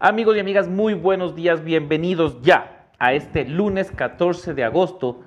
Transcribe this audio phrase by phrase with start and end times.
[0.00, 5.24] Amigos y amigas, muy buenos días, bienvenidos ya a este lunes 14 de agosto,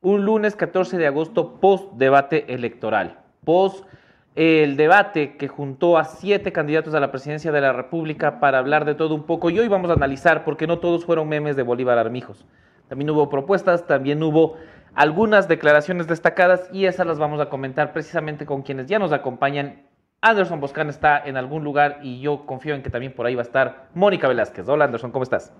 [0.00, 3.86] un lunes 14 de agosto post debate electoral, post
[4.34, 8.84] el debate que juntó a siete candidatos a la presidencia de la República para hablar
[8.86, 11.62] de todo un poco y hoy vamos a analizar porque no todos fueron memes de
[11.62, 12.44] Bolívar Armijos.
[12.88, 14.56] También hubo propuestas, también hubo
[14.94, 19.82] algunas declaraciones destacadas y esas las vamos a comentar precisamente con quienes ya nos acompañan
[20.20, 23.42] Anderson Boscan está en algún lugar y yo confío en que también por ahí va
[23.42, 24.68] a estar Mónica Velázquez.
[24.68, 25.52] Hola Anderson, ¿cómo estás?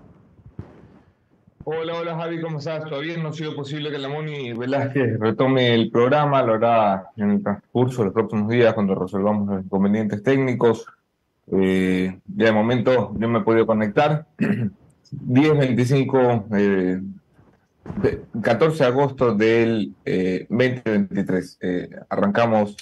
[1.63, 2.83] Hola, hola Javi, ¿cómo estás?
[2.83, 7.31] Todavía no ha sido posible que la Moni Velázquez retome el programa, lo hará en
[7.31, 10.85] el transcurso de los próximos días cuando resolvamos los inconvenientes técnicos.
[11.51, 14.25] Eh, ya de momento yo me he podido conectar.
[15.11, 17.01] 10, 25, eh,
[18.41, 21.57] 14 de agosto del 2023.
[21.61, 22.75] Eh, eh, arrancamos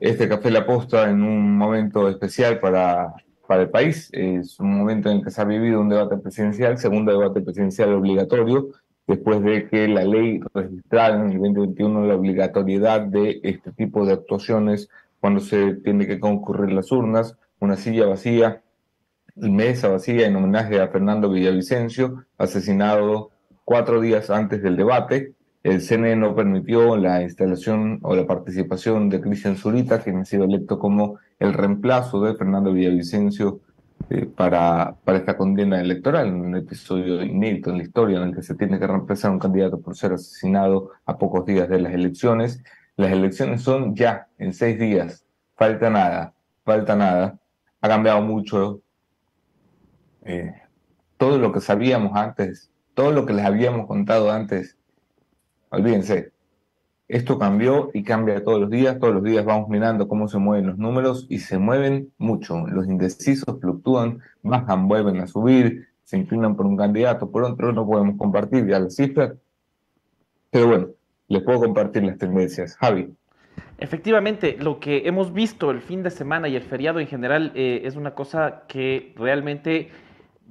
[0.00, 3.14] este Café La Posta en un momento especial para,
[3.46, 4.08] para el país.
[4.12, 7.92] Es un momento en el que se ha vivido un debate presidencial, segundo debate presidencial
[7.92, 8.68] obligatorio,
[9.06, 14.14] después de que la ley registrara en el 2021 la obligatoriedad de este tipo de
[14.14, 14.88] actuaciones
[15.20, 18.62] cuando se tiene que concurrir las urnas, una silla vacía
[19.36, 23.30] mesa vacía en homenaje a Fernando Villavicencio, asesinado
[23.64, 29.20] cuatro días antes del debate el CNE no permitió la instalación o la participación de
[29.20, 33.60] Cristian Zurita, quien ha sido electo como el reemplazo de Fernando Villavicencio
[34.08, 38.42] eh, para, para esta condena electoral, un episodio inédito en la historia en el que
[38.42, 41.92] se tiene que reemplazar a un candidato por ser asesinado a pocos días de las
[41.92, 42.62] elecciones.
[42.96, 47.38] Las elecciones son ya, en seis días, falta nada, falta nada.
[47.82, 48.80] Ha cambiado mucho
[50.24, 50.54] eh,
[51.18, 54.79] todo lo que sabíamos antes, todo lo que les habíamos contado antes
[55.70, 56.32] Olvídense,
[57.08, 58.98] esto cambió y cambia todos los días.
[58.98, 62.66] Todos los días vamos mirando cómo se mueven los números y se mueven mucho.
[62.68, 67.86] Los indecisos fluctúan, bajan, vuelven a subir, se inclinan por un candidato, por otro no
[67.86, 69.34] podemos compartir ya las cifras.
[70.50, 70.88] Pero bueno,
[71.28, 72.76] les puedo compartir las tendencias.
[72.76, 73.12] Javi.
[73.78, 77.82] Efectivamente, lo que hemos visto el fin de semana y el feriado en general eh,
[77.84, 79.88] es una cosa que realmente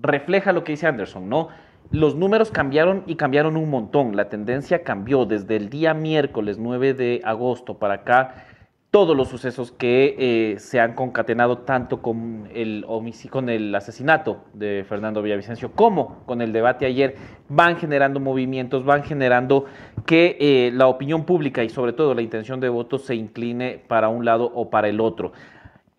[0.01, 1.49] refleja lo que dice Anderson, ¿no?
[1.91, 4.15] Los números cambiaron y cambiaron un montón.
[4.15, 8.45] La tendencia cambió desde el día miércoles 9 de agosto para acá.
[8.91, 12.85] Todos los sucesos que eh, se han concatenado tanto con el,
[13.29, 17.15] con el asesinato de Fernando Villavicencio como con el debate ayer
[17.49, 19.65] van generando movimientos, van generando
[20.07, 24.09] que eh, la opinión pública y sobre todo la intención de voto se incline para
[24.09, 25.33] un lado o para el otro.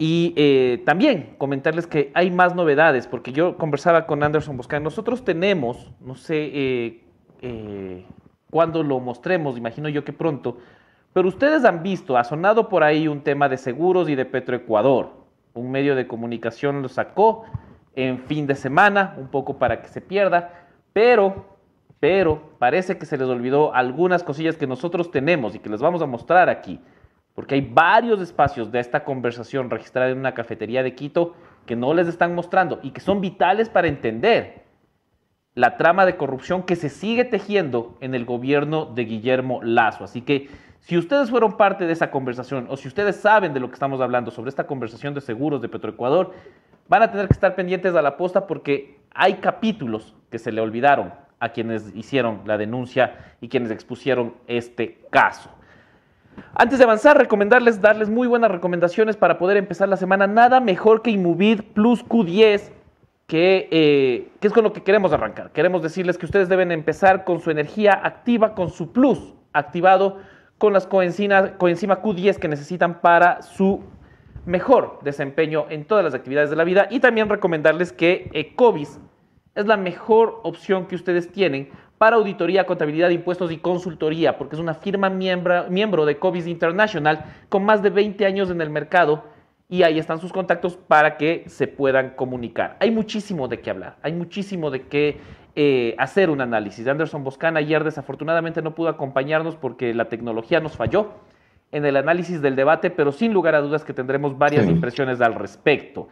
[0.03, 4.83] Y eh, también comentarles que hay más novedades, porque yo conversaba con Anderson Boscan.
[4.83, 7.05] Nosotros tenemos, no sé eh,
[7.43, 8.07] eh,
[8.49, 10.57] cuándo lo mostremos, imagino yo que pronto,
[11.13, 15.11] pero ustedes han visto, ha sonado por ahí un tema de seguros y de Petroecuador.
[15.53, 17.45] Un medio de comunicación lo sacó
[17.95, 21.59] en fin de semana, un poco para que se pierda, pero,
[21.99, 26.01] pero parece que se les olvidó algunas cosillas que nosotros tenemos y que les vamos
[26.01, 26.81] a mostrar aquí
[27.41, 31.33] porque hay varios espacios de esta conversación registrada en una cafetería de Quito
[31.65, 34.65] que no les están mostrando y que son vitales para entender
[35.55, 40.05] la trama de corrupción que se sigue tejiendo en el gobierno de Guillermo Lazo.
[40.05, 43.69] Así que si ustedes fueron parte de esa conversación o si ustedes saben de lo
[43.69, 46.35] que estamos hablando sobre esta conversación de seguros de Petroecuador,
[46.89, 50.61] van a tener que estar pendientes a la posta porque hay capítulos que se le
[50.61, 55.49] olvidaron a quienes hicieron la denuncia y quienes expusieron este caso.
[56.55, 60.27] Antes de avanzar, recomendarles, darles muy buenas recomendaciones para poder empezar la semana.
[60.27, 62.73] Nada mejor que Inmovid Plus Q10,
[63.27, 65.53] que, eh, que, es con lo que queremos arrancar.
[65.53, 70.19] Queremos decirles que ustedes deben empezar con su energía activa, con su Plus activado,
[70.59, 73.83] con las coenzima Q10 que necesitan para su
[74.45, 76.87] mejor desempeño en todas las actividades de la vida.
[76.91, 79.01] Y también recomendarles que Ecovis
[79.55, 84.61] es la mejor opción que ustedes tienen para auditoría, contabilidad, impuestos y consultoría, porque es
[84.63, 89.25] una firma miembro, miembro de Covis International con más de 20 años en el mercado
[89.69, 92.79] y ahí están sus contactos para que se puedan comunicar.
[92.81, 95.19] Hay muchísimo de qué hablar, hay muchísimo de qué
[95.55, 96.89] eh, hacer un análisis.
[96.89, 101.11] Anderson Boscan ayer desafortunadamente no pudo acompañarnos porque la tecnología nos falló
[101.71, 105.35] en el análisis del debate, pero sin lugar a dudas que tendremos varias impresiones al
[105.35, 106.09] respecto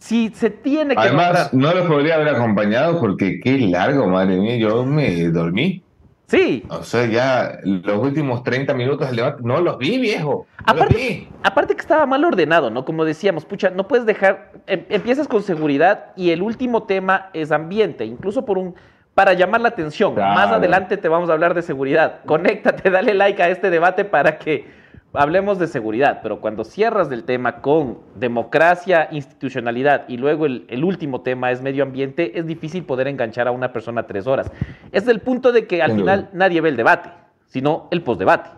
[0.00, 4.56] si se tiene que Además, no lo podría haber acompañado porque qué largo, madre mía,
[4.56, 5.82] yo me dormí.
[6.26, 6.64] Sí.
[6.68, 10.46] O sea, ya los últimos 30 minutos del debate no los vi, viejo.
[10.64, 12.84] aparte, aparte que estaba mal ordenado, ¿no?
[12.84, 17.52] Como decíamos, pucha, no puedes dejar, em, empiezas con seguridad y el último tema es
[17.52, 18.76] ambiente, incluso por un,
[19.14, 20.14] para llamar la atención.
[20.14, 22.20] Más adelante te vamos a hablar de seguridad.
[22.24, 24.79] Conéctate, dale like a este debate para que
[25.12, 31.22] hablemos de seguridad, pero cuando cierras del tema con democracia, institucionalidad y luego el, último
[31.22, 34.50] tema es medio ambiente, es difícil poder enganchar a una persona tres horas.
[34.92, 37.10] Es el punto de que al final nadie ve el debate,
[37.46, 38.50] sino el postdebate.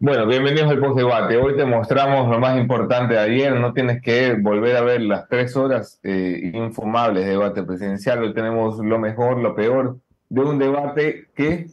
[0.00, 1.36] Bueno, bienvenidos al postdebate.
[1.36, 3.52] Hoy te mostramos lo más importante de ayer.
[3.58, 8.22] No tienes que volver a ver las tres horas eh, infumables de debate presidencial.
[8.22, 9.98] Hoy tenemos lo mejor, lo peor
[10.28, 11.66] de un debate que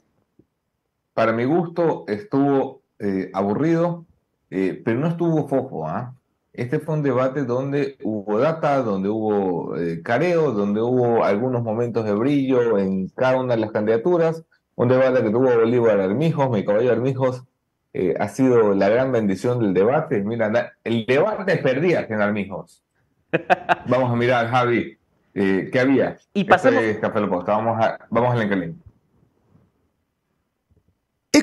[1.16, 4.06] para mi gusto estuvo eh, aburrido,
[4.52, 5.88] eh, pero no estuvo foco.
[5.88, 6.14] ¿ah?
[6.52, 12.04] Este fue un debate donde hubo data, donde hubo eh, careo, donde hubo algunos momentos
[12.04, 14.44] de brillo en cada una de las candidaturas.
[14.76, 17.44] Un debate que tuvo Bolívar Armijos, mi caballo Armijos,
[18.20, 20.22] ha sido la gran bendición del debate.
[20.22, 22.84] Mira, el debate perdía en Armijos.
[23.88, 24.98] Vamos a mirar, Javi,
[25.34, 26.18] ¿qué había?
[26.34, 26.84] Y pasemos...
[26.84, 28.85] Este Café Vamos a, vamos al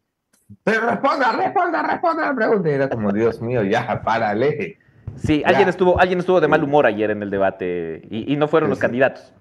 [0.64, 2.70] Pero responda, responda, responda la pregunta.
[2.70, 4.78] era como, Dios mío, ya, párale.
[5.18, 8.70] Sí, alguien estuvo, alguien estuvo de mal humor ayer en el debate y, no fueron
[8.70, 9.34] los candidatos.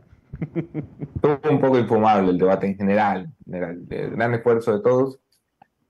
[1.23, 5.19] Un poco infumable el debate en general, el gran esfuerzo de todos.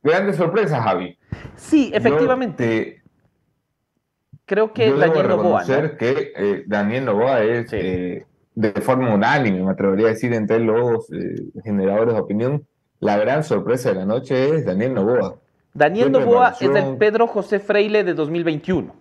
[0.03, 1.19] Grandes sorpresas, Javi.
[1.57, 3.03] Sí, efectivamente.
[4.47, 5.65] Creo que Daniel Novoa.
[5.65, 5.97] ¿no?
[5.97, 11.11] que eh, Daniel Novoa es eh, de forma unánime, me atrevería a decir, entre los
[11.13, 12.67] eh, generadores de opinión,
[12.99, 15.37] la gran sorpresa de la noche es Daniel Novoa.
[15.73, 18.93] Daniel Novoa es el Pedro José Freile de 2021.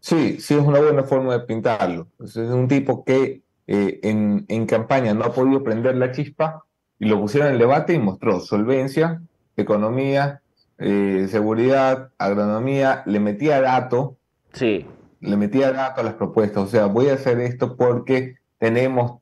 [0.00, 2.06] Sí, sí, es una buena forma de pintarlo.
[2.22, 6.64] Es un tipo que eh, en, campaña no ha podido prender la chispa
[6.98, 9.20] y lo pusieron en el debate y mostró solvencia,
[9.58, 10.40] economía,
[10.78, 14.16] eh, seguridad, agronomía, le metía dato.
[14.54, 14.86] Sí.
[15.20, 16.62] Le metía dato a las propuestas.
[16.62, 19.20] O sea, voy a hacer esto porque tenemos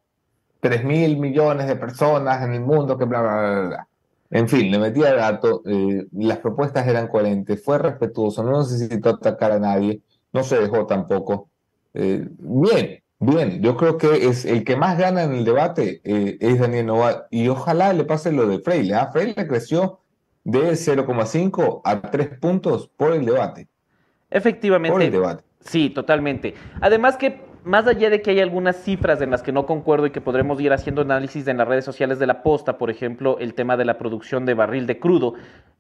[0.61, 3.89] 3 mil millones de personas en el mundo que bla, bla, bla, bla.
[4.31, 9.51] En fin, le metía dato, eh, las propuestas eran coherentes, fue respetuoso, no necesitó atacar
[9.53, 11.49] a nadie, no se dejó tampoco.
[11.93, 16.59] bien, Bien, yo creo que es el que más gana en el debate eh, es
[16.59, 18.95] Daniel Nova y ojalá le pase lo de Freire.
[18.95, 19.11] ¿ah?
[19.11, 20.01] Freire creció
[20.45, 23.69] de 0,5 a 3 puntos por el debate.
[24.31, 24.93] Efectivamente.
[24.93, 25.45] Por el debate.
[25.61, 26.55] Sí, totalmente.
[26.81, 30.11] Además que más allá de que hay algunas cifras en las que no concuerdo y
[30.11, 33.55] que podremos ir haciendo análisis en las redes sociales de la posta, por ejemplo, el
[33.55, 35.35] tema de la producción de barril de crudo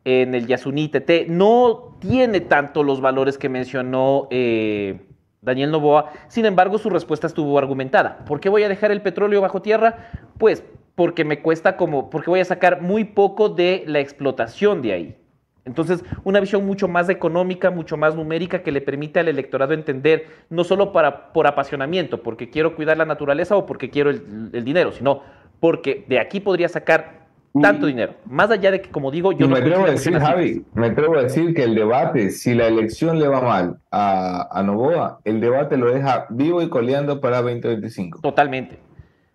[0.04, 5.06] en el Yasuní TT, no tiene tanto los valores que mencionó eh,
[5.46, 6.12] Daniel Novoa.
[6.26, 8.18] Sin embargo, su respuesta estuvo argumentada.
[8.26, 10.10] ¿Por qué voy a dejar el petróleo bajo tierra?
[10.38, 10.64] Pues
[10.96, 15.16] porque me cuesta como, porque voy a sacar muy poco de la explotación de ahí.
[15.64, 20.26] Entonces, una visión mucho más económica, mucho más numérica que le permite al electorado entender,
[20.50, 24.64] no solo para, por apasionamiento, porque quiero cuidar la naturaleza o porque quiero el, el
[24.64, 25.22] dinero, sino
[25.60, 27.25] porque de aquí podría sacar
[27.60, 28.14] tanto dinero.
[28.26, 31.16] Más allá de que, como digo, yo no me atrevo a decir, Javi, me atrevo
[31.16, 35.40] a decir que el debate, si la elección le va mal a, a Novoa, el
[35.40, 38.20] debate lo deja vivo y coleando para 2025.
[38.20, 38.78] Totalmente.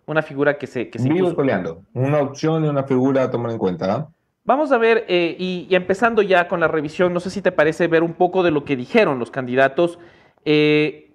[0.05, 0.89] una figura que se...
[0.89, 3.93] Que se Vivo coleando, una opción y una figura a tomar en cuenta.
[3.93, 4.07] ¿ah?
[4.43, 7.87] Vamos a ver, eh, y, empezando ya con la revisión, no sé si te parece
[7.87, 9.99] ver un poco de lo que dijeron los candidatos.
[10.45, 11.11] Eh,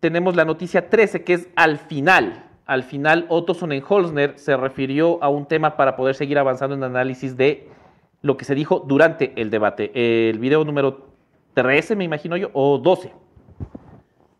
[0.00, 2.45] tenemos la noticia 13, que es al final.
[2.66, 7.36] Al final, Otto Sonnenholzner se refirió a un tema para poder seguir avanzando en análisis
[7.36, 7.68] de
[8.22, 10.28] lo que se dijo durante el debate.
[10.28, 11.06] El video número
[11.54, 13.12] 13, me imagino yo, o 12.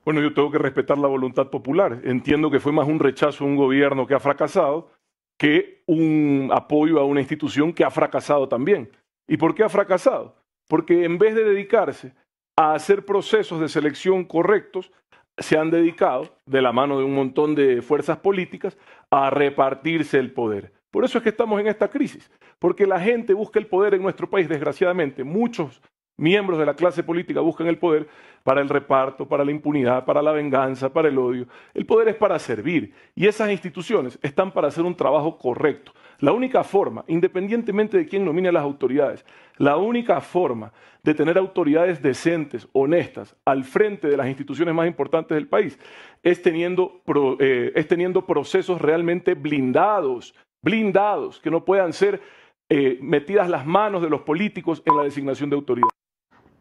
[0.04, 2.00] Bueno, yo tengo que respetar la voluntad popular.
[2.02, 4.90] Entiendo que fue más un rechazo a un gobierno que ha fracasado
[5.38, 8.90] que un apoyo a una institución que ha fracasado también.
[9.28, 10.34] ¿Y por qué ha fracasado?
[10.68, 12.12] Porque en vez de dedicarse
[12.56, 14.90] a hacer procesos de selección correctos,
[15.38, 18.76] se han dedicado, de la mano de un montón de fuerzas políticas,
[19.10, 20.72] a repartirse el poder.
[20.90, 24.02] Por eso es que estamos en esta crisis, porque la gente busca el poder en
[24.02, 25.24] nuestro país, desgraciadamente.
[25.24, 25.82] Muchos
[26.16, 28.08] miembros de la clase política buscan el poder
[28.42, 31.46] para el reparto, para la impunidad, para la venganza, para el odio.
[31.74, 35.92] El poder es para servir y esas instituciones están para hacer un trabajo correcto.
[36.18, 39.24] La única forma, independientemente de quién nomine a las autoridades,
[39.58, 45.34] la única forma de tener autoridades decentes, honestas, al frente de las instituciones más importantes
[45.34, 45.78] del país,
[46.22, 47.02] es teniendo,
[47.38, 52.20] eh, es teniendo procesos realmente blindados, blindados, que no puedan ser
[52.68, 55.88] eh, metidas las manos de los políticos en la designación de autoridad.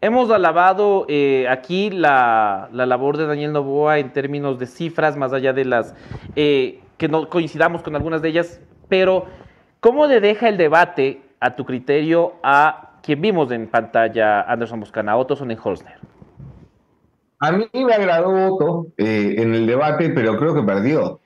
[0.01, 5.53] Hemos alabado eh, aquí la, labor de Daniel Novoa en términos de cifras, más allá
[5.53, 5.95] de las
[6.35, 9.25] que no coincidamos con algunas de ellas, pero
[9.85, 15.15] ¿Cómo le deja el debate, a tu criterio, a quien vimos en pantalla, Anderson Buscana,
[15.15, 15.99] Otto Sonnenholzner?
[17.37, 21.19] A mí me agradó Otto eh, en el debate, pero creo que perdió.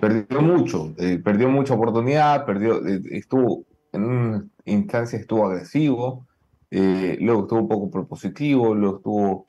[0.00, 6.26] Perdió mucho, eh, perdió mucha oportunidad, perdió, eh, estuvo en una instancia estuvo agresivo,
[6.70, 9.46] luego estuvo un poco propositivo, luego estuvo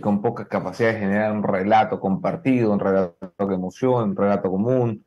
[0.00, 5.04] con poca capacidad de generar un relato compartido, un relato de emoción, un relato común.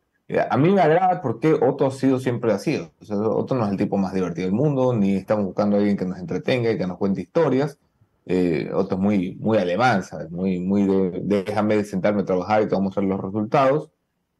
[0.50, 2.78] A mí me agrada porque Otto ha sido siempre así.
[2.78, 5.98] O Otto no es el tipo más divertido del mundo, ni estamos buscando a alguien
[5.98, 7.78] que nos entretenga y que nos cuente historias.
[8.26, 10.32] Eh, Otto es muy, muy alemán, ¿sabes?
[10.32, 13.92] Muy, muy de, déjame sentarme a trabajar y te vamos a mostrar los resultados.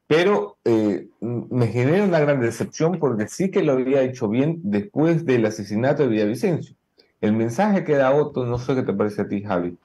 [0.08, 5.26] Pero eh, me genera una gran decepción porque sí que lo había hecho bien después
[5.26, 6.76] del asesinato de Villavicencio.
[7.22, 9.78] El mensaje que da Otto, no sé qué te parece a ti, Javi,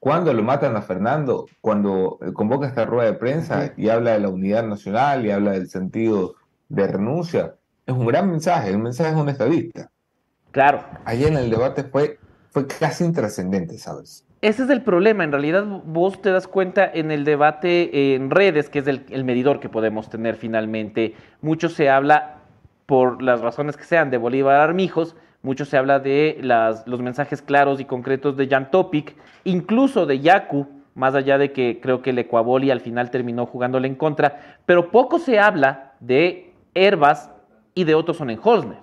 [0.00, 4.28] cuando lo matan a Fernando, cuando convoca esta rueda de prensa y habla de la
[4.28, 6.34] unidad nacional y habla del sentido
[6.68, 7.54] de renuncia,
[7.86, 9.90] es un gran mensaje, el mensaje es un estadista.
[10.52, 10.84] Claro.
[11.04, 12.18] Ayer en el debate fue,
[12.50, 14.24] fue casi intrascendente, ¿sabes?
[14.40, 18.70] Ese es el problema, en realidad vos te das cuenta en el debate en redes,
[18.70, 22.36] que es el, el medidor que podemos tener finalmente, mucho se habla,
[22.86, 26.38] por las razones que sean, de Bolívar Armijos, mucho se habla de
[26.86, 29.14] los mensajes claros y concretos de Jan Topic,
[29.44, 33.86] incluso de Yaku, más allá de que creo que el Ecuaboli al final terminó jugándole
[33.86, 37.30] en contra, pero poco se habla de Herbas
[37.74, 38.78] y de Otto Sonnenholzner.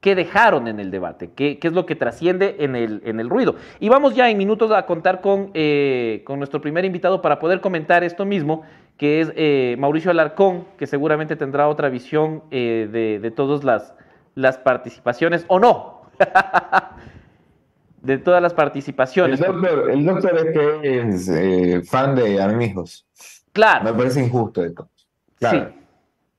[0.00, 1.30] ¿Qué dejaron en el debate?
[1.34, 3.56] ¿Qué, es lo que trasciende en el, ruido?
[3.80, 8.04] Y vamos ya en minutos a contar con, eh, nuestro primer invitado para poder comentar
[8.04, 8.62] esto mismo,
[8.98, 13.94] que es eh, Mauricio Alarcón, que seguramente tendrá otra visión eh, de, de todas las,
[14.34, 16.02] las participaciones o no.
[18.04, 19.40] de todas las participaciones.
[19.40, 23.06] El doctor, es que es eh, fan de Armijos.
[23.52, 23.84] Claro.
[23.84, 24.88] Me parece injusto esto.
[25.38, 25.70] Claro.
[25.72, 25.80] Sí.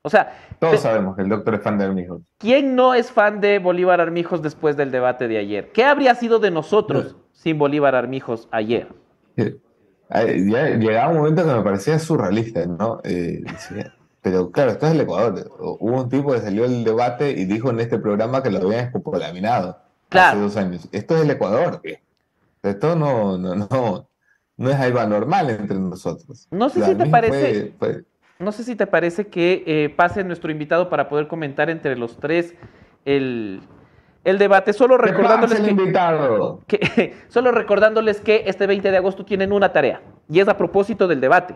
[0.02, 2.22] O sea, todos sabemos que el doctor es fan de Armijos.
[2.38, 5.72] ¿Quién no es fan de Bolívar Armijos después del debate de ayer?
[5.72, 8.86] ¿Qué habría sido de nosotros sin Bolívar Armijos ayer?
[9.36, 13.00] Ya llegaba un momento que me parecía surrealista, ¿no?
[13.02, 13.42] Eh,
[14.26, 15.52] pero claro, esto es el Ecuador.
[15.60, 18.86] Hubo un tipo que salió del debate y dijo en este programa que lo habían
[18.86, 19.78] escopolaminado
[20.08, 20.30] claro.
[20.30, 20.88] hace dos años.
[20.90, 21.80] Esto es el Ecuador.
[22.60, 24.08] Esto no, no, no,
[24.56, 26.48] no es algo anormal entre nosotros.
[26.50, 27.72] No sé si te parece.
[28.40, 32.16] No sé si te parece que eh, pase nuestro invitado para poder comentar entre los
[32.16, 32.56] tres
[33.04, 33.60] el,
[34.24, 34.72] el debate.
[34.72, 36.62] Solo recordándoles el invitado?
[36.66, 41.06] que, solo recordándoles que este 20 de agosto tienen una tarea y es a propósito
[41.06, 41.54] del debate.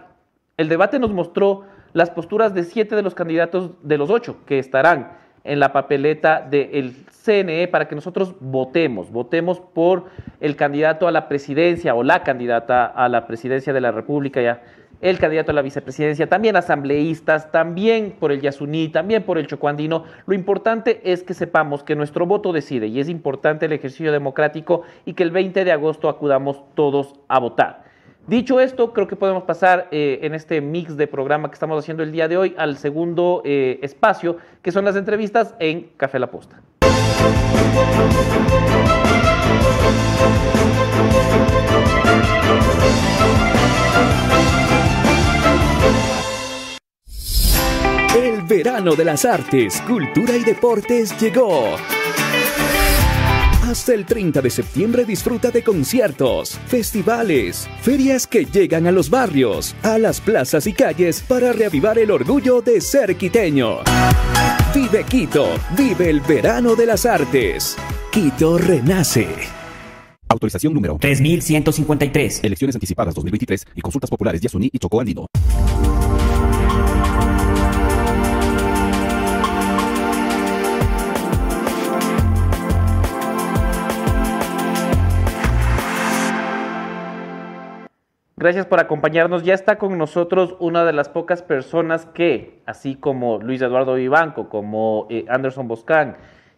[0.56, 4.58] El debate nos mostró las posturas de siete de los candidatos de los ocho que
[4.58, 6.94] estarán en la papeleta del
[7.24, 10.04] CNE para que nosotros votemos, votemos por
[10.40, 14.62] el candidato a la presidencia o la candidata a la presidencia de la República, ya,
[15.00, 20.04] el candidato a la vicepresidencia, también asambleístas, también por el Yasuní, también por el Chocuandino.
[20.26, 24.82] Lo importante es que sepamos que nuestro voto decide y es importante el ejercicio democrático
[25.06, 27.89] y que el 20 de agosto acudamos todos a votar.
[28.30, 32.04] Dicho esto, creo que podemos pasar eh, en este mix de programa que estamos haciendo
[32.04, 36.30] el día de hoy al segundo eh, espacio, que son las entrevistas en Café La
[36.30, 36.60] Posta.
[48.14, 51.74] El verano de las artes, cultura y deportes llegó.
[53.70, 59.76] Hasta el 30 de septiembre disfruta de conciertos, festivales, ferias que llegan a los barrios,
[59.84, 63.76] a las plazas y calles para reavivar el orgullo de ser quiteño.
[64.74, 67.76] Vive Quito, vive el verano de las artes.
[68.10, 69.28] Quito renace.
[70.26, 72.40] Autorización número 3153.
[72.42, 75.26] Elecciones anticipadas 2023 y consultas populares Yasuní y Chocó Andino.
[88.40, 89.42] Gracias por acompañarnos.
[89.42, 94.48] Ya está con nosotros una de las pocas personas que, así como Luis Eduardo Vivanco,
[94.48, 96.16] como eh, Anderson Boscán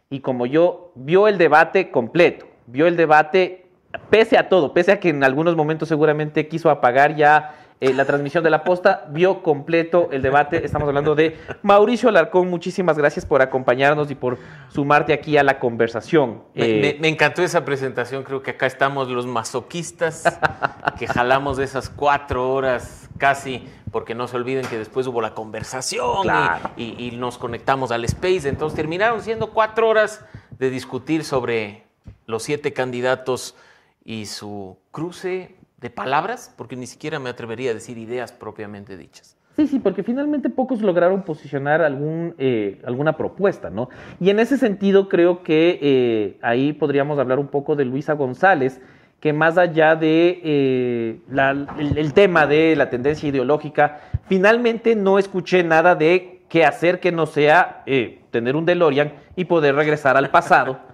[0.08, 3.66] y como yo, vio el debate completo, vio el debate
[4.10, 8.04] pese a todo, pese a que en algunos momentos seguramente quiso apagar ya eh, la
[8.04, 10.64] transmisión de la posta, vio completo el debate.
[10.64, 12.48] Estamos hablando de Mauricio Alarcón.
[12.48, 16.44] Muchísimas gracias por acompañarnos y por sumarte aquí a la conversación.
[16.54, 20.22] Me, Eh, me- me encantó esa presentación, creo que acá estamos los masoquistas
[20.98, 25.34] que jalamos de esas cuatro horas casi, porque no se olviden que después hubo la
[25.34, 26.28] conversación
[26.76, 30.24] y, y nos conectamos al Space, entonces terminaron siendo cuatro horas
[30.58, 31.82] de discutir sobre
[32.26, 33.56] los siete candidatos
[34.04, 39.36] y su cruce de palabras, porque ni siquiera me atrevería a decir ideas propiamente dichas.
[39.56, 43.90] Sí, sí, porque finalmente pocos lograron posicionar algún, eh, alguna propuesta, ¿no?
[44.18, 48.80] Y en ese sentido creo que eh, ahí podríamos hablar un poco de Luisa González,
[49.20, 55.18] que más allá de eh, la- el, el tema de la tendencia ideológica, finalmente no
[55.18, 60.16] escuché nada de qué hacer que no sea eh, tener un DeLorean y poder regresar
[60.16, 60.78] al pasado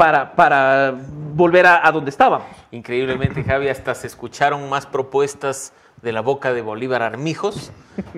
[0.00, 0.94] para,
[1.34, 2.46] volver a, a donde estábamos.
[2.70, 7.70] Increíblemente, Javi, hasta se escucharon más propuestas de la boca de Bolívar Armijos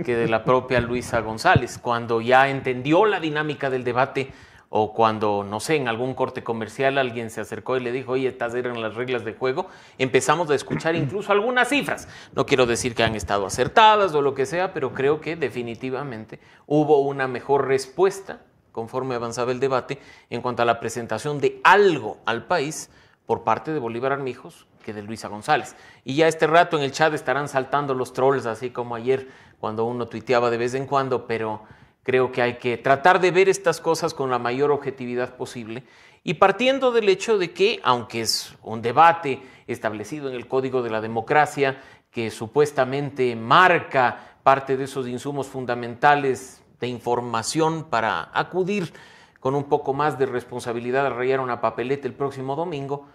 [0.05, 4.33] que de la propia Luisa González, cuando ya entendió la dinámica del debate
[4.69, 8.29] o cuando, no sé, en algún corte comercial alguien se acercó y le dijo, oye,
[8.29, 9.67] estas eran las reglas de juego,
[9.99, 12.09] empezamos a escuchar incluso algunas cifras.
[12.35, 16.39] No quiero decir que han estado acertadas o lo que sea, pero creo que definitivamente
[16.67, 18.39] hubo una mejor respuesta
[18.73, 19.99] conforme avanzaba el debate
[20.31, 22.91] en cuanto a la presentación de algo al país
[23.27, 25.77] por parte de Bolívar Armijos que de Luisa González.
[26.05, 29.29] Y ya este rato en el chat estarán saltando los trolls, así como ayer
[29.61, 31.63] cuando uno tuiteaba de vez en cuando, pero
[32.03, 35.85] creo que hay que tratar de ver estas cosas con la mayor objetividad posible
[36.25, 40.91] y partiendo del hecho de que, aunque es un debate establecido en el Código de
[40.91, 41.81] la Democracia,
[42.11, 48.93] que supuestamente marca parte de esos insumos fundamentales de información para acudir
[49.39, 53.07] con un poco más de responsabilidad a rayar una papeleta el próximo domingo,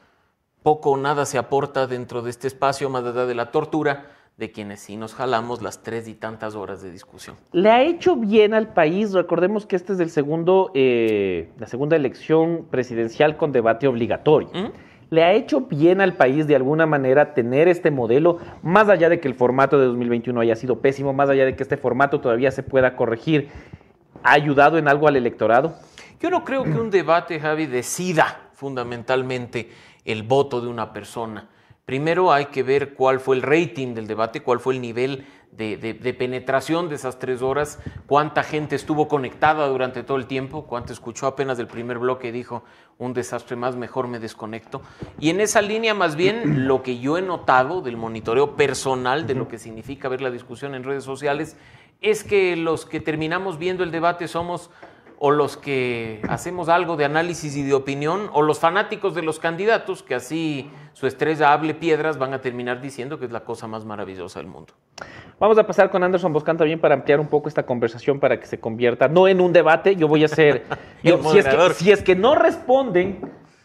[0.63, 4.51] poco o nada se aporta dentro de este espacio más allá de la tortura de
[4.51, 7.35] quienes sí nos jalamos las tres y tantas horas de discusión.
[7.51, 9.11] Le ha hecho bien al país.
[9.11, 14.49] Recordemos que este es el segundo, eh, la segunda elección presidencial con debate obligatorio.
[14.53, 14.71] ¿Mm?
[15.09, 19.19] Le ha hecho bien al país de alguna manera tener este modelo, más allá de
[19.19, 22.51] que el formato de 2021 haya sido pésimo, más allá de que este formato todavía
[22.51, 23.49] se pueda corregir.
[24.23, 25.75] ¿Ha ayudado en algo al electorado?
[26.19, 29.69] Yo no creo que un debate, Javi, decida fundamentalmente
[30.03, 31.47] el voto de una persona.
[31.85, 35.77] Primero hay que ver cuál fue el rating del debate, cuál fue el nivel de,
[35.77, 40.67] de- de penetración de esas tres horas, cuánta gente estuvo conectada durante todo el tiempo,
[40.67, 42.63] cuánto escuchó apenas del primer bloque y dijo,
[42.99, 44.81] un desastre más, mejor me desconecto.
[45.19, 49.35] Y en esa línea, más bien, lo que yo he notado del monitoreo personal de
[49.35, 51.57] lo que significa ver la discusión en redes sociales,
[52.01, 54.69] es que los que terminamos viendo el debate somos
[55.19, 59.39] o los que hacemos algo de análisis y de opinión, o los fanáticos de los
[59.39, 63.67] candidatos, que así su estrella hable piedras, van a terminar diciendo que es la cosa
[63.67, 64.73] más maravillosa del mundo.
[65.39, 68.45] Vamos a pasar con Anderson Boscan también para ampliar un poco esta conversación para que
[68.47, 70.63] se convierta, no en un debate, yo voy a ser,
[71.03, 73.19] yo- si, es que, si es que no responden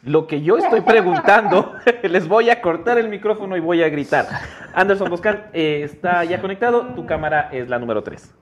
[0.04, 4.26] lo que yo estoy preguntando, les voy a cortar el micrófono y voy a gritar.
[4.74, 8.34] Anderson Boscan eh, está ya conectado, tu cámara es la número 3.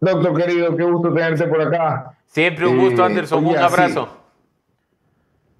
[0.00, 2.14] Doctor querido, qué gusto tenerte por acá.
[2.26, 4.08] Siempre un gusto, Eh, Anderson, oye, un abrazo.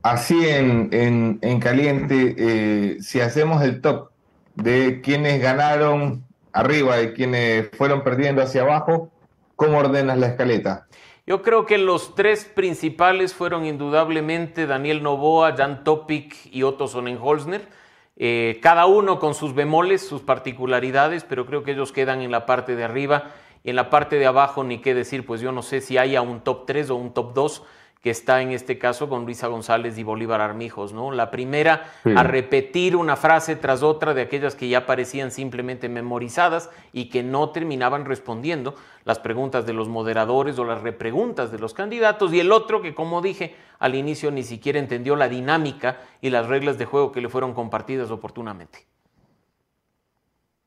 [0.03, 4.11] Así en, en, en caliente, eh, si hacemos el top
[4.55, 9.11] de quienes ganaron arriba y quienes fueron perdiendo hacia abajo,
[9.57, 10.87] ¿cómo ordenas la escaleta?
[11.27, 17.69] Yo creo que los tres principales fueron indudablemente Daniel Novoa, Jan Topic y Otto Sonnenholzner.
[18.17, 22.47] Eh, cada uno con sus bemoles, sus particularidades, pero creo que ellos quedan en la
[22.47, 23.33] parte de arriba
[23.65, 26.23] y en la parte de abajo ni qué decir, pues yo no sé si haya
[26.23, 27.63] un top 3 o un top 2.
[28.03, 31.13] que está en este caso con Luisa González y Bolívar Armijos, ¿no?
[31.13, 32.15] La primera Sí.
[32.17, 37.23] a repetir una frase tras otra de aquellas que ya parecían simplemente memorizadas y que
[37.23, 42.41] no terminaban respondiendo las preguntas de los moderadores o las repreguntas de los candidatos, y
[42.41, 46.79] el otro que, como dije al inicio, ni siquiera entendió la dinámica y las reglas
[46.79, 48.87] de juego que le fueron compartidas oportunamente.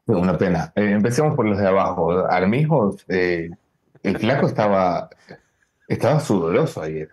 [0.05, 0.73] Una pena.
[0.75, 2.25] Eh, empecemos por los de abajo.
[2.27, 3.49] Armijos, eh,
[4.03, 5.09] el flaco estaba,
[5.87, 7.09] estaba sudoroso ayer.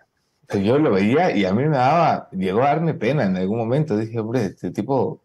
[0.61, 3.97] Yo lo veía y a mí me daba, llegó a darme pena en algún momento.
[3.97, 5.21] Dije, hombre, este tipo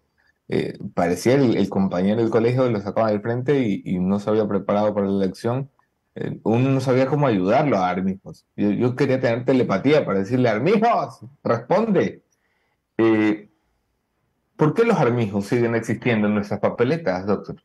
[0.49, 4.47] eh, parecía el, el compañero del colegio lo sacaba del frente y, no se había
[4.47, 5.71] preparado para la elección.
[6.15, 8.47] Eh, uno no sabía cómo ayudarlo a Armijos.
[8.57, 12.23] Yo, yo quería tener telepatía para decirle, Armijos, responde.
[12.99, 13.46] Eh,
[14.57, 17.57] ¿por qué los armijos siguen existiendo en nuestras papeletas, doctor?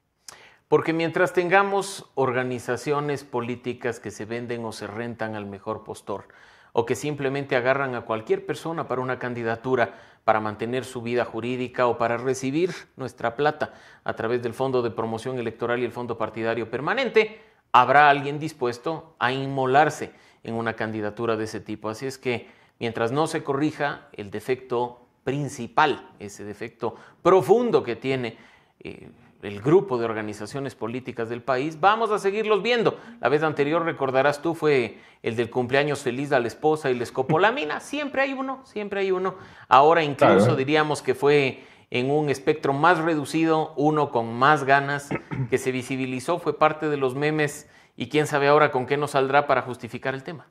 [0.67, 6.27] Porque mientras tengamos organizaciones políticas que se venden o se rentan al mejor postor,
[6.73, 11.87] o que simplemente agarran a cualquier persona para una candidatura para mantener su vida jurídica
[11.87, 13.73] o para recibir nuestra plata
[14.03, 17.41] a través del Fondo de Promoción Electoral y el Fondo Partidario Permanente,
[17.73, 21.89] habrá alguien dispuesto a inmolarse en una candidatura de ese tipo.
[21.89, 22.49] Así es que
[22.79, 28.37] mientras no se corrija el defecto principal, ese defecto profundo que tiene
[28.79, 29.09] eh,
[29.43, 32.99] el grupo de organizaciones políticas del país, vamos a seguirlos viendo.
[33.19, 37.03] La vez anterior, recordarás tú, fue el del cumpleaños feliz a la esposa y la
[37.03, 37.79] escopolamina.
[37.79, 39.35] Siempre hay uno, siempre hay uno.
[39.67, 40.55] Ahora incluso Claro.
[40.55, 45.09] diríamos que fue en un espectro más reducido, uno con más ganas,
[45.49, 49.11] que se visibilizó, fue parte de los memes y quién sabe ahora con qué nos
[49.11, 50.47] saldrá para justificar el tema.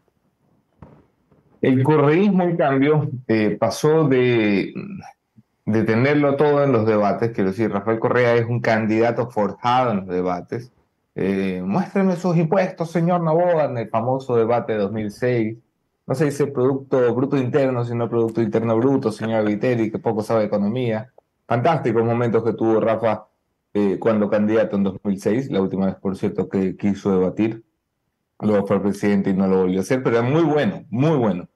[1.60, 4.72] El correísmo, en cambio, eh, pasó de,
[5.66, 7.32] de tenerlo todo en los debates.
[7.32, 10.72] Quiero decir, Rafael Correa es un candidato forjado en los debates.
[11.14, 15.58] Eh, muéstreme sus impuestos, señor Novoa, en el famoso debate de 2006.
[16.06, 20.40] No se dice Producto Bruto Interno, sino Producto Interno Bruto, señor Viteri, que poco sabe
[20.40, 21.12] de economía.
[21.46, 23.26] Fantásticos momentos que tuvo Rafa
[23.74, 27.64] eh, cuando candidato en 2006, la última vez, por cierto, que quiso debatir.
[28.40, 31.48] Luego fue presidente y no lo volvió a hacer, pero era muy bueno, muy bueno.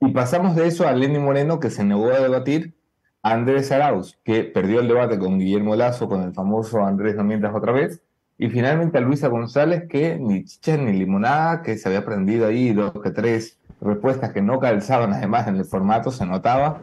[0.00, 2.74] Y pasamos de eso a Lenny Moreno, que se negó a debatir,
[3.22, 7.56] a Andrés Arauz, que perdió el debate con Guillermo Lazo, con el famoso Andrés no
[7.56, 8.02] otra vez,
[8.38, 12.72] y finalmente a Luisa González, que ni chicha ni limonada, que se había aprendido ahí
[12.72, 16.80] dos que tres respuestas que no calzaban además en el formato, se notaba.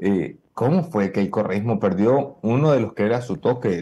[0.00, 3.80] Eh, ¿Cómo fue que el correísmo perdió uno de los que era su toque,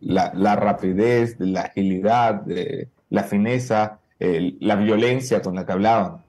[0.00, 6.27] la, rapidez, la agilidad, eh, la fineza, la violencia con la que hablaban?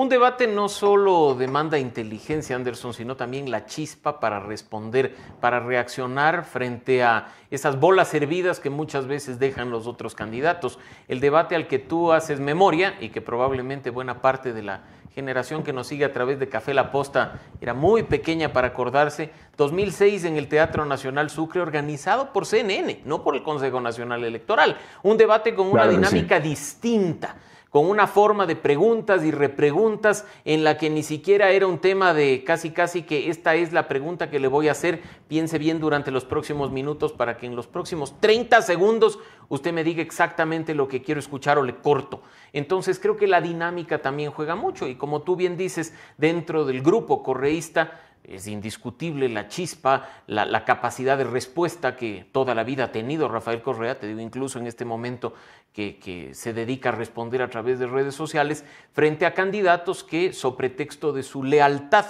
[0.00, 6.46] Un debate no solo demanda inteligencia, Anderson, sino también la chispa para responder, para reaccionar
[6.46, 10.78] frente a esas bolas hervidas que muchas veces dejan los otros candidatos.
[11.06, 14.84] El debate al que tú haces memoria y que probablemente buena parte de la
[15.14, 19.30] generación que nos sigue a través de Café La Posta era muy pequeña para acordarse,
[19.58, 24.78] 2006 en el Teatro Nacional Sucre, organizado por CNN, no por el Consejo Nacional Electoral.
[25.02, 26.14] Un debate con una Claro que sí.
[26.14, 27.36] dinámica distinta
[27.70, 32.12] con una forma de preguntas y repreguntas en la que ni siquiera era un tema
[32.12, 35.78] de casi casi que esta es la pregunta que le voy a hacer, piense bien
[35.78, 40.74] durante los próximos minutos para que en los próximos 30 segundos usted me diga exactamente
[40.74, 42.22] lo que quiero escuchar o le corto.
[42.52, 46.82] Entonces creo que la dinámica también juega mucho y como tú bien dices, dentro del
[46.82, 52.92] grupo correísta es indiscutible la chispa, la, capacidad de respuesta que toda la vida ha
[52.92, 55.34] tenido Rafael Correa, te digo incluso en este momento
[55.72, 60.32] que, que, se dedica a responder a través de redes sociales, frente a candidatos que,
[60.32, 62.06] sobre pretexto de su lealtad,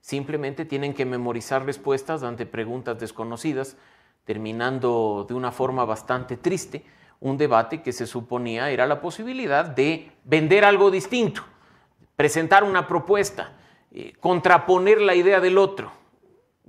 [0.00, 3.76] simplemente tienen que memorizar respuestas ante preguntas desconocidas,
[4.24, 6.84] terminando de una forma bastante triste
[7.20, 11.42] un debate que se suponía era la posibilidad de vender algo distinto,
[12.16, 13.52] presentar una propuesta,
[13.92, 15.90] eh, contraponer la idea del otro.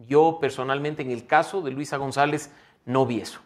[0.07, 2.53] Yo personalmente en el caso de Luisa González
[2.85, 3.39] no vi eso.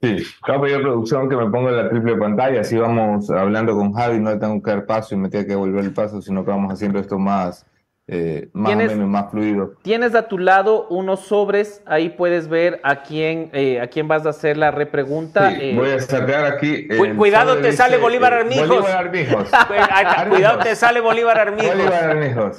[0.00, 0.16] Sí,
[0.46, 4.20] voy a pedir producción que me ponga la triple pantalla, así vamos hablando con Javi,
[4.20, 6.72] no tengo que dar paso y me tengo que volver el paso, sino que vamos
[6.72, 7.66] haciendo esto más,
[8.10, 9.74] eh, más o menos, más fluido.
[9.82, 14.24] Tienes a tu lado unos sobres, ahí puedes ver a quién, eh, a quién vas
[14.24, 15.50] a hacer la repregunta.
[15.50, 16.88] Sí, eh, voy a sacar aquí.
[17.16, 18.66] cuidado, te dice, sale Bolívar Armijos.
[18.66, 19.50] Bolívar Armijos.
[20.30, 21.76] cuidado, te sale Bolívar Armijos.
[21.76, 22.56] Bolívar Armijos.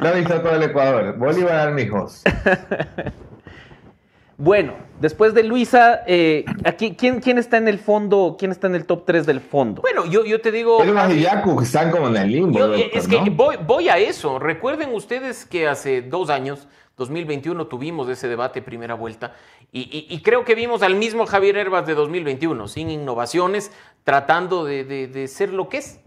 [0.00, 1.16] Lo ha visto todo el Ecuador.
[1.16, 2.24] Bolívar Armijos.
[4.42, 8.36] Bueno, después de Luisa, eh, aquí, ¿quién, ¿quién está en el fondo?
[8.38, 9.82] ¿Quién está en el top 3 del fondo?
[9.82, 10.78] Bueno, yo, yo te digo.
[10.78, 12.58] Pero los Yaku que están como en el limbo.
[12.58, 13.30] Yo, doctor, es que ¿no?
[13.32, 14.38] voy, voy a eso.
[14.38, 19.34] Recuerden ustedes que hace dos años, 2021, tuvimos ese debate primera vuelta
[19.72, 23.72] y, y, y creo que vimos al mismo Javier Herbas de 2021, sin innovaciones,
[24.04, 26.00] tratando de, de, de ser lo que es.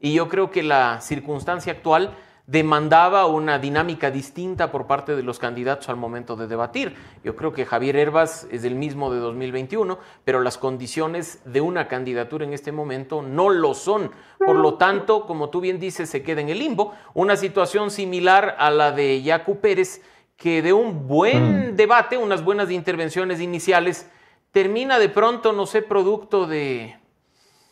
[0.00, 2.14] y yo creo que la circunstancia actual
[2.46, 6.94] demandaba una dinámica distinta por parte de los candidatos al momento de debatir.
[7.22, 11.88] Yo creo que Javier Herbas es el mismo de 2021, pero las condiciones de una
[11.88, 14.10] candidatura en este momento no lo son.
[14.38, 16.92] Por lo tanto, como tú bien dices, se queda en el limbo.
[17.14, 20.02] Una situación similar a la de Yacu Pérez,
[20.36, 24.10] que de un buen debate, unas buenas intervenciones iniciales,
[24.50, 26.98] termina de pronto, no sé, producto de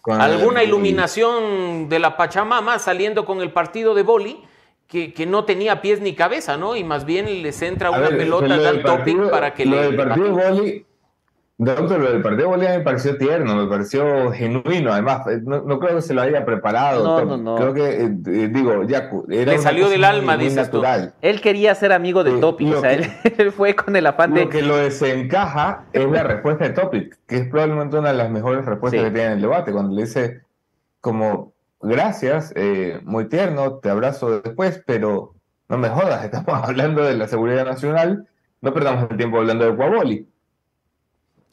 [0.04, 4.42] alguna iluminación de la Pachamama saliendo con el partido de boli.
[4.92, 6.76] Que, que no tenía pies ni cabeza, ¿no?
[6.76, 9.54] Y más bien les entra A una ver, pelota lo al del topic partido- para
[9.54, 9.82] que lo le.
[9.84, 10.50] del le partido patine.
[10.60, 10.86] Boli,
[11.56, 15.78] doctor, lo del partido Boli me pareció tierno, me pareció genuino, además, eh, no, no
[15.78, 17.02] creo que se lo haya preparado.
[17.04, 17.54] No, no, no.
[17.56, 20.82] Creo que, eh, eh, digo, Yacu, era Le salió del alma, muy dices tú.
[20.82, 21.14] natural.
[21.22, 24.06] Él quería ser amigo de Topic, lo o sea, que- él, él fue con el
[24.06, 24.44] afán de...
[24.44, 28.30] Lo que lo desencaja es la respuesta de Topic, que es probablemente una de las
[28.30, 29.06] mejores respuestas Sí.
[29.06, 30.42] que tiene en el debate, cuando le dice
[31.00, 35.34] como, gracias, eh, muy tierno, te abrazo después, pero
[35.68, 38.26] no me jodas, estamos hablando de la seguridad nacional,
[38.60, 40.28] no perdamos el tiempo hablando de Cuaboli.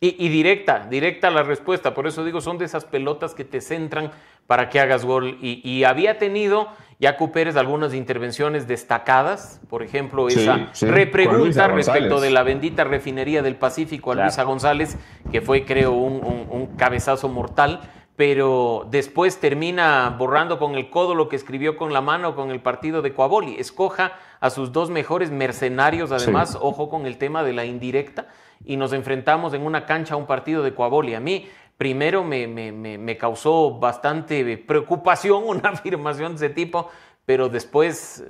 [0.02, 1.94] Y, y directa, directa la respuesta.
[1.94, 4.12] Por eso digo, son de esas pelotas que te centran
[4.48, 5.38] para que hagas gol.
[5.42, 9.60] Y, y había tenido Yacu Pérez algunas intervenciones destacadas.
[9.70, 14.28] Por ejemplo, Sí, esa sí, repregunta respecto de la bendita refinería del Pacífico a Claro.
[14.28, 14.98] Luisa González,
[15.34, 17.82] que fue, creo, un, un- un cabezazo mortal.
[18.20, 22.60] Pero después termina borrando con el codo lo que escribió con la mano con el
[22.60, 23.56] partido de Coaboli.
[23.58, 28.28] Escoja a sus dos mejores mercenarios, además, ojo con el tema de la indirecta
[28.66, 31.14] y nos enfrentamos en una cancha a un partido de Coaboli.
[31.16, 36.90] A mí, primero, me, me- me- me causó bastante preocupación una afirmación de ese tipo,
[37.26, 38.26] pero después,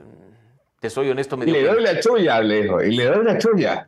[0.79, 3.39] te soy honesto, me Y dio le doy la chulla, Alejo, y le doy la
[3.39, 3.87] chulla.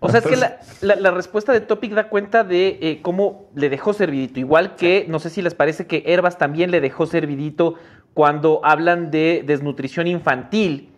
[0.00, 3.50] O sea, es que la, la- la respuesta de Topic da cuenta de eh, cómo
[3.54, 4.38] le dejó servidito.
[4.40, 7.74] Igual que, no sé si les parece que Herbas también le dejó servidito
[8.14, 10.92] cuando hablan de desnutrición infantil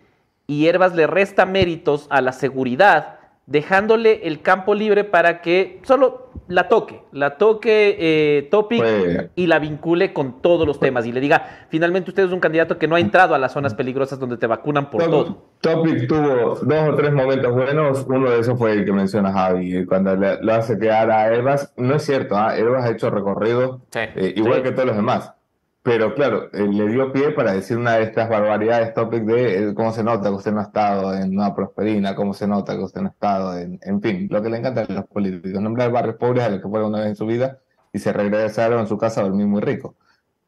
[0.47, 3.18] y Herbas le resta méritos a la seguridad,
[3.49, 9.47] dejándole el campo libre para que solo la toque, la toque eh, Topic Pues- y
[9.47, 12.87] la vincule con todos los temas y le diga, finalmente usted es un candidato que
[12.87, 15.25] no ha entrado a las zonas peligrosas donde te vacunan por todo.
[15.61, 18.05] Top- Topic tuvo dos o tres momentos buenos.
[18.07, 21.73] Uno de esos fue el que menciona Javi, cuando le- lo hace quedar a Herbas.
[21.75, 22.55] No es cierto, ¿ah?
[22.57, 23.99] Herbas ha hecho recorrido Sí.
[24.15, 24.61] eh, igual Sí.
[24.63, 25.33] que todos los demás.
[25.81, 29.73] Pero claro, eh, le dio pie para decir una de estas barbaridades Topic de eh,
[29.73, 32.83] cómo se nota que usted no ha estado en una prosperina, cómo se nota que
[32.83, 35.91] usted no ha estado en, en fin, lo que le encanta a los políticos, nombrar
[35.91, 37.59] barrios pobres a los que fueron una vez en su vida
[37.93, 39.95] y se regresaron a su casa a dormir muy rico.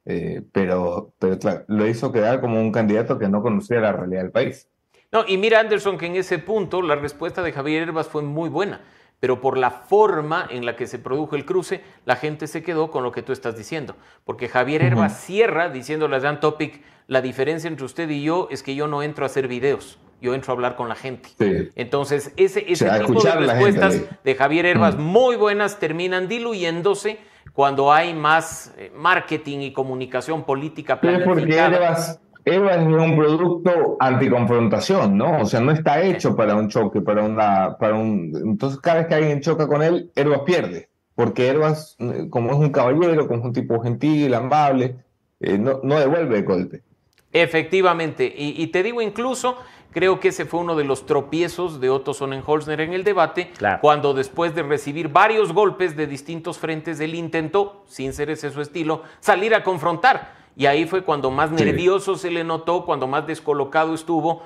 [0.06, 4.24] Eh, pero, pero claro, lo hizo quedar como un candidato que no conocía la realidad
[4.24, 4.68] del país.
[5.12, 8.50] No, y mira, Anderson, que en ese punto la respuesta de Javier Herbas fue muy
[8.50, 8.82] buena,
[9.22, 12.90] pero por la forma en la que se produjo el cruce, la gente se quedó
[12.90, 13.96] con lo que tú estás diciendo.
[14.26, 18.64] Porque Javier Herbas cierra diciéndole a Dan Topic, la diferencia entre usted y yo es
[18.64, 21.30] que yo no entro a hacer videos, yo entro a hablar con la gente.
[21.38, 21.70] Sí.
[21.76, 26.28] Entonces, ese, ese sea, a tipo de gente, respuestas de Javier Herbas muy buenas terminan
[26.28, 27.20] diluyéndose
[27.54, 31.76] cuando hay más eh, marketing y comunicación política porque planificada.
[31.76, 35.42] Herbas, Herbas es un producto anticonfrontación, ¿no?
[35.42, 38.34] O sea, no está hecho para un choque, para una, para un.
[38.44, 40.90] Entonces, cada vez que alguien choca con él, Herbas pierde.
[41.16, 44.96] Porque Herbas, eh, como es un caballero, como es un tipo gentil, amable,
[45.40, 46.82] eh, no, no devuelve el golpe.
[47.34, 49.56] Efectivamente, y, y te digo incluso,
[49.92, 53.80] creo que ese fue uno de los tropiezos de Otto Sonnenholzner en el debate, Claro.
[53.82, 58.60] cuando después de recibir varios golpes de distintos frentes, él intentó, sin ser ese su
[58.62, 60.41] estilo, salir a confrontar.
[60.56, 61.64] Y ahí fue cuando más Sí.
[61.64, 64.44] nervioso se le notó, cuando más descolocado estuvo,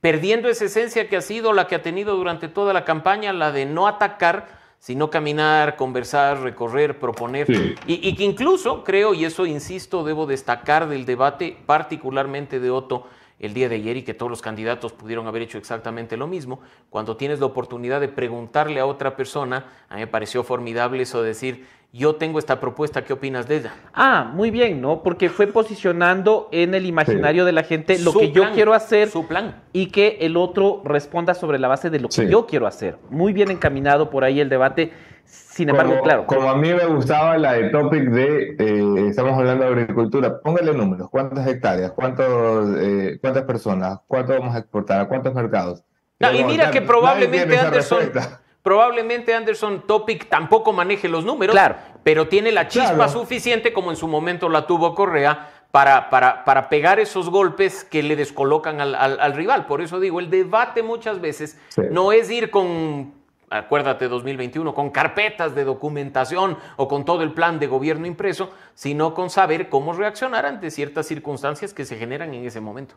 [0.00, 3.52] perdiendo esa esencia que ha sido la que ha tenido durante toda la campaña, la
[3.52, 7.46] de no atacar, sino caminar, conversar, recorrer, proponer.
[7.46, 7.74] Sí.
[7.86, 13.06] Y, y que incluso creo, y eso insisto, debo destacar del debate, particularmente de Otto,
[13.40, 16.60] el día de ayer y que todos los candidatos pudieron haber hecho exactamente lo mismo,
[16.88, 21.20] cuando tienes la oportunidad de preguntarle a otra persona, a mí me pareció formidable eso
[21.22, 23.74] de decir, yo tengo esta propuesta, ¿qué opinas de ella?
[23.92, 25.04] Ah, muy bien, ¿no?
[25.04, 29.10] Porque fue posicionando en el imaginario de la gente lo Su que yo quiero hacer
[29.10, 29.62] Su plan.
[29.72, 32.98] y que el otro responda sobre la base de lo que yo quiero hacer.
[33.10, 34.92] Muy bien encaminado por ahí el debate.
[35.24, 36.26] Sin embargo, como, claro.
[36.26, 40.74] Como a mí me gustaba la de topic de, eh, estamos hablando de agricultura, póngale
[40.74, 45.84] números, cuántas hectáreas, cuántos, eh, cuántas personas, cuánto vamos a exportar, a cuántos mercados.
[46.18, 48.40] No, y mira que probablemente Anderson, respuesta.
[48.64, 51.76] Probablemente Anderson Topic tampoco maneje los números, Claro.
[52.02, 53.12] pero tiene la chispa Claro.
[53.12, 58.02] suficiente como en su momento la tuvo Correa para, para, para pegar esos golpes que
[58.02, 59.66] le descolocan al, al- al rival.
[59.66, 61.82] Por eso digo, el debate muchas veces Sí.
[61.90, 63.12] no es ir con
[63.50, 69.12] acuérdate 2021, con carpetas de documentación o con todo el plan de gobierno impreso, sino
[69.14, 72.94] con saber cómo reaccionar ante ciertas circunstancias que se generan en ese momento.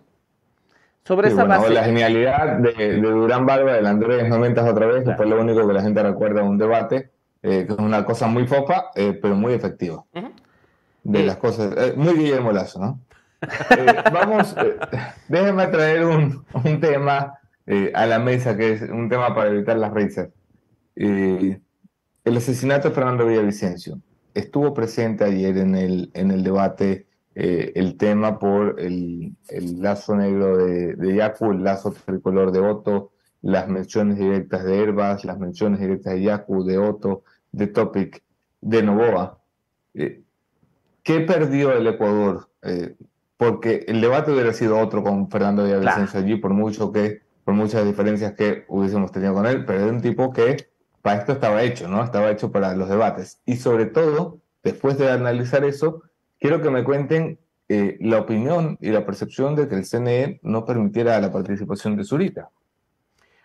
[1.08, 1.70] Sobre esa base...
[1.70, 5.74] La genialidad de, Durán Barba, del Andrés, no mentas otra vez, que lo único que
[5.74, 9.36] la gente recuerda de un debate, eh, que es una cosa muy fofa, eh, pero
[9.36, 10.04] muy efectiva.
[11.04, 13.00] De las cosas, muy Guillermo Lazo, ¿no?
[14.12, 14.56] vamos,
[15.30, 17.40] déjeme traer un, un tema
[17.94, 20.28] a la mesa, que es un tema para evitar las risas.
[21.00, 21.60] Eh,
[22.26, 24.02] el asesinato de Fernando Villavicencio
[24.34, 27.07] estuvo presente ayer en el, en el debate
[27.40, 29.36] eh, el tema por el,
[29.80, 33.12] lazo negro de, de, Yacu, el lazo tricolor de Otto,
[33.44, 37.22] las menciones directas de Herbas, las menciones directas de Yacu, de Otto,
[37.52, 38.24] de Topic,
[38.60, 39.38] de Novoa.
[39.94, 40.24] Eh,
[41.04, 42.50] ¿Qué perdió el Ecuador?
[43.38, 47.86] porque el debate hubiera sido otro con Fernando Villavicencio allí, por mucho que, por muchas
[47.86, 50.70] diferencias que hubiésemos tenido con él, pero era un tipo que
[51.04, 52.04] para esto estaba hecho, ¿no?
[52.04, 53.40] Estaba hecho para los debates.
[53.46, 56.02] Y sobre todo, después de analizar eso,
[56.40, 60.66] quiero que me cuenten eh, la opinión y la percepción de que el CNE no
[60.66, 62.50] permitiera la participación de Zurita.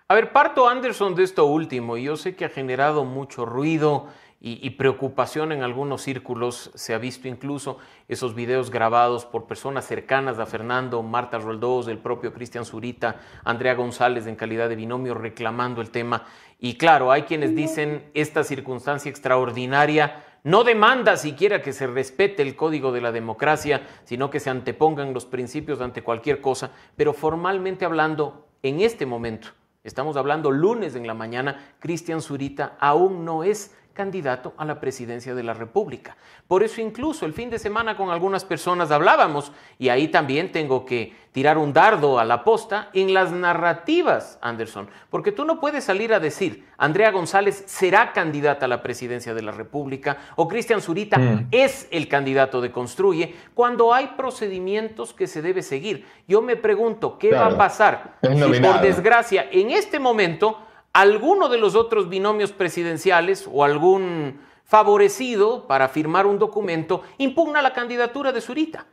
[0.08, 4.08] A ver, parto Anderson de esto último, y yo sé que ha generado mucho ruido
[4.44, 6.72] y, preocupación en algunos círculos.
[6.74, 7.78] Se ha visto incluso
[8.08, 13.74] esos videos grabados por personas cercanas a Fernando, Marta Roldós, el propio Cristian Zurita, Andrea
[13.74, 16.24] González en calidad de binomio reclamando el tema.
[16.58, 22.56] Y claro, hay quienes dicen esta circunstancia extraordinaria no demanda siquiera que se respete el
[22.56, 27.84] código de la democracia, sino que se antepongan los principios ante cualquier cosa, pero formalmente
[27.84, 29.48] hablando, en este momento,
[29.84, 35.34] estamos hablando lunes en la mañana, Cristian Zurita aún no es candidato a la presidencia
[35.34, 36.16] de la República.
[36.48, 40.84] Por eso incluso el fin de semana con algunas personas hablábamos, y ahí también tengo
[40.84, 45.84] que tirar un dardo a la posta, en las narrativas, Anderson, porque tú no puedes
[45.84, 50.82] salir a decir, Andrea González será candidata a la presidencia de la República o Cristian
[50.82, 51.48] Zurita mm.
[51.50, 56.06] es el candidato de Construye, cuando hay procedimientos que se debe seguir.
[56.28, 60.58] Yo me pregunto, ¿qué va a pasar si por desgracia en este momento
[60.92, 67.72] alguno de los otros binomios presidenciales o algún favorecido para firmar un documento impugna la
[67.72, 68.86] candidatura de Zurita.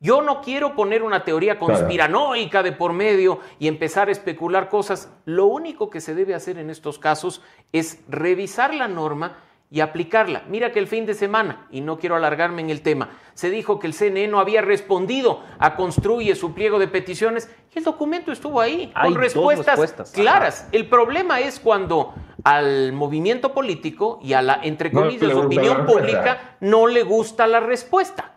[0.00, 5.12] Yo no quiero poner una teoría conspiranoica de por medio y empezar a especular cosas.
[5.26, 9.36] Lo único que se debe hacer en estos casos es revisar la norma
[9.72, 10.42] y aplicarla.
[10.48, 13.78] Mira que el fin de semana, y no quiero alargarme en el tema, se dijo
[13.78, 18.32] que el CNE no había respondido a construye su pliego de peticiones y el documento
[18.32, 20.68] estuvo ahí con respuestas, claras.
[20.72, 22.12] El problema es cuando
[22.44, 28.34] al movimiento político y a la, entre comillas, opinión pública no le gusta la respuesta.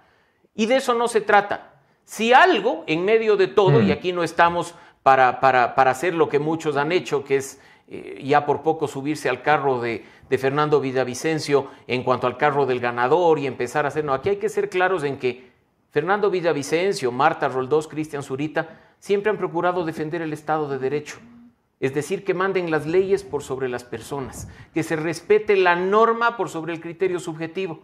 [0.55, 1.73] Y de eso no se trata.
[2.05, 3.91] Si algo, en medio de todo, y mm.
[3.91, 8.23] aquí no estamos para, para, para hacer lo que muchos han hecho, que es eh,
[8.23, 10.03] ya por poco subirse al carro de,
[10.39, 14.03] Fernando Villavicencio en cuanto al carro del ganador y empezar a hacer.
[14.03, 15.51] No, aquí hay que ser claros en que
[15.91, 21.17] Fernando Villavicencio, Marta Roldós, Cristian Zurita siempre han procurado defender el Estado de Derecho.
[21.79, 26.37] Es decir, que manden las leyes por sobre las personas, que se respete la norma
[26.37, 27.81] por sobre el criterio subjetivo.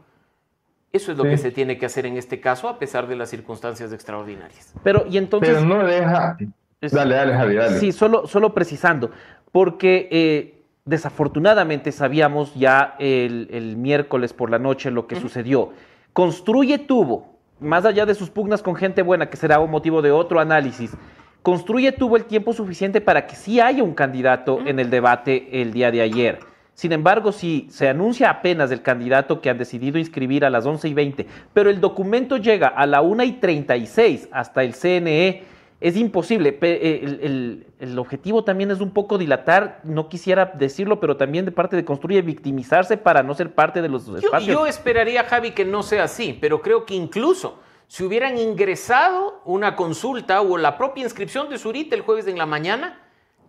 [0.91, 3.29] Eso es lo que se tiene que hacer en este caso, a pesar de las
[3.29, 4.73] circunstancias extraordinarias.
[4.83, 5.53] Pero, y entonces.
[5.53, 6.37] Pero no deja.
[6.81, 7.79] Dale, dale, Javi, dale.
[7.79, 9.11] Sí, solo, solo precisando
[9.51, 15.71] porque eh, desafortunadamente sabíamos ya el, miércoles por la noche lo que sucedió.
[16.13, 20.11] Construye tuvo, más allá de sus pugnas con gente buena, que será un motivo de
[20.11, 20.95] otro análisis,
[21.43, 25.73] Construye tuvo el tiempo suficiente para que sí haya un candidato en el debate el
[25.73, 26.39] día de ayer.
[26.75, 30.89] Sin embargo, si se anuncia apenas el candidato que han decidido inscribir a las 11
[30.89, 35.43] y 20, pero el documento llega a la 1 y 36 hasta el CNE,
[35.81, 36.57] es imposible.
[36.61, 41.75] Eh, el, objetivo también es un poco dilatar, no quisiera decirlo, pero también de parte
[41.75, 44.45] de Construye victimizarse para no ser parte de los espacios.
[44.45, 49.75] Yo, esperaría, Javi, que no sea así, pero creo que incluso si hubieran ingresado una
[49.75, 52.99] consulta o la propia inscripción de Zurita el jueves en la mañana,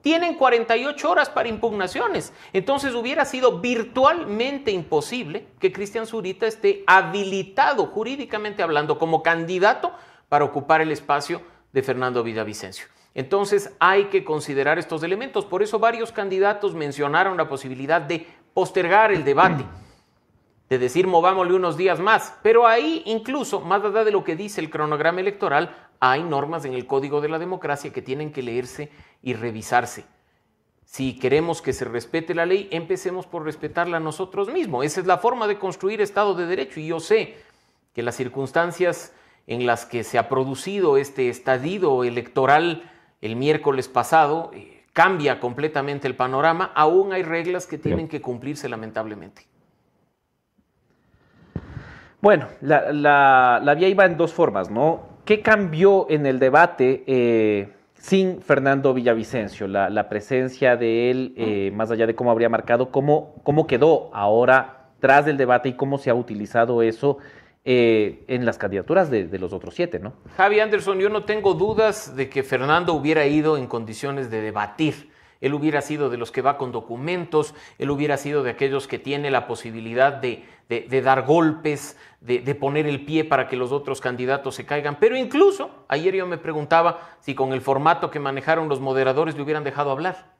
[0.00, 2.32] tienen 48 horas para impugnaciones.
[2.54, 9.92] Entonces hubiera sido virtualmente imposible que Cristian Zurita esté habilitado jurídicamente hablando como candidato
[10.28, 11.42] para ocupar el espacio
[11.72, 12.86] de Fernando Villavicencio.
[13.14, 15.44] Entonces hay que considerar estos elementos.
[15.44, 19.64] Por eso varios candidatos mencionaron la posibilidad de postergar el debate,
[20.68, 22.34] de decir movámosle unos días más.
[22.42, 26.74] Pero ahí incluso, más allá de lo que dice el cronograma electoral, hay normas en
[26.74, 28.90] el Código de la Democracia que tienen que leerse
[29.22, 30.04] y revisarse.
[30.84, 34.84] Si queremos que se respete la ley, empecemos por respetarla nosotros mismos.
[34.84, 36.80] Esa es la forma de construir Estado de Derecho.
[36.80, 37.36] Y yo sé
[37.94, 39.14] que las circunstancias
[39.46, 42.90] en las que se ha producido este estadio electoral
[43.20, 48.68] el miércoles pasado, eh, cambia completamente el panorama, aún hay reglas que tienen que cumplirse
[48.68, 49.46] lamentablemente.
[52.20, 55.12] Bueno, la, la, la vía iba en dos formas, ¿no?
[55.24, 59.66] ¿Qué cambió en el debate eh, sin Fernando Villavicencio?
[59.66, 64.10] La, la presencia de él, eh, más allá de cómo habría marcado, cómo, cómo quedó
[64.12, 67.18] ahora tras del debate y cómo se ha utilizado eso
[67.64, 70.14] eh, en las candidaturas de, de los otros siete, ¿no?
[70.36, 75.12] Javi Anderson, yo no tengo dudas de que Fernando hubiera ido en condiciones de debatir.
[75.40, 79.00] Él hubiera sido de los que va con documentos, él hubiera sido de aquellos que
[79.00, 83.72] tiene la posibilidad de, de, de dar golpes, de, poner el pie para que los
[83.72, 84.98] otros candidatos se caigan.
[85.00, 89.42] Pero incluso, ayer yo me preguntaba si con el formato que manejaron los moderadores le
[89.42, 90.30] hubieran dejado hablar.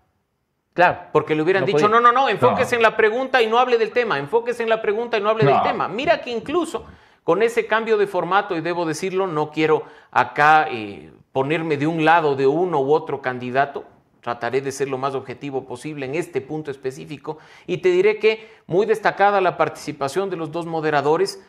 [0.73, 0.99] Claro.
[1.13, 1.89] Porque le hubieran No dicho, podía.
[1.89, 4.81] no, no, no, enfóquese en la pregunta y no hable del tema, enfóquese en la
[4.81, 5.63] pregunta y no hable del No.
[5.63, 5.89] tema.
[5.89, 6.87] Mira que incluso
[7.25, 12.05] con ese cambio de formato, y debo decirlo, no quiero acá eh, ponerme de un
[12.05, 13.85] lado de uno u otro candidato,
[14.21, 18.49] trataré de ser lo más objetivo posible en este punto específico, y te diré que
[18.67, 21.43] muy destacada la participación de los dos moderadores,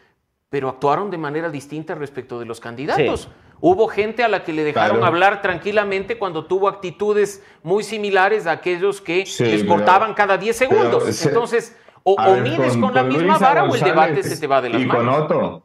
[0.50, 3.22] pero actuaron de manera distinta respecto de los candidatos.
[3.22, 3.28] Sí.
[3.60, 5.08] Hubo gente a la que le dejaron Claro.
[5.08, 10.56] hablar tranquilamente cuando tuvo actitudes muy similares a aquellos que Sí, les cortaban cada 10
[10.56, 11.06] segundos.
[11.16, 13.82] se- Entonces, o, o ver, mides con, con- la con misma Luisa vara o el
[13.82, 15.04] debate se te va de las y manos.
[15.04, 15.64] con Otto,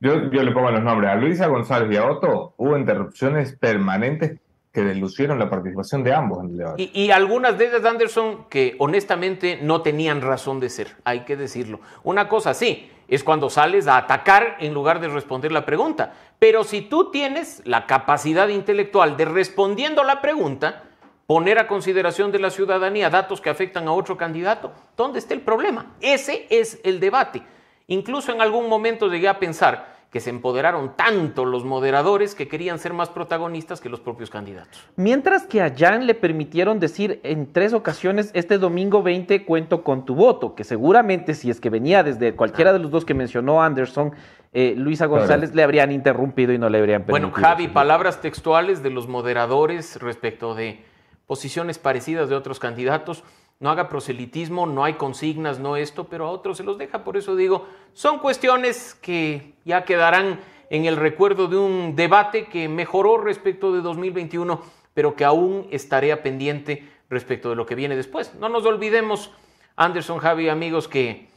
[0.00, 1.10] yo, yo le pongo los nombres.
[1.10, 4.38] A Luisa González y a Otto hubo interrupciones permanentes
[4.72, 6.82] que delucieron la participación de ambos en el debate.
[6.94, 11.36] Y, y algunas de ellas, Anderson, que honestamente no tenían razón de ser, hay que
[11.36, 11.80] decirlo.
[12.04, 16.12] Una cosa sí, es cuando sales a atacar en lugar de responder la pregunta.
[16.38, 20.84] Pero si tú tienes la capacidad intelectual de respondiendo la pregunta,
[21.30, 25.42] poner a consideración de la ciudadanía datos que afectan a otro candidato, ¿dónde está el
[25.42, 25.94] problema?
[26.00, 27.40] Ese es el debate.
[27.86, 32.80] Incluso en algún momento llegué a pensar que se empoderaron tanto los moderadores que querían
[32.80, 34.84] ser más protagonistas que los propios candidatos.
[34.96, 40.04] Mientras que a Jan le permitieron decir en tres ocasiones, este domingo 20 cuento con
[40.04, 43.62] tu voto, que seguramente si es que venía desde cualquiera de los dos que mencionó
[43.62, 44.14] Anderson,
[44.52, 47.30] eh, Luisa González le habrían interrumpido y no le habrían permitido.
[47.30, 50.90] Bueno, Javi, palabras textuales de los moderadores respecto de
[51.30, 53.22] posiciones parecidas de otros candidatos.
[53.60, 57.04] No haga proselitismo, no hay consignas, no esto, pero a otros se los deja.
[57.04, 62.68] Por eso digo, son cuestiones que ya quedarán en el recuerdo de un debate que
[62.68, 64.60] mejoró respecto de 2021,
[64.92, 68.34] pero que aún estaría pendiente respecto de lo que viene después.
[68.34, 69.30] No nos olvidemos,
[69.76, 71.28] Anderson, Javi, amigos, que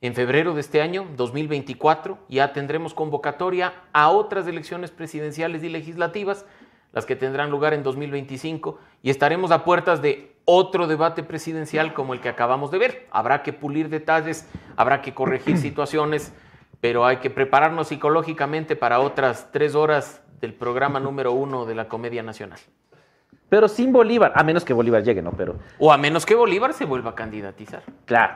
[0.00, 6.44] en febrero de este año, 2024, ya tendremos convocatoria a otras elecciones presidenciales y legislativas,
[6.92, 12.14] las que tendrán lugar en 2025, y estaremos a puertas de otro debate presidencial como
[12.14, 13.06] el que acabamos de ver.
[13.10, 16.32] Habrá que pulir detalles, habrá que corregir situaciones,
[16.80, 21.88] pero hay que prepararnos psicológicamente para otras tres horas del programa número uno de la
[21.88, 22.58] Comedia Nacional.
[23.48, 25.32] Pero sin Bolívar, a menos que Bolívar llegue, ¿no?
[25.32, 27.82] Pero, O a menos que Bolívar se vuelva a candidatizar.
[28.06, 28.34] claro.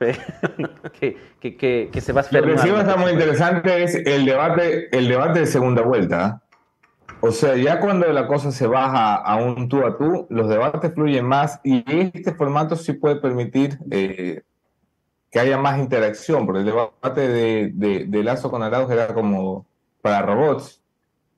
[0.98, 3.84] que, que, que, que se va a Lo que sí va a estar muy interesante
[3.84, 6.42] es el debate, el debate de segunda vuelta.
[7.26, 10.92] O sea, ya cuando la cosa se baja a un tú a tú, los debates
[10.92, 14.42] fluyen más y este formato sí puede permitir eh,
[15.30, 19.64] que haya más interacción, porque el debate de, de, de Lazo con Arauz era como
[20.02, 20.82] para robots.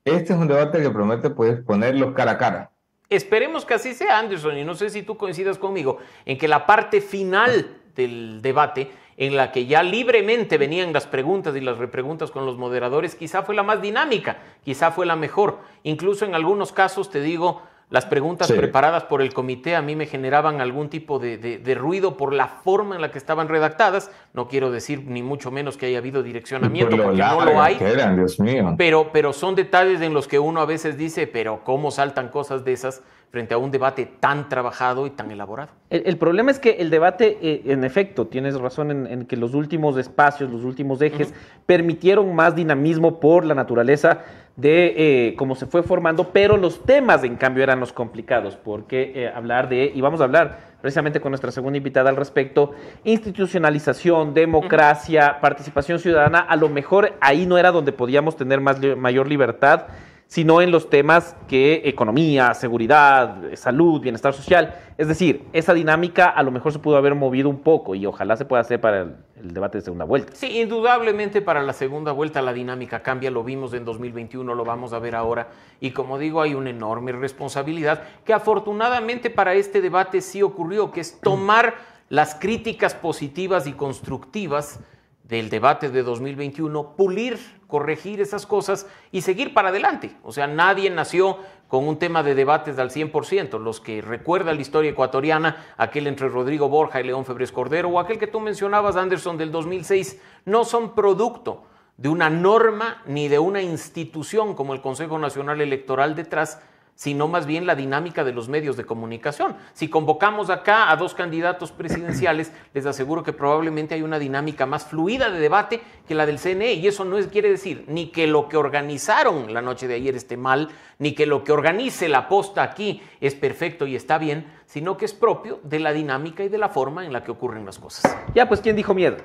[0.03, 2.71] Este es un debate que promete pues, ponerlos cara a cara.
[3.09, 6.65] Esperemos que así sea, Anderson, y no sé si tú coincidas conmigo, en que la
[6.65, 12.29] parte final del debate, en la que ya libremente venían las preguntas y las repreguntas
[12.29, 15.59] con los moderadores, quizá fue la más dinámica, quizá fue la mejor.
[15.83, 18.53] Incluso en algunos casos, te digo, las preguntas Sí.
[18.53, 22.33] preparadas por el comité a mí me generaban algún tipo de, de- de ruido por
[22.33, 24.11] la forma en la que estaban redactadas.
[24.33, 27.61] No quiero decir ni mucho menos que haya habido direccionamiento, Por lo porque no lo
[27.61, 27.75] hay.
[27.75, 28.75] que eran, Dios mío.
[28.77, 32.65] Pero, pero son detalles en los que uno a veces dice, pero ¿cómo saltan cosas
[32.65, 35.69] de esas frente a un debate tan trabajado y tan elaborado?
[35.89, 39.37] El, el problema es que el debate, eh, en efecto, tienes razón en, en que
[39.37, 41.33] los últimos espacios, los últimos ejes,
[41.65, 44.23] permitieron más dinamismo por la naturaleza
[44.57, 49.13] de eh, cómo se fue formando, pero los temas, en cambio, eran los complicados, porque
[49.15, 54.33] eh, hablar de, y vamos a hablar precisamente con nuestra segunda invitada al respecto, institucionalización,
[54.33, 59.85] democracia, participación ciudadana, a lo mejor ahí no era donde podíamos tener más, mayor libertad,
[60.27, 64.75] sino en los temas que economía, seguridad, salud, bienestar social.
[64.97, 68.35] Es decir, esa dinámica a lo mejor se pudo haber movido un poco y ojalá
[68.35, 70.33] se pueda hacer para el, el debate de segunda vuelta.
[70.35, 74.91] Sí, indudablemente para la segunda vuelta la dinámica cambia, lo vimos en 2021, lo vamos
[74.91, 75.47] a ver ahora.
[75.79, 81.01] Y como digo, hay una enorme responsabilidad que afortunadamente para este debate sí ocurrió, que
[81.01, 81.75] es tomar
[82.09, 84.79] las críticas positivas y constructivas
[85.27, 90.15] del debate de 2021, pulir, corregir esas cosas y seguir para adelante.
[90.23, 93.59] O sea, nadie nació con un tema de debates al 100%.
[93.59, 97.99] Los que recuerdan la historia ecuatoriana, aquel entre Rodrigo Borja y León Febres Cordero, o
[97.99, 101.63] aquel que tú mencionabas, Anderson, del 2006, no son producto
[101.97, 106.61] de una norma ni de una institución como el Consejo Nacional Electoral detrás,
[106.97, 109.55] sino más bien la dinámica de los medios de comunicación.
[109.73, 114.85] Si convocamos acá a dos candidatos presidenciales, les aseguro que probablemente hay una dinámica más
[114.85, 118.25] fluida de debate que la del CNE, y eso no es, quiere decir ni que
[118.25, 122.27] lo que organizaron la noche de ayer esté mal, ni que lo que organice la
[122.27, 126.49] posta aquí es perfecto y está bien, sino que es propio de la dinámica y
[126.49, 128.17] de la forma en la que ocurren las cosas.
[128.33, 129.17] Ya, pues, ¿quién dijo miedo?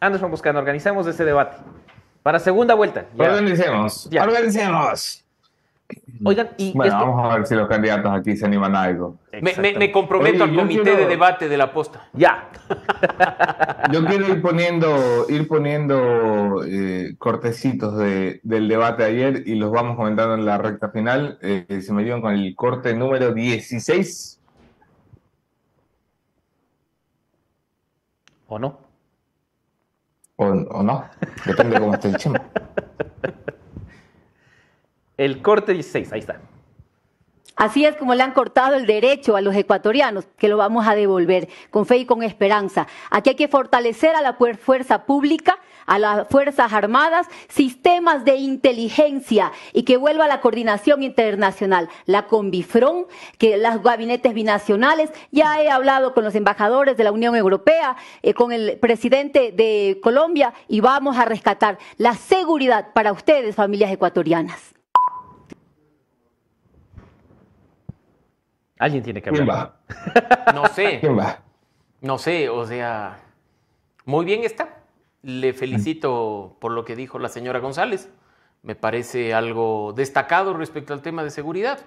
[0.00, 1.58] Anderson Buscano, organicemos ese debate.
[2.22, 3.06] Para segunda vuelta.
[3.14, 3.24] ya.
[3.24, 4.08] Organicemos.
[4.10, 4.24] Ya.
[4.24, 5.27] Organicemos.
[6.24, 9.18] Oigan, y Bueno, esto- vamos a ver si los candidatos aquí se animan a algo.
[9.32, 9.92] Me, me- me Exactamente.
[9.92, 12.08] comprometo Oye, al comité quiero- de debate de la posta.
[12.12, 12.50] Ya.
[13.92, 19.70] Yo quiero ir poniendo, ir poniendo eh, cortecitos de- del debate de ayer y los
[19.70, 21.38] vamos comentando en la recta final.
[21.40, 24.40] Eh, se me dieron con el corte número 16.
[28.48, 28.78] ¿O no?
[30.36, 31.04] O, o no,
[31.46, 32.36] depende cómo esté el chemo.
[35.18, 36.40] El corte 16, ahí está.
[37.58, 40.94] Así es como le han cortado el derecho a los ecuatorianos, que lo vamos a
[40.94, 42.86] devolver con fe y con esperanza.
[43.10, 49.50] Aquí hay que fortalecer a la fuerza pública, a las Fuerzas Armadas, sistemas de inteligencia
[49.72, 53.06] y que vuelva la coordinación internacional, la Conbifron,
[53.38, 55.10] que los gabinetes binacionales.
[55.32, 59.98] Ya he hablado con los embajadores de la Unión Europea, eh, con el presidente de
[60.00, 64.77] Colombia y vamos a rescatar la seguridad para ustedes, familias ecuatorianas.
[68.78, 69.74] Alguien tiene que ¿Quién hablar.
[70.46, 70.52] va?
[70.54, 70.98] No sé.
[71.00, 71.38] ¿Quién va?
[72.00, 73.18] No sé, o sea,
[74.04, 74.76] muy bien está.
[75.22, 78.08] Le felicito por lo que dijo la señora González.
[78.62, 81.78] Me parece algo destacado respecto al tema de seguridad.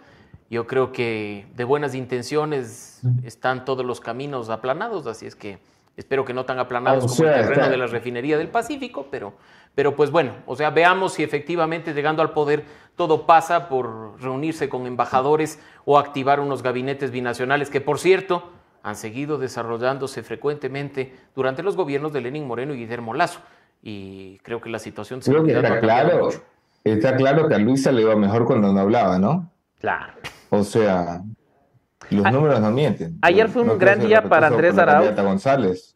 [0.50, 5.60] Yo creo que de buenas intenciones están todos los caminos aplanados, así es que
[5.96, 9.08] espero que no tan aplanados O como el terreno está- de la refinería del Pacífico,
[9.10, 9.34] pero,
[9.76, 12.66] pero pues bueno, o sea, veamos si efectivamente llegando al poder
[12.96, 18.52] todo pasa por reunirse con embajadores o activar unos gabinetes binacionales que, por cierto,
[18.84, 23.40] han seguido desarrollándose frecuentemente durante los gobiernos de Lenín Moreno y Guillermo Lazo.
[23.82, 26.44] Y creo que la situación de Creo que está claro, mucho.
[26.84, 29.50] está claro que a Luisa le iba mejor cuando no hablaba, ¿no?
[29.80, 30.14] Claro.
[30.50, 31.22] O sea,
[32.12, 33.18] los A- números no mienten.
[33.22, 35.16] ayer fue un No gran día para Andrés Arauz.
[35.16, 35.96] González.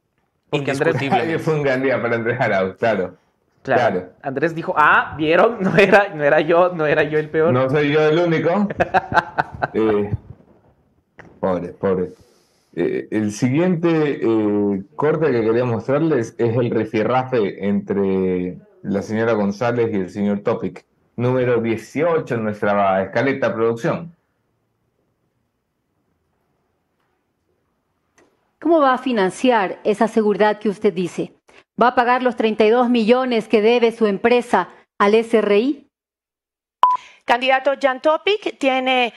[0.51, 3.15] Ayer fue un gran día para Andrés Arauz, claro.
[3.65, 4.09] Claro, claro.
[4.21, 7.51] Andrés dijo, ah, vieron, no era, no era yo, no era yo el peor.
[7.51, 8.67] No soy yo el único.
[9.73, 10.09] Eh,
[11.39, 12.11] pobre, pobre.
[12.75, 19.89] Eh, el siguiente eh, corte que quería mostrarles es el refirrafe entre la señora González
[19.91, 20.85] y el señor Topic,
[21.17, 24.15] número 18 en nuestra escaleta producción.
[28.61, 31.34] ¿Cómo va a financiar esa seguridad que usted dice?
[31.81, 34.69] ¿Va a pagar los 32 millones que debe su empresa
[34.99, 35.87] al SRI?
[37.25, 39.13] Candidato Jan Topic tiene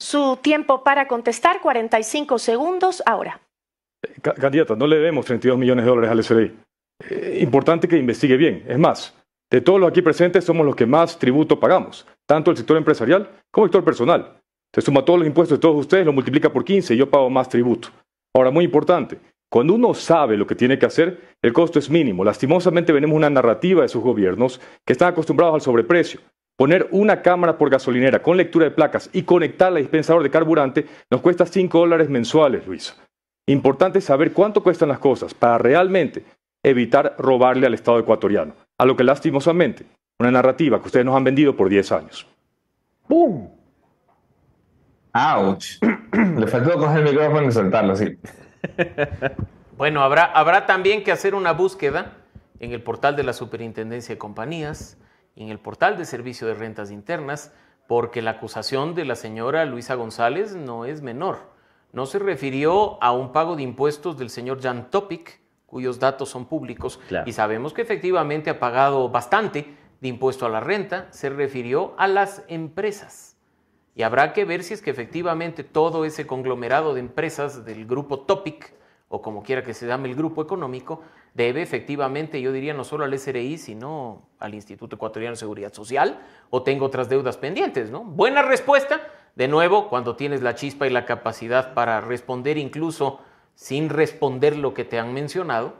[0.00, 3.40] su tiempo para contestar, 45 segundos ahora.
[4.22, 6.56] Ca- Candidata, no le debemos 32 millones de dólares al SRI.
[7.10, 8.64] Eh, importante que investigue bien.
[8.68, 9.14] Es más,
[9.50, 13.30] de todos los aquí presentes somos los que más tributo pagamos, tanto el sector empresarial
[13.50, 14.36] como el sector personal.
[14.74, 17.30] Se suma todos los impuestos de todos ustedes, lo multiplica por 15 y yo pago
[17.30, 17.88] más tributo.
[18.36, 19.18] Ahora, muy importante,
[19.48, 22.24] cuando uno sabe lo que tiene que hacer, el costo es mínimo.
[22.24, 26.20] Lastimosamente venimos una narrativa de sus gobiernos que están acostumbrados al sobreprecio.
[26.56, 30.86] Poner una cámara por gasolinera con lectura de placas y conectarla al dispensador de carburante
[31.10, 32.96] nos cuesta 5 dólares mensuales, Luisa.
[33.46, 36.24] Importante saber cuánto cuestan las cosas para realmente
[36.62, 38.54] evitar robarle al Estado ecuatoriano.
[38.76, 39.86] A lo que lastimosamente,
[40.18, 42.26] una narrativa que ustedes nos han vendido por 10 años.
[43.06, 43.48] ¡Pum!
[45.12, 45.64] ¡Auch!
[46.36, 48.18] Le faltó coger el micrófono y soltarlo, sí.
[49.76, 52.14] Bueno, habrá, habrá también que hacer una búsqueda
[52.58, 54.96] en el portal de la Superintendencia de Compañías,
[55.36, 57.52] en el portal de Servicio de Rentas Internas,
[57.86, 61.38] porque la acusación de la señora Luisa González no es menor.
[61.92, 66.46] No se refirió a un pago de impuestos del señor Jan Topic, cuyos datos son
[66.46, 67.28] públicos, Claro.
[67.28, 72.08] y sabemos que efectivamente ha pagado bastante de impuesto a la renta, se refirió a
[72.08, 73.27] las empresas.
[73.98, 78.20] Y habrá que ver si es que efectivamente todo ese conglomerado de empresas del grupo
[78.20, 78.72] Topic,
[79.08, 81.02] o como quiera que se llame el grupo económico,
[81.34, 86.22] debe efectivamente, yo diría, no solo al SRI, sino al Instituto Ecuatoriano de Seguridad Social,
[86.50, 88.04] o tengo otras deudas pendientes, ¿no?
[88.04, 89.00] Buena respuesta,
[89.34, 93.18] de nuevo, cuando tienes la chispa y la capacidad para responder incluso
[93.56, 95.74] sin responder lo que te han mencionado,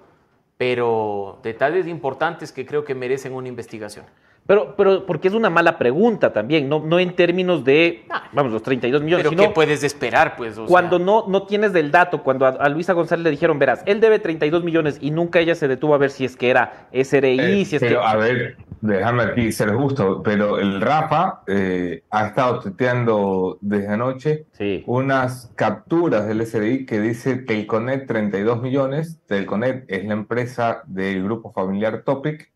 [0.57, 4.07] pero detalles importantes que creo que merecen una investigación.
[4.49, 8.63] Pero, pero porque es una mala pregunta también, no, no en términos de, vamos, los
[8.63, 10.57] 32 millones, Pero sino ¿qué puedes esperar, pues?
[10.57, 13.59] O cuando sea, no, no tienes del dato, cuando a, a Luisa González le dijeron,
[13.59, 16.49] verás, él debe 32 millones y nunca ella se detuvo a ver si es que
[16.49, 18.07] era SRI, Eh, si es pero que...
[18.07, 24.47] a ver, déjame aquí ser justo, pero el Rafa eh, ha estado tuiteando desde anoche
[24.53, 24.83] Sí.
[24.87, 29.21] unas capturas del SRI que dice Telconet 32 millones.
[29.27, 32.51] Telconet es la empresa del grupo familiar Topic.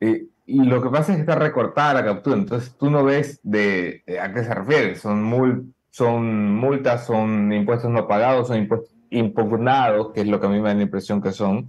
[0.00, 3.40] eh, y lo que pasa es que está recortada la captura, entonces tú no ves
[3.42, 4.94] de, de a qué se refiere.
[4.96, 10.46] Son, mul- son multas, son impuestos no pagados, son impuestos impugnados, que es lo que
[10.46, 11.68] a mí me da la impresión que son.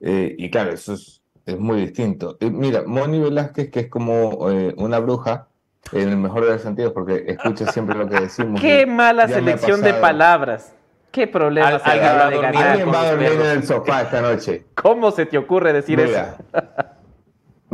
[0.00, 2.36] Eh, y claro, eso es, es muy distinto.
[2.40, 5.48] Eh, mira, Moni Velázquez, que es como eh, una bruja,
[5.92, 8.60] en el mejor de los sentidos, porque escucha siempre lo que decimos.
[8.60, 10.74] Qué mala selección de palabras.
[11.12, 14.66] Qué problema Al- alguien va a dormir en el sofá esta noche.
[14.74, 16.60] ¿Cómo se te ocurre decir Mira, eso?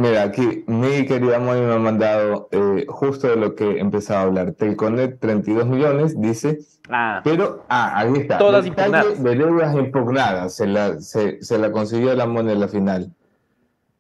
[0.03, 4.25] Mira, aquí mi querida Moni me ha mandado eh, justo de lo que empezaba a
[4.25, 4.53] hablar.
[4.53, 6.59] Telconet 32 millones, dice,
[6.91, 8.39] Ah, pero, ah, ahí está.
[8.39, 9.23] Todas impugnadas.
[9.23, 13.13] de deudas impugnadas, se la, se, se la consiguió la Moni en la final.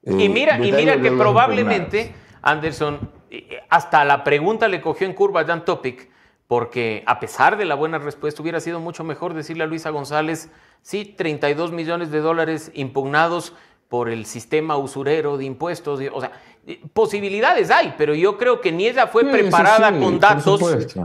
[0.02, 2.22] Eh, Y mira, y mira que probablemente, impugnadas.
[2.42, 6.10] Anderson, eh, hasta la pregunta le cogió en curva a Jan Topic,
[6.48, 10.50] porque a pesar de la buena respuesta, hubiera sido mucho mejor decirle a Luisa González,
[10.82, 13.54] sí, 32 millones de dólares impugnados
[13.92, 16.00] por el sistema usurero de impuestos.
[16.14, 16.32] o sea,
[16.66, 20.62] eh, posibilidades hay, pero yo creo que ni ella fue Sí, preparada sí, con datos,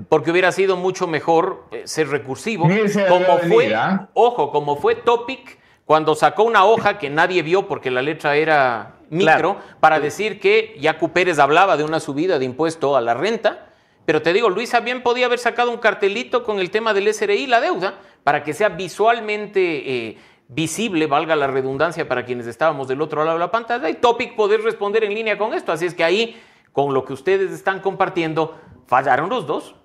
[0.07, 2.63] porque hubiera sido mucho mejor eh, ser recursivo.
[3.09, 4.07] Como fue, venir, ¿ah?
[4.13, 8.93] ojo, como fue Topic cuando sacó una hoja que nadie vio porque la letra era
[9.09, 9.57] micro, Claro.
[9.81, 13.65] para decir que Yacu Pérez hablaba de una subida de impuesto a la renta.
[14.05, 17.43] Pero te digo, Luisa bien podía haber sacado un cartelito con el tema del SRI
[17.43, 19.61] y la deuda para que sea visualmente
[20.07, 20.17] eh,
[20.49, 24.35] visible, valga la redundancia para quienes estábamos del otro lado de la pantalla, y Topic
[24.35, 25.71] poder responder en línea con esto.
[25.71, 26.37] Así es que ahí,
[26.71, 29.75] con lo que ustedes están compartiendo, fallaron los dos.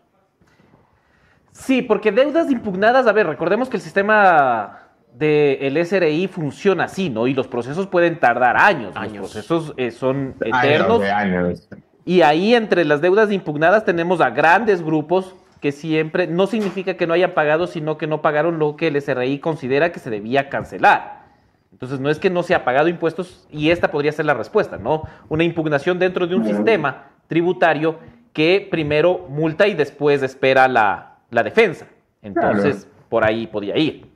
[1.51, 4.79] Sí, porque deudas impugnadas, a ver, recordemos que el sistema
[5.13, 7.27] del SRI funciona así, ¿no?
[7.27, 8.97] Y los procesos pueden tardar años.
[8.97, 9.23] Años.
[9.23, 11.01] Los procesos eh, son Años eternos.
[11.01, 11.69] de años.
[12.05, 17.07] Y ahí entre las deudas impugnadas tenemos a grandes grupos que siempre, no significa que
[17.07, 20.49] no hayan pagado, sino que no pagaron lo que el SRI considera que se debía
[20.49, 21.23] cancelar.
[21.71, 24.77] Entonces no es que no se ha pagado impuestos y esta podría ser la respuesta,
[24.77, 25.05] ¿no?
[25.29, 28.01] Una impugnación dentro de un sistema tributario
[28.33, 31.87] que primero multa y después espera la, la defensa.
[32.23, 34.11] Entonces por ahí podía ir.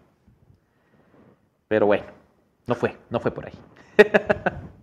[1.69, 2.07] Pero bueno,
[2.67, 3.55] no fue, no fue por ahí.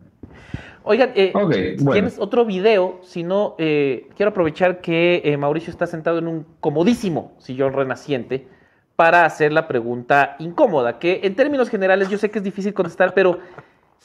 [0.86, 1.92] Oigan, eh, bueno.
[1.92, 6.46] tienes otro video, si no, eh, quiero aprovechar que eh, Mauricio está sentado en un
[6.60, 8.48] comodísimo sillón renaciente
[8.96, 13.14] para hacer la pregunta incómoda, que en términos generales yo sé que es difícil contestar,
[13.14, 13.40] pero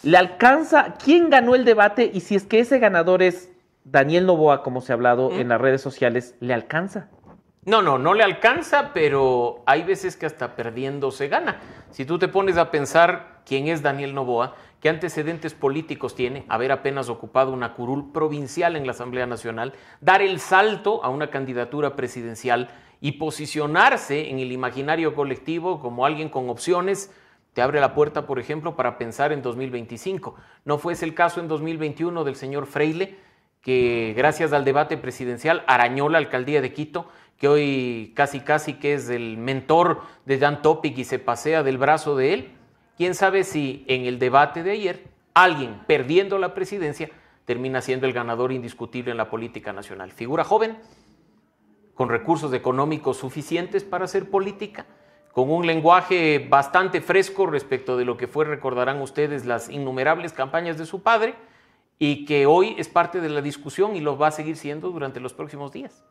[0.02, 0.94] ¿le alcanza?
[1.02, 2.10] ¿Quién ganó el debate?
[2.14, 3.52] Y si es que ese ganador es
[3.84, 7.08] Daniel Novoa, como se ha hablado en las redes sociales, ¿le alcanza?
[7.64, 11.60] No, no, no le alcanza, pero hay veces que hasta perdiendo se gana.
[11.90, 16.72] Si tú te pones a pensar quién es Daniel Novoa, qué antecedentes políticos tiene, haber
[16.72, 21.96] apenas ocupado una curul provincial en la Asamblea Nacional, dar el salto a una candidatura
[21.96, 22.70] presidencial
[23.00, 27.12] y posicionarse en el imaginario colectivo como alguien con opciones,
[27.52, 30.36] te abre la puerta, por ejemplo, para pensar en 2025.
[30.64, 33.16] No fue ese el caso en 2021 del señor Freile,
[33.62, 38.94] que gracias al debate presidencial arañó la alcaldía de Quito, que hoy casi casi que
[38.94, 42.57] es el mentor de Jan Topic y se pasea del brazo de él.
[42.98, 47.08] Quién sabe si en el debate de ayer alguien perdiendo la presidencia
[47.44, 50.10] termina siendo el ganador indiscutible en la política nacional.
[50.10, 50.76] Figura joven,
[51.94, 54.84] con recursos económicos suficientes para hacer política,
[55.32, 60.76] con un lenguaje bastante fresco respecto de lo que fue, recordarán ustedes, las innumerables campañas
[60.76, 61.36] de su padre,
[62.00, 65.20] y que hoy es parte de la discusión y lo va a seguir siendo durante
[65.20, 66.04] los próximos días.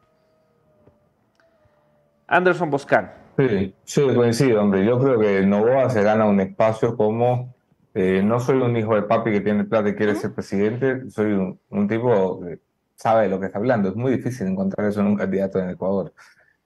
[2.27, 3.26] Anderson Boscan.
[3.37, 4.83] Sí, sí, coincido, hombre.
[4.83, 7.53] Yo creo que Novoa se gana un espacio como
[7.93, 11.33] eh, no soy un hijo de papi que tiene plata y quiere ser presidente, soy
[11.33, 12.59] un, un tipo que
[12.95, 13.89] sabe de lo que está hablando.
[13.89, 16.13] Es muy difícil encontrar eso en un candidato en Ecuador.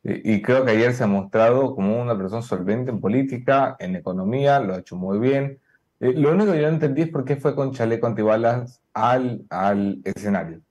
[0.04, 3.96] Y, y creo que ayer se ha mostrado como una persona solvente en política, en
[3.96, 5.60] economía, lo ha hecho muy bien.
[6.02, 9.44] Eh, lo único que yo no entendí es por qué fue con chaleco antibalas al,
[9.50, 10.62] al escenario.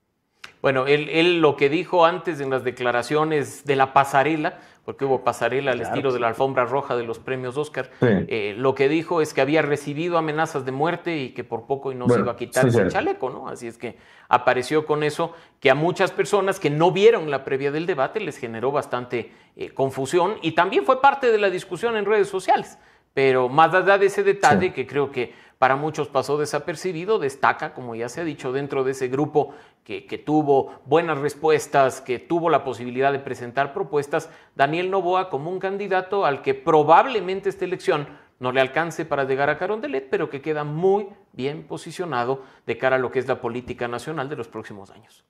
[0.60, 5.22] Bueno, él, él lo que dijo antes en las declaraciones de la pasarela, porque hubo
[5.22, 8.06] pasarela al Claro, estilo de la alfombra roja de los premios Oscar, Sí.
[8.08, 11.92] eh, lo que dijo es que había recibido amenazas de muerte y que por poco
[11.92, 13.48] y no se iba a quitar ese chaleco, ¿no?
[13.48, 13.96] Así es que
[14.28, 18.36] apareció con eso que a muchas personas que no vieron la previa del debate les
[18.38, 22.78] generó bastante eh, confusión y también fue parte de la discusión en redes sociales.
[23.12, 27.94] Pero más allá de ese detalle, que creo que para muchos pasó desapercibido, destaca, como
[27.94, 29.52] ya se ha dicho, dentro de ese grupo
[29.84, 35.50] que, que, tuvo buenas respuestas, que tuvo la posibilidad de presentar propuestas, Daniel Novoa como
[35.50, 38.08] un candidato al que probablemente esta elección
[38.38, 42.96] no le alcance para llegar a Carondelet, pero que queda muy bien posicionado de cara
[42.96, 45.26] a lo que es la política nacional de los próximos años.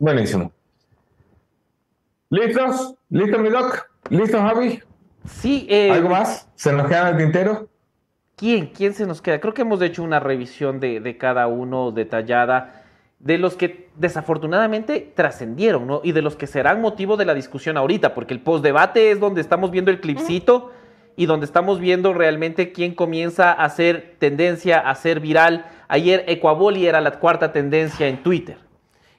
[0.00, 0.50] Buenísimo.
[2.30, 2.96] ¿Listos?
[3.08, 3.88] ¿Listo, mi doc?
[4.10, 4.82] ¿Listo, Javi?
[5.26, 5.64] Sí.
[5.70, 6.48] Eh, ¿Algo más?
[6.56, 7.75] ¿Se nos queda en el tintero?
[8.36, 8.66] ¿Quién?
[8.66, 9.40] ¿Quién se nos queda?
[9.40, 12.84] Creo que hemos hecho una revisión de, de cada uno detallada,
[13.18, 16.02] de los que desafortunadamente trascendieron, ¿no?
[16.04, 19.40] Y de los que serán motivo de la discusión ahorita, porque el postdebate es donde
[19.40, 20.70] estamos viendo el clipcito
[21.16, 25.64] y donde estamos viendo realmente quién comienza a hacer tendencia, a ser viral.
[25.88, 28.58] Ayer Ecuaboli era la cuarta tendencia en Twitter.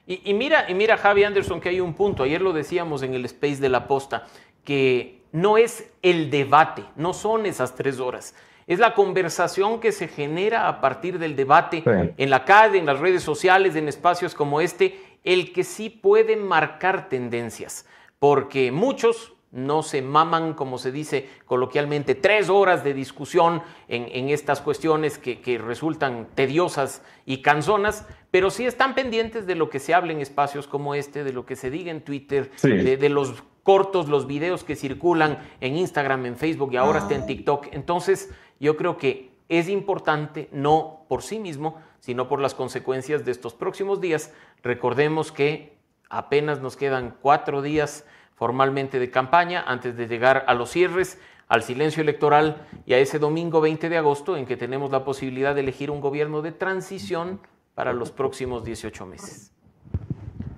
[0.06, 2.22] Y, y, mira, y mira, Javi Anderson, que hay un punto.
[2.22, 4.26] Ayer lo decíamos en el space de la posta,
[4.62, 8.36] que no es el debate, no son esas tres horas.
[8.68, 12.12] Es la conversación que se genera a partir del debate sí.
[12.16, 16.36] en la calle, en las redes sociales, en espacios como este, el que sí puede
[16.36, 17.86] marcar tendencias.
[18.20, 24.28] Porque muchos, no se maman, como se dice coloquialmente, tres horas de discusión en, en
[24.28, 29.78] estas cuestiones que, que, resultan tediosas y canzonas, pero sí están pendientes de lo que
[29.78, 32.68] se habla en espacios como este, de lo que se diga en Twitter, sí.
[32.68, 37.02] de, de, los cortos, los videos que circulan en Instagram, en Facebook y ahora ah.
[37.02, 37.68] está en TikTok.
[37.72, 43.32] Entonces, yo creo que es importante, no por sí mismo, sino por las consecuencias de
[43.32, 44.32] estos próximos días.
[44.62, 45.76] Recordemos que
[46.10, 48.04] apenas nos quedan cuatro días
[48.34, 53.18] formalmente de campaña antes de llegar a los cierres, al silencio electoral y a ese
[53.18, 57.40] domingo 20 de agosto en que tenemos la posibilidad de elegir un gobierno de transición
[57.74, 59.52] para los próximos 18 meses.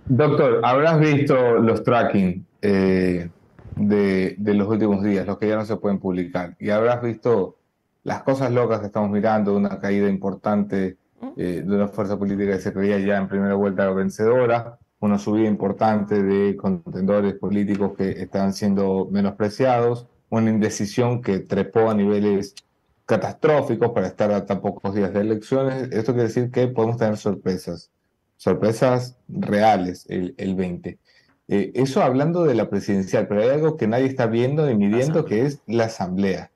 [0.07, 3.31] Doctor, habrás visto los tracking eh,
[3.77, 7.60] de, de, los últimos días, los que ya no se pueden publicar, y habrás visto
[8.03, 10.97] las cosas locas que estamos mirando, una caída importante
[11.37, 15.49] eh, de una fuerza política que se creía ya en primera vuelta vencedora, una subida
[15.49, 22.55] importante de contendores políticos que estaban siendo menospreciados, una indecisión que trepó a niveles
[23.07, 25.91] catastróficos para estar a tan pocos días de elecciones.
[25.91, 27.91] Esto quiere decir que podemos tener sorpresas,
[28.37, 30.99] sorpresas reales el, el 20.
[31.49, 35.25] Eh, eso hablando de la presidencial, pero hay algo que nadie está viendo ni midiendo,
[35.25, 36.53] que es la asamblea.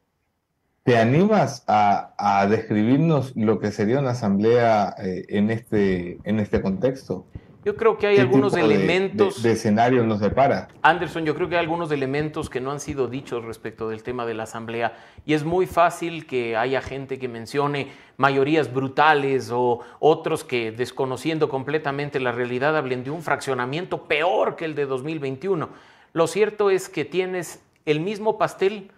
[0.84, 6.60] ¿Te animas a, a, describirnos lo que sería una asamblea eh, en, este, en este
[6.60, 7.24] contexto?
[7.64, 9.42] Yo creo que hay algunos elementos.
[9.42, 10.68] De, de, escenario nos separa.
[10.82, 14.26] Anderson, yo creo que hay algunos elementos que no han sido dichos respecto del tema
[14.26, 14.94] de la asamblea.
[15.24, 21.48] Y es muy fácil que haya gente que mencione mayorías brutales o otros que, desconociendo
[21.48, 25.70] completamente la realidad, hablen de un fraccionamiento peor que el de 2021.
[26.12, 28.90] Lo cierto es que tienes el mismo pastel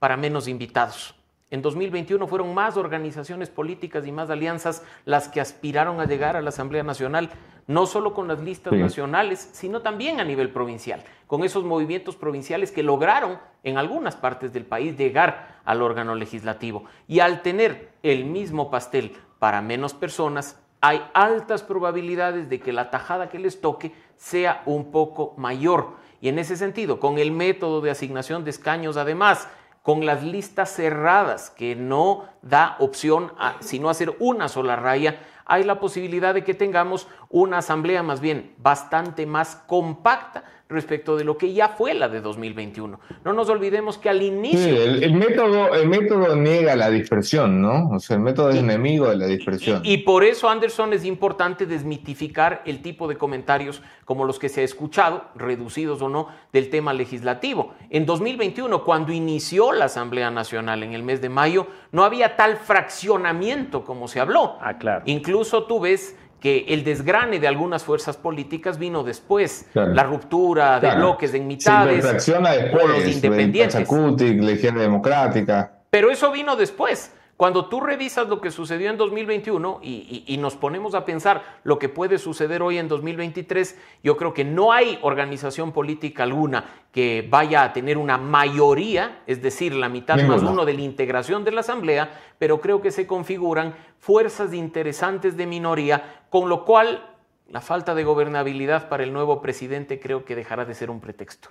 [0.00, 1.14] para menos invitados.
[1.50, 6.42] En 2021 fueron más organizaciones políticas y más alianzas las que aspiraron a llegar a
[6.42, 7.30] la Asamblea Nacional,
[7.66, 8.78] no solo con las listas sí.
[8.78, 14.52] nacionales, sino también a nivel provincial, con esos movimientos provinciales que lograron en algunas partes
[14.52, 16.84] del país llegar al órgano legislativo.
[17.06, 22.90] Y al tener el mismo pastel para menos personas, hay altas probabilidades de que la
[22.90, 25.96] tajada que les toque sea un poco mayor.
[26.20, 29.48] Y en ese sentido, con el método de asignación de escaños, además,
[29.88, 35.64] con las listas cerradas, que no da opción a sino hacer una sola raya, hay
[35.64, 41.38] la posibilidad de que tengamos una asamblea más bien bastante más compacta respecto de lo
[41.38, 43.00] que ya fue la de 2021.
[43.24, 44.58] No nos olvidemos que al inicio...
[44.58, 47.88] Sí, el, el, método, el método niega la dispersión, ¿no?
[47.90, 49.80] O sea, el método es enemigo de la dispersión.
[49.82, 54.48] Y, y, por eso, Anderson, es importante desmitificar el tipo de comentarios como los que
[54.50, 57.74] se ha escuchado, reducidos o no, del tema legislativo.
[57.88, 62.56] En 2021, cuando inició la Asamblea Nacional en el mes de mayo, no había tal
[62.56, 64.58] fraccionamiento como se habló.
[64.60, 65.02] Ah, claro.
[65.06, 69.94] Incluso tú ves que el desgrane de algunas fuerzas políticas vino después, claro.
[69.94, 73.74] la ruptura de bloques en mitades, sí, después, o los independientes.
[73.74, 75.72] Pachacutic, Legión Democrática.
[75.90, 77.12] Pero eso vino después.
[77.38, 81.60] Cuando tú revisas lo que sucedió en 2021 y, y, y, nos ponemos a pensar
[81.62, 86.64] lo que puede suceder hoy en 2023, yo creo que no hay organización política alguna
[86.90, 91.44] que vaya a tener una mayoría, es decir, la mitad más uno de la integración
[91.44, 92.10] de la Asamblea,
[92.40, 97.14] pero creo que se configuran fuerzas interesantes de minoría, con lo cual
[97.48, 101.50] la falta de gobernabilidad para el nuevo presidente creo que dejará de ser un pretexto.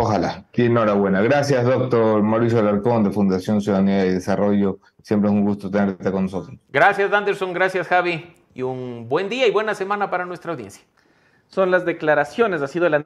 [0.00, 0.44] Ojalá.
[0.52, 1.20] Qué enhorabuena.
[1.22, 4.78] Gracias, doctor Mauricio Alarcón, de Fundación Ciudadanía y Desarrollo.
[5.02, 6.56] Siempre es un gusto tenerte con nosotros.
[6.70, 7.52] Gracias, Anderson.
[7.52, 8.32] Gracias, Javi.
[8.54, 10.84] Y un buen día y buena semana para nuestra audiencia.
[11.48, 13.04] Son las declaraciones, ha sido el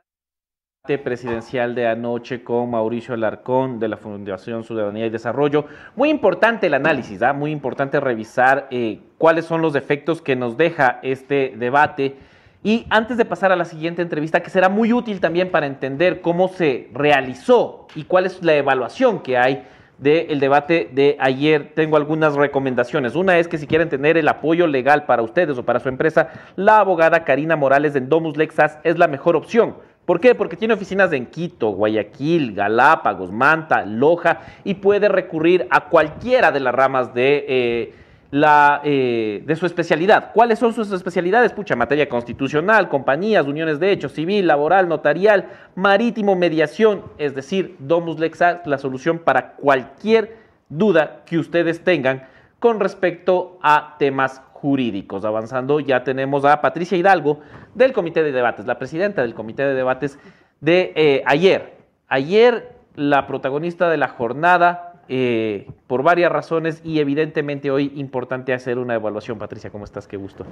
[1.05, 5.65] presidencial de anoche con Mauricio Alarcón de la Fundación Ciudadanía y Desarrollo.
[5.95, 7.33] Muy importante el análisis, ¿ah?
[7.33, 12.17] muy importante revisar eh, cuáles son los efectos que nos deja este debate.
[12.65, 16.21] Y antes de pasar a la siguiente entrevista, que será muy útil también para entender
[16.21, 19.65] cómo se realizó y cuál es la evaluación que hay
[19.99, 23.15] del debate de ayer, tengo algunas recomendaciones.
[23.15, 26.29] Una es que si quieren tener el apoyo legal para ustedes o para su empresa,
[26.57, 30.35] la abogada Karina Morales de Domus Lexas es la mejor opción ¿Por qué?
[30.35, 36.59] Porque tiene oficinas en Quito, Guayaquil, Galápagos, Manta, Loja y puede recurrir a cualquiera de
[36.59, 37.95] las ramas de, eh,
[38.33, 40.33] la, eh, de su especialidad.
[40.33, 41.53] ¿Cuáles son sus especialidades?
[41.53, 48.19] Pucha, materia constitucional, compañías, uniones de hecho, civil, laboral, notarial, marítimo, mediación, es decir, Domus
[48.19, 50.39] Lexa, la solución para cualquier
[50.71, 52.27] duda que ustedes tengan
[52.59, 55.27] con respecto a temas jurídicos.
[55.27, 57.41] Avanzando, ya tenemos a Patricia Hidalgo
[57.75, 60.19] del Comité de Debates, la presidenta del Comité de Debates
[60.63, 61.75] de eh, ayer.
[62.09, 68.79] Ayer, la protagonista de la jornada, eh, por varias razones y evidentemente hoy importante hacer
[68.79, 69.39] una evaluación.
[69.39, 70.07] Patricia, ¿cómo estás?
[70.07, 70.45] Qué gusto.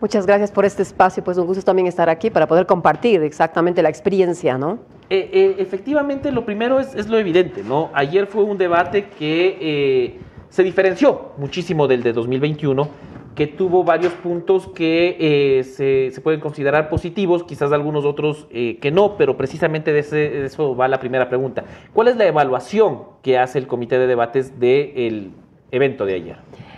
[0.00, 3.82] Muchas gracias por este espacio, pues un gusto también estar aquí para poder compartir exactamente
[3.82, 4.78] la experiencia, ¿no?
[5.10, 7.90] Eh, efectivamente, lo primero es, es, lo evidente, ¿no?
[7.94, 14.68] Ayer fue un debate que se diferenció muchísimo del de 2021 que tuvo varios puntos
[14.68, 20.44] que eh, se, pueden considerar positivos, quizás algunos otros eh, que no, pero precisamente de,
[20.44, 21.64] eso va la primera pregunta.
[21.92, 25.32] ¿Cuál es la evaluación que hace el comité de debates del
[25.70, 26.36] evento de ayer?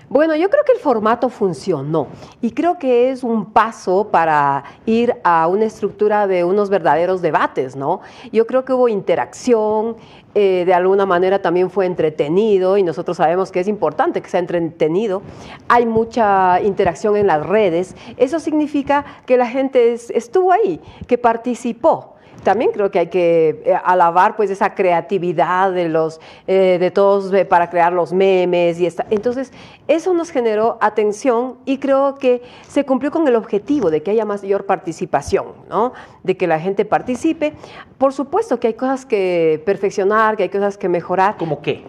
[0.08, 2.06] Bueno, yo creo que el formato funcionó
[2.40, 7.74] y creo que es un paso para ir a una estructura de unos verdaderos debates,
[7.74, 8.00] ¿no?
[8.32, 9.96] Yo creo que hubo interacción,
[10.36, 14.38] eh, de alguna manera también fue entretenido y nosotros sabemos que es importante que sea
[14.38, 15.22] entretenido.
[15.66, 17.96] Hay mucha interacción en las redes.
[18.16, 22.15] Eso significa que la gente estuvo ahí, que participó
[22.46, 27.32] también creo que hay que eh, alabar pues esa creatividad de los eh, de todos
[27.32, 29.04] eh, para crear los memes y esta.
[29.10, 29.52] entonces
[29.88, 34.24] eso nos generó atención y creo que se cumplió con el objetivo de que haya
[34.24, 35.92] mayor participación, ¿no?
[36.22, 37.52] De que la gente participe.
[37.98, 41.36] Por supuesto que hay cosas que perfeccionar, que hay cosas que mejorar.
[41.38, 41.84] ¿Cómo qué?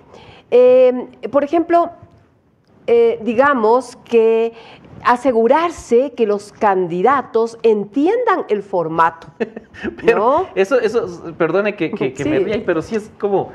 [1.29, 1.91] por ejemplo,
[3.21, 4.53] digamos que
[5.03, 9.27] asegurarse que los candidatos entiendan el formato.
[10.05, 11.91] pero eso, eso, perdone que,
[12.25, 13.51] me ría, pero sí es como,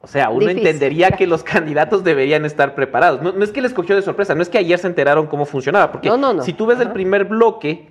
[0.00, 3.22] o sea, uno entendería que los candidatos deberían estar preparados.
[3.22, 5.92] No, es que les cogió de sorpresa, no es que ayer se enteraron cómo funcionaba,
[5.92, 6.10] porque
[6.42, 7.88] si tú ves el primer bloque,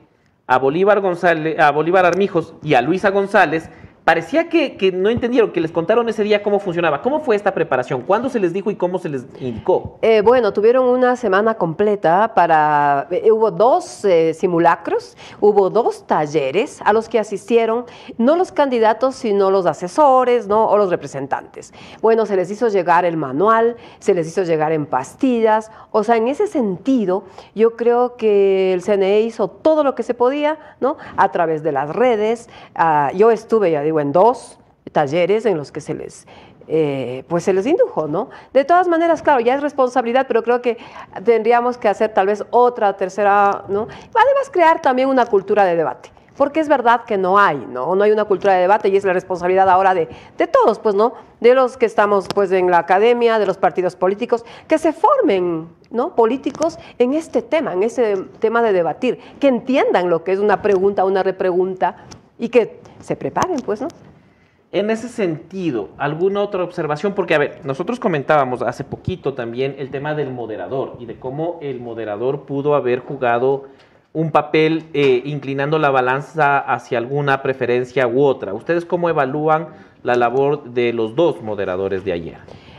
[0.50, 3.70] a Bolívar González, a Bolívar Armijos y a Luisa González,
[4.10, 7.04] parecía que, no entendieron, que les contaron ese día cómo funcionaba.
[7.04, 8.02] ¿Cómo fue esta preparación?
[8.02, 10.00] ¿Cuándo se les dijo y cómo se les indicó?
[10.02, 13.08] Eh, bueno, tuvieron una semana completa para...
[13.12, 17.86] Eh, hubo dos eh, simulacros, hubo dos talleres a los que asistieron
[18.18, 20.66] no los candidatos, sino los asesores ¿no?
[20.66, 21.72] o los representantes.
[22.02, 25.70] Bueno, se les hizo llegar el manual, se les hizo llegar en pastillas.
[25.92, 30.16] O sea, en ese sentido, yo creo que el CNE hizo todo lo que se
[30.16, 30.98] podía, ¿no?
[31.16, 32.50] A través de las redes.
[32.74, 34.60] Ah, yo estuve, ya digo, en dos
[34.92, 36.28] talleres en los que se les,
[36.68, 38.30] eh, pues se les indujo, ¿no?
[38.54, 40.78] De todas maneras, claro, ya es responsabilidad, pero creo que
[41.24, 43.84] tendríamos que hacer tal vez otra, tercera, ¿no?
[43.84, 47.96] Además, crear también una cultura de debate porque es verdad que no hay, ¿no?
[47.96, 50.96] No hay una cultura de debate y es la responsabilidad ahora de, de, todos, pues,
[50.96, 51.12] ¿no?
[51.42, 55.68] De los que estamos, pues, en la academia, de los partidos políticos, que se formen,
[55.92, 56.16] ¿no?
[56.16, 60.62] Políticos en este tema, en ese tema de debatir, que entiendan lo que es una
[60.62, 62.06] pregunta, una repregunta
[62.38, 63.88] y que se preparen, pues, ¿no?
[64.72, 67.14] En ese sentido, ¿alguna otra observación?
[67.14, 71.58] Porque, a ver, nosotros comentábamos hace poquito también el tema del moderador y de cómo
[71.62, 73.66] el moderador pudo haber jugado
[74.14, 78.54] un papel eh, inclinando la balanza hacia alguna preferencia u otra.
[78.54, 79.70] ¿Ustedes cómo evalúan
[80.04, 82.38] la labor de los dos moderadores de ayer?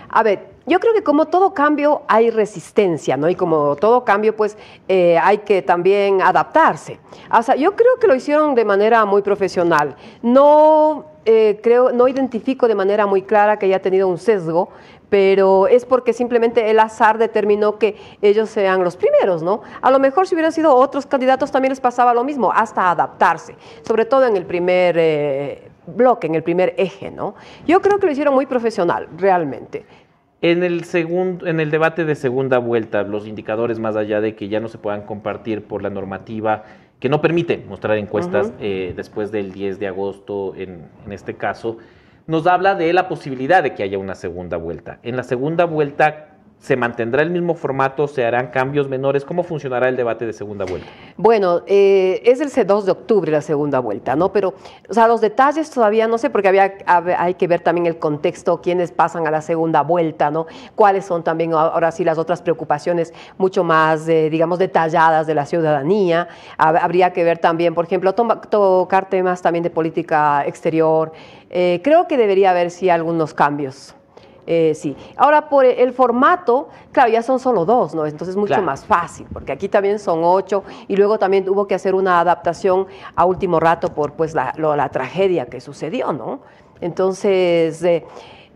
[0.09, 3.29] A ver, yo creo que como todo cambio hay resistencia, ¿no?
[3.29, 4.57] Y como todo cambio, pues
[4.87, 7.01] eh, hay que también adaptarse.
[7.37, 9.97] O sea, yo creo que lo hicieron de manera muy profesional.
[10.23, 14.68] No eh, creo, no identifico de manera muy clara que haya tenido un sesgo,
[15.09, 19.62] pero es porque simplemente el azar determinó que ellos sean los primeros, ¿no?
[19.83, 23.57] A lo mejor si hubieran sido otros candidatos también les pasaba lo mismo, hasta adaptarse,
[23.83, 27.35] sobre todo en el primer eh, bloque, en el primer eje, ¿no?
[27.66, 29.85] Yo creo que lo hicieron muy profesional, realmente.
[30.43, 34.49] En el, segundo, en el debate de segunda vuelta, los indicadores, más allá de que
[34.49, 36.64] ya no se puedan compartir por la normativa
[36.99, 41.78] que no permite mostrar encuestas eh, después del 10 de agosto, en, en, este caso,
[42.26, 44.99] nos habla de la posibilidad de que haya una segunda vuelta.
[45.03, 46.30] En la segunda vuelta,
[46.61, 48.07] ¿Se mantendrá el mismo formato?
[48.07, 49.25] ¿Se harán cambios menores?
[49.25, 50.87] ¿Cómo funcionará el debate de segunda vuelta?
[51.17, 54.31] Bueno, eh, es el 2 de octubre la segunda vuelta, ¿no?
[54.31, 54.53] Pero,
[54.87, 57.99] o sea, los detalles todavía no sé, porque había, hab- hay que ver también el
[57.99, 60.47] contexto, quiénes pasan a la segunda vuelta, ¿no?
[60.75, 65.47] Cuáles son también ahora sí las otras preocupaciones mucho más, eh, digamos, detalladas de la
[65.47, 66.29] ciudadanía.
[66.59, 71.13] Hab- habría que ver también, por ejemplo, tocar temas también de política exterior.
[71.49, 73.95] Eh, creo que debería haber sí algunos cambios.
[74.47, 74.97] Eh, sí.
[75.16, 78.05] Ahora, por el formato, claro, ya son solo dos, ¿no?
[78.07, 78.62] Entonces es mucho Claro.
[78.62, 82.86] más fácil, porque aquí también son ocho y luego también hubo que hacer una adaptación
[83.14, 86.41] a último rato por pues la, lo- la tragedia que sucedió, ¿no?
[86.80, 88.05] Entonces, eh,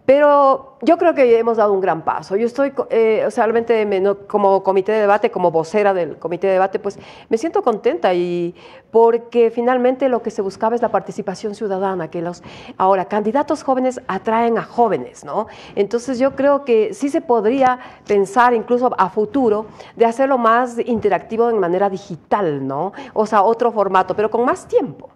[0.07, 2.37] pero yo creo que hemos dado un gran paso.
[2.37, 6.19] Yo estoy, eh, o sea, realmente me- no- como comité de debate, como vocera del
[6.19, 6.99] comité de debate, pues
[7.31, 8.55] me siento contenta y
[8.91, 12.43] porque finalmente lo que se buscaba es la participación ciudadana, que los
[12.77, 15.47] ahora candidatos jóvenes atraen a jóvenes, ¿no?
[15.75, 21.47] Entonces yo creo que sí se podría pensar incluso a futuro de hacerlo más interactivo
[21.49, 22.93] de manera digital, ¿no?
[23.15, 25.14] O sea, otro formato, pero con más tiempo.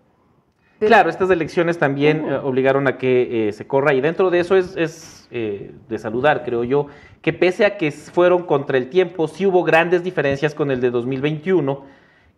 [0.81, 4.57] Claro, estas elecciones también eh, obligaron a que eh, se corra y dentro de eso
[4.57, 6.87] es, es, eh, de saludar, creo yo,
[7.21, 10.91] que pese a que fueron contra el tiempo, sí hubo grandes diferencias con el de
[10.91, 11.85] 2021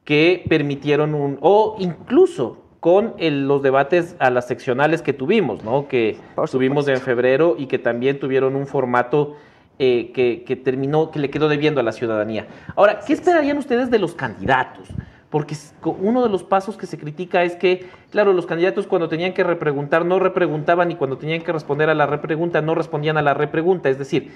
[0.05, 5.87] que permitieron un, o incluso con el- los debates a las seccionales que tuvimos, ¿no?
[5.87, 6.17] Que
[6.51, 9.37] tuvimos en febrero y que también tuvieron un formato
[9.79, 12.47] eh, que, que terminó, que le quedó debiendo a la ciudadanía.
[12.77, 14.89] Ahora, ¿qué esperarían ustedes de los candidatos?
[15.31, 19.33] Porque uno de los pasos que se critica es que, claro, los candidatos cuando tenían
[19.33, 23.23] que repreguntar no repreguntaban y cuando tenían que responder a la repregunta no respondían a
[23.23, 23.89] la repregunta.
[23.89, 24.33] Es decir,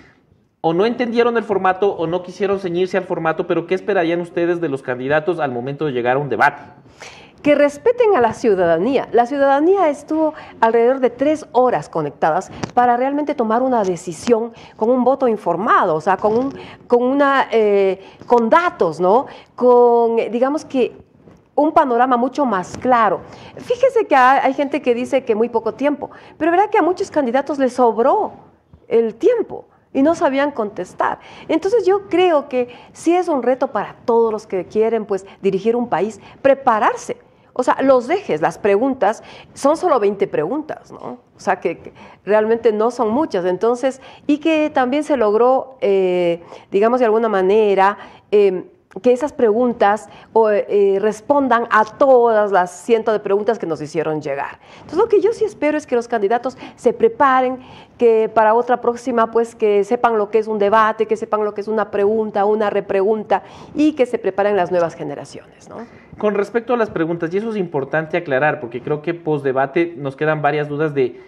[0.60, 4.60] o no entendieron el formato o no quisieron ceñirse al formato, pero ¿qué esperarían ustedes
[4.60, 6.62] de los candidatos al momento de llegar a un debate?
[7.44, 9.06] Que respeten a la ciudadanía.
[9.12, 10.32] La ciudadanía estuvo
[10.62, 16.00] alrededor de tres horas conectadas para realmente tomar una decisión con un voto informado, o
[16.00, 19.26] sea, con, un, con, una, eh, con datos, ¿no?
[19.54, 20.96] Con, digamos que
[21.54, 23.20] un panorama mucho más claro.
[23.58, 27.10] Fíjese que hay gente que dice que muy poco tiempo, pero verá que a muchos
[27.10, 28.32] candidatos les sobró
[28.88, 31.18] el tiempo y no sabían contestar.
[31.48, 35.76] Entonces yo creo que sí es un reto para todos los que quieren pues dirigir
[35.76, 37.18] un país, prepararse.
[37.54, 39.22] O sea, los dejes, las preguntas,
[39.54, 41.18] son solo 20 preguntas, ¿no?
[41.36, 41.92] O sea, que,
[42.24, 43.44] realmente no son muchas.
[43.44, 46.42] Entonces, y que también se logró, eh,
[46.72, 47.96] digamos de alguna manera,
[48.32, 48.64] eh,
[49.02, 54.22] que esas preguntas o, eh, respondan a todas las cientos de preguntas que nos hicieron
[54.22, 54.58] llegar.
[54.76, 57.58] Entonces, lo que yo sí espero es que los candidatos se preparen,
[57.98, 61.54] que para otra próxima, pues, que sepan lo que es un debate, que sepan lo
[61.54, 63.42] que es una pregunta, una repregunta
[63.74, 65.76] y que se preparen las nuevas generaciones, ¿no?
[66.18, 69.94] Con respecto a las preguntas, y eso es importante aclarar, porque creo que post debate
[69.96, 71.20] nos quedan varias dudas de,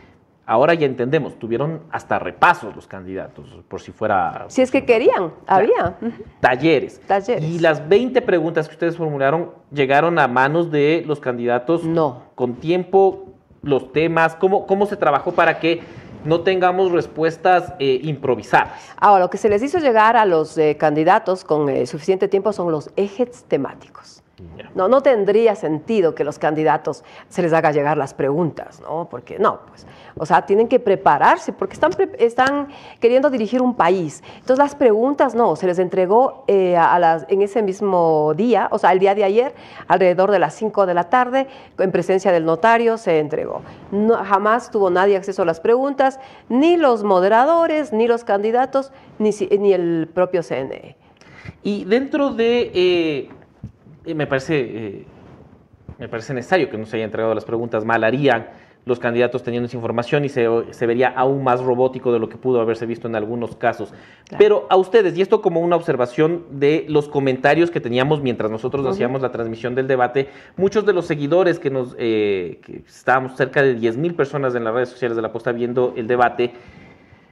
[0.46, 5.32] ahora ya entendemos, tuvieron hasta repasos los candidatos, por si fuera Si es que querían,
[5.46, 5.98] había.
[6.40, 7.00] Talleres.
[7.06, 7.44] Talleres.
[7.44, 12.22] Y las 20 preguntas que ustedes formularon llegaron a manos de los candidatos no.
[12.34, 13.26] con tiempo,
[13.62, 15.82] los temas, cómo, cómo se trabajó para que
[16.24, 18.72] no tengamos respuestas eh, improvisadas.
[18.96, 22.52] Ahora, lo que se les hizo llegar a los eh, candidatos con eh, suficiente tiempo
[22.52, 24.15] son los ejes temáticos.
[24.74, 29.08] No, no tendría sentido que los candidatos se les haga llegar las preguntas, ¿no?
[29.08, 29.86] Porque no, pues,
[30.18, 32.68] o sea, tienen que prepararse porque están, están
[33.00, 34.22] queriendo dirigir un país.
[34.34, 38.78] Entonces las preguntas no, se les entregó eh, a las, en ese mismo día, o
[38.78, 39.54] sea, el día de ayer,
[39.88, 41.46] alrededor de las 5 de la tarde,
[41.78, 43.62] en presencia del notario, se entregó.
[43.90, 46.20] No, jamás tuvo nadie acceso a las preguntas,
[46.50, 50.96] ni los moderadores, ni los candidatos, ni, ni el propio CNE.
[51.62, 53.30] Y dentro de, eh,
[54.14, 55.04] me parece, eh,
[55.98, 58.46] me parece necesario que no se hayan entregado las preguntas, mal harían
[58.86, 62.36] los candidatos teniendo esa información y se, se vería aún más robótico de lo que
[62.36, 63.92] pudo haberse visto en algunos casos.
[64.38, 68.86] Pero a ustedes, y esto como una observación de los comentarios que teníamos mientras nosotros
[68.86, 73.60] hacíamos la transmisión del debate, muchos de los seguidores que nos, eh, que estábamos cerca
[73.60, 76.52] de 10 mil personas en las redes sociales de la posta viendo el debate,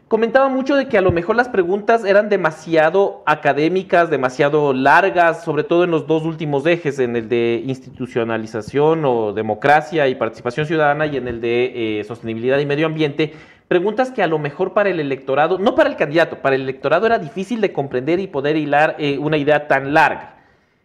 [0.08, 5.64] comentaba mucho de que a lo mejor las preguntas eran demasiado académicas, demasiado largas, sobre
[5.64, 11.06] todo en los dos últimos ejes, en el de institucionalización o democracia y participación ciudadana
[11.06, 13.32] y en el de eh, sostenibilidad y medio ambiente.
[13.68, 17.06] Preguntas que a lo mejor para el electorado, no para el candidato, para el electorado
[17.06, 20.36] era difícil de comprender y poder hilar eh, una idea tan larga.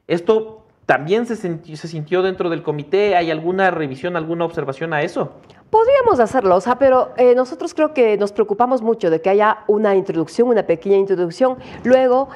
[0.07, 3.15] Esto también se se sintió dentro del comité.
[3.15, 5.33] ¿Hay alguna revisión, alguna observación a eso?
[5.69, 9.59] Podríamos hacerlo, o sea, pero eh, nosotros creo que nos preocupamos mucho de que haya
[9.67, 12.29] una introducción, una pequeña introducción, luego,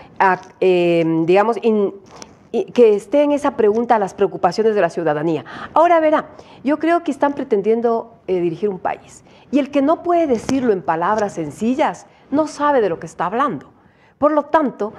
[0.59, 5.45] eh, digamos, que esté en esa pregunta las preocupaciones de la ciudadanía.
[5.73, 6.29] Ahora verá,
[6.63, 10.71] yo creo que están pretendiendo eh, dirigir un país y el que no puede decirlo
[10.71, 13.71] en palabras sencillas no sabe de lo que está hablando.
[14.19, 14.93] Por lo tanto,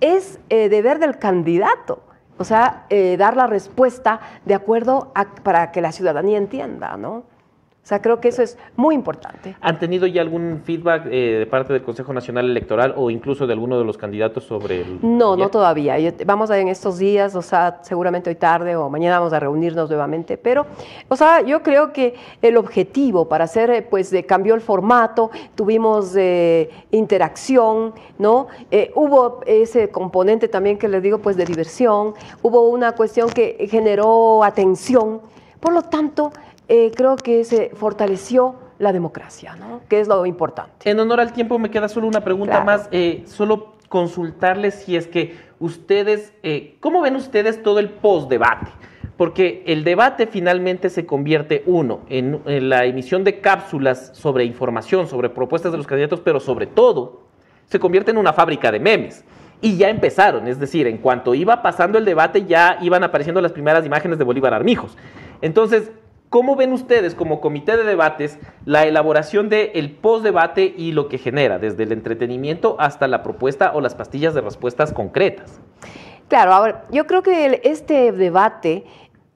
[0.00, 2.00] es eh, deber del candidato,
[2.38, 2.86] o sea,
[3.18, 7.37] dar la respuesta de acuerdo a, para que la ciudadanía entienda, ¿no?
[7.88, 9.56] O sea, creo que eso es muy importante.
[9.62, 13.54] ¿Han tenido ya algún feedback eh, de parte del Consejo Nacional Electoral o incluso de
[13.54, 14.98] alguno de los candidatos sobre el...
[15.00, 15.96] No, no todavía.
[16.26, 19.88] Vamos a en estos días, o sea, seguramente hoy tarde o mañana vamos a reunirnos
[19.88, 20.66] nuevamente, pero,
[21.08, 25.30] o sea, yo creo que el objetivo para hacer, eh, pues, de, cambió el formato,
[25.54, 28.48] tuvimos eh, interacción, ¿no?
[28.70, 32.12] Eh, hubo ese componente también que les digo, pues, de diversión,
[32.42, 35.22] hubo una cuestión que generó atención,
[35.58, 36.32] por lo tanto,
[36.68, 39.80] eh, creo que se fortaleció la democracia, ¿no?
[39.88, 40.88] Que es lo importante.
[40.88, 42.66] En honor al tiempo me queda solo una pregunta Claro.
[42.66, 48.66] más, eh, solo consultarles si es que ustedes, eh, ¿cómo ven ustedes todo el post-debate?
[49.16, 55.08] Porque el debate finalmente se convierte, uno, en, en la emisión de cápsulas sobre información,
[55.08, 57.22] sobre propuestas de los candidatos, pero sobre todo
[57.66, 59.24] se convierte en una fábrica de memes.
[59.60, 63.50] Y ya empezaron, es decir, en cuanto iba pasando el debate ya iban apareciendo las
[63.50, 64.96] primeras imágenes de Bolívar Armijos.
[65.42, 65.90] Entonces,
[66.30, 71.58] ¿cómo ven ustedes como comité de debates la elaboración del post-debate y lo que genera,
[71.58, 75.60] desde el entretenimiento hasta la propuesta o las pastillas de respuestas concretas?
[76.28, 78.84] Claro, ahora, yo creo que el- este debate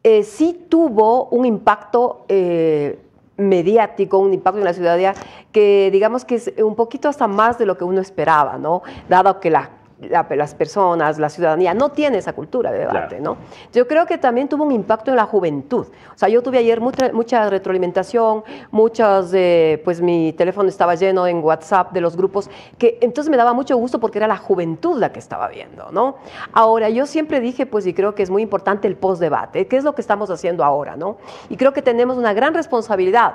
[0.04, 2.98] eh, sí tuvo un impacto eh,
[3.36, 5.14] mediático, un impacto en la ciudadanía
[5.52, 8.82] que digamos que es un poquito hasta más de lo que uno esperaba, ¿no?
[9.08, 9.70] Dado que la-
[10.10, 13.36] la- las personas, la ciudadanía no tiene esa cultura de debate, ¿no?
[13.72, 15.86] Yo creo que también tuvo un impacto en la juventud.
[16.14, 21.26] O sea, yo tuve ayer mucha, mucha retroalimentación, muchas, eh, pues mi teléfono estaba lleno
[21.26, 22.48] en WhatsApp de los grupos,
[22.78, 26.16] que entonces me daba mucho gusto porque era la juventud la que estaba viendo, ¿no?
[26.52, 29.84] Ahora, yo siempre dije, pues, y creo que es muy importante el postdebate, ¿qué es
[29.84, 31.16] lo que estamos haciendo ahora, ¿no?
[31.48, 33.34] Y creo que tenemos una gran responsabilidad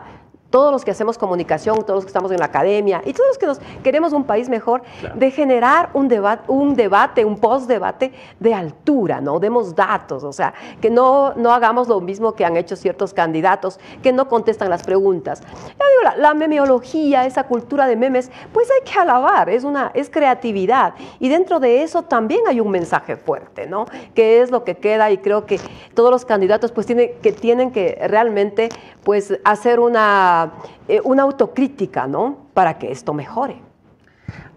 [0.50, 3.38] todos los que hacemos comunicación, todos los que estamos en la academia y todos los
[3.38, 4.82] que nos queremos un país mejor,
[5.16, 9.39] de generar un debate, un debate, un post-debate de altura, ¿no?
[9.39, 13.80] Demos datos, o sea, que no, no hagamos lo mismo que han hecho ciertos candidatos,
[14.02, 15.41] que no contestan las preguntas.
[15.41, 19.91] Ya digo, la, la memeología, esa cultura de memes, pues hay que alabar, es, una,
[19.93, 20.93] es creatividad.
[21.20, 23.86] Y dentro de eso también hay un mensaje fuerte, ¿no?
[24.14, 25.60] Que es lo que queda y creo que
[25.93, 28.70] todos los candidatos pues tienen que, tienen que realmente
[29.04, 30.36] pues hacer una,
[30.88, 32.47] eh, una autocrítica, ¿no?
[32.53, 33.57] Para que esto mejore.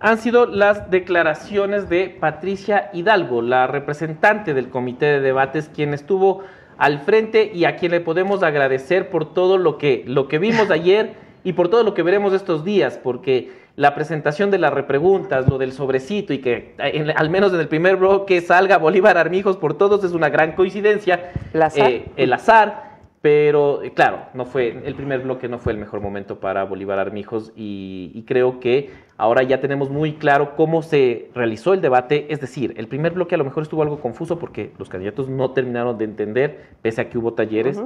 [0.01, 6.43] han sido las declaraciones de Patricia Hidalgo, la representante del comité de debates, quien estuvo
[6.79, 10.71] al frente y a quien le podemos agradecer por todo lo que, lo que vimos
[10.71, 11.13] ayer
[11.45, 15.59] y por todo lo que veremos estos días, porque la presentación de las repreguntas, lo
[15.59, 19.75] del sobrecito y que en- al menos en el primer bloque salga Bolívar Armijos por
[19.75, 21.33] todos es una gran coincidencia.
[21.53, 21.91] El azar.
[21.91, 22.90] Eh, el azar,
[23.23, 26.99] pero eh, claro, no fue, el primer bloque no fue el mejor momento para Bolívar
[26.99, 32.27] Armijos y, y creo que ahora ya tenemos muy claro cómo se realizó el debate,
[32.31, 35.51] es decir, el primer bloque a lo mejor estuvo algo confuso porque los candidatos no
[35.51, 37.79] terminaron de entender, pese a que hubo talleres.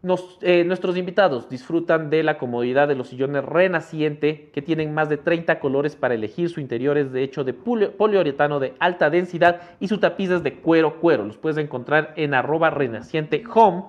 [0.02, 5.08] nos, eh, nuestros invitados disfrutan de la comodidad de los sillones Renaciente, que tienen más
[5.08, 6.50] de 30 colores para elegir.
[6.50, 10.56] Su interior es de hecho de poliuretano de alta densidad y su tapiz es de
[10.56, 11.26] cuero cuero.
[11.26, 13.84] Los puedes encontrar en arroba renaciente home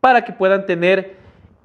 [0.00, 1.16] para que puedan tener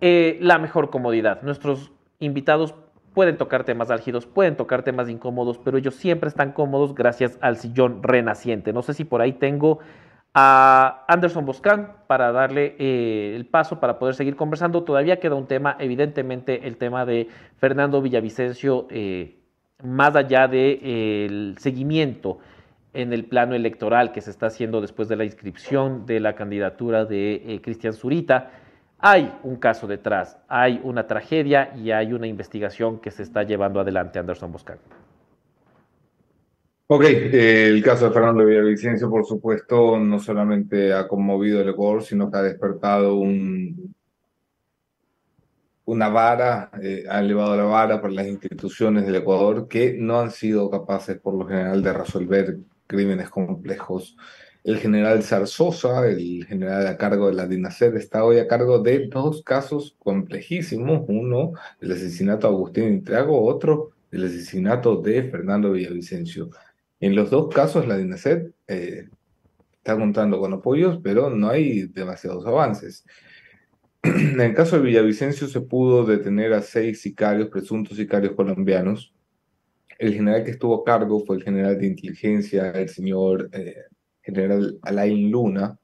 [0.01, 1.41] eh, la mejor comodidad.
[1.43, 2.75] Nuestros invitados
[3.15, 7.57] pueden tocar temas álgidos, pueden tocar temas incómodos, pero ellos siempre están cómodos gracias al
[7.57, 8.73] sillón renaciente.
[8.73, 9.79] No sé si por ahí tengo
[10.35, 14.83] a Anderson Boscan para darle eh, el paso para poder seguir conversando.
[14.83, 19.39] Todavía queda un tema, evidentemente el tema de Fernando Villavicencio, eh,
[19.81, 22.39] más allá del de, seguimiento
[22.93, 27.05] en el plano electoral que se está haciendo después de la inscripción de la candidatura
[27.05, 28.51] de eh, Cristian Zurita.
[29.07, 33.79] Hay un caso detrás, hay una tragedia y hay una investigación que se está llevando
[33.79, 34.79] adelante Anderson Boscan.
[36.87, 42.31] Ok, el caso de Fernando Villavicencio, por supuesto, no solamente ha conmovido el Ecuador, sino
[42.31, 43.93] que ha despertado un,
[45.85, 50.31] una vara, eh, ha elevado la vara por las instituciones del Ecuador que no han
[50.31, 52.57] sido capaces, por lo general, de resolver
[52.87, 54.17] crímenes complejos.
[54.65, 59.07] El general Zarzosa, el general a cargo de la DINASER, está hoy a cargo de
[59.09, 61.05] dos casos complejísimos.
[61.07, 66.49] Uno, el asesinato de Agustín Intriago, otro, el asesinato de Fernando Villavicencio.
[66.99, 69.07] En los dos casos, la DINASET eh,
[69.77, 73.05] está contando con apoyos, pero no hay demasiados avances.
[74.01, 79.13] En el caso de Villavicencio se pudo detener a seis sicarios, presuntos sicarios colombianos.
[79.99, 83.75] El general que estuvo a cargo fue el general de inteligencia, el señor eh,
[84.25, 85.77] general Alain Luna.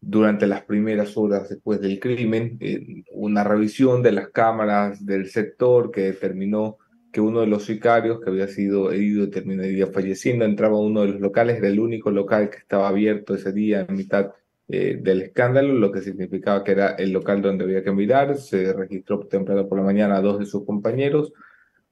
[0.00, 5.92] Durante las primeras horas después del crimen, eh, una revisión de las cámaras del sector
[5.92, 6.78] que determinó
[7.12, 11.08] que uno de los sicarios que había sido herido terminaría falleciendo entraba a uno de
[11.08, 14.32] los locales, era el único local que estaba abierto ese día en mitad
[14.68, 18.36] eh, del escándalo, lo que significaba que era el local donde había que mirar.
[18.38, 21.32] Se registró temprano por la mañana a dos de sus compañeros.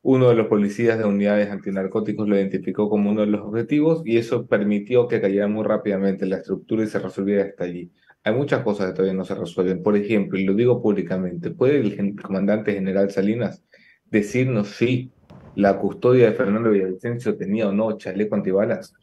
[0.03, 4.17] Uno de los policías de unidades antinarcóticos lo identificó como uno de los objetivos y
[4.17, 7.91] eso permitió que cayera muy rápidamente la estructura y se resolviera hasta allí.
[8.25, 9.83] Hay muchas cosas que todavía no se resuelven.
[9.83, 13.63] Por ejemplo, y lo digo públicamente, ¿puede el comandante general Salinas
[14.11, 15.13] decirnos si
[15.55, 18.95] la custodia de Fernando Villavicencio tenía o no chaleco antibalas.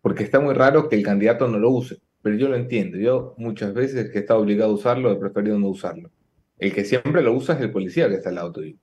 [0.00, 2.98] Porque está muy raro que el candidato no lo use, pero yo lo entiendo.
[2.98, 6.10] Yo muchas veces que estado obligado a usarlo, he preferido no usarlo.
[6.58, 8.76] El que siempre lo usa es el policía que está al lado tuyo.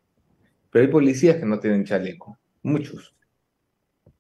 [0.72, 3.14] Pero hay policías que no tienen chaleco, muchos.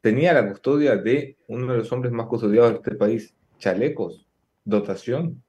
[0.02, 4.28] Tenía la custodia de uno de los hombres más custodiados de este país, chalecos,
[4.66, 5.42] dotación,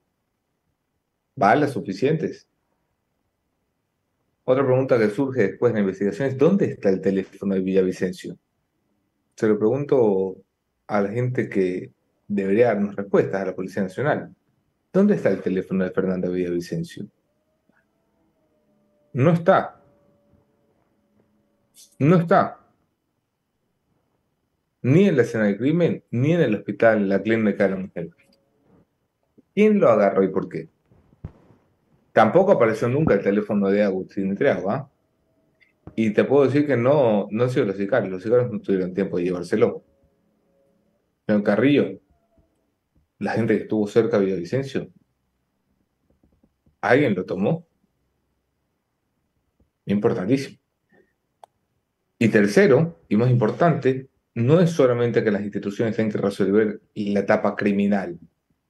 [1.35, 2.49] balas suficientes.
[4.45, 8.39] Otra pregunta que surge después de la investigación es, ¿dónde está el teléfono de Villavicencio?
[9.35, 10.37] Se lo pregunto
[10.87, 11.93] a la gente que
[12.29, 14.35] debería darnos respuestas, a la Policía Nacional.
[14.93, 17.07] ¿Dónde está el teléfono de Fernanda Villavicencio?
[19.15, 19.82] No está.
[21.99, 22.59] No está.
[24.83, 27.77] Ni en la escena del crimen, ni en el hospital, en la clínica de la
[27.77, 28.11] mujer.
[29.55, 30.69] ¿Quién lo agarró y por qué?
[32.13, 34.91] Tampoco apareció nunca el teléfono de Agustín Triago, ¿ah?
[35.95, 38.95] Y te puedo decir que no, no han sido los sicarios, los sicarios no tuvieron
[38.95, 39.85] tiempo de llevárselo.
[41.27, 42.01] Pero Carrillo,
[43.19, 44.91] la gente que estuvo cerca de Villavicencio,
[46.81, 47.67] ¿alguien lo tomó?
[49.87, 50.62] Importantísimo.
[52.23, 57.19] Y tercero, y más importante, no es solamente que las instituciones tengan que resolver la
[57.19, 58.17] etapa criminal,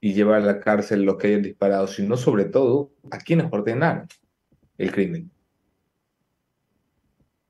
[0.00, 4.08] y llevar a la cárcel los que hayan disparado, sino sobre todo a quienes ordenaron
[4.78, 5.30] el crimen.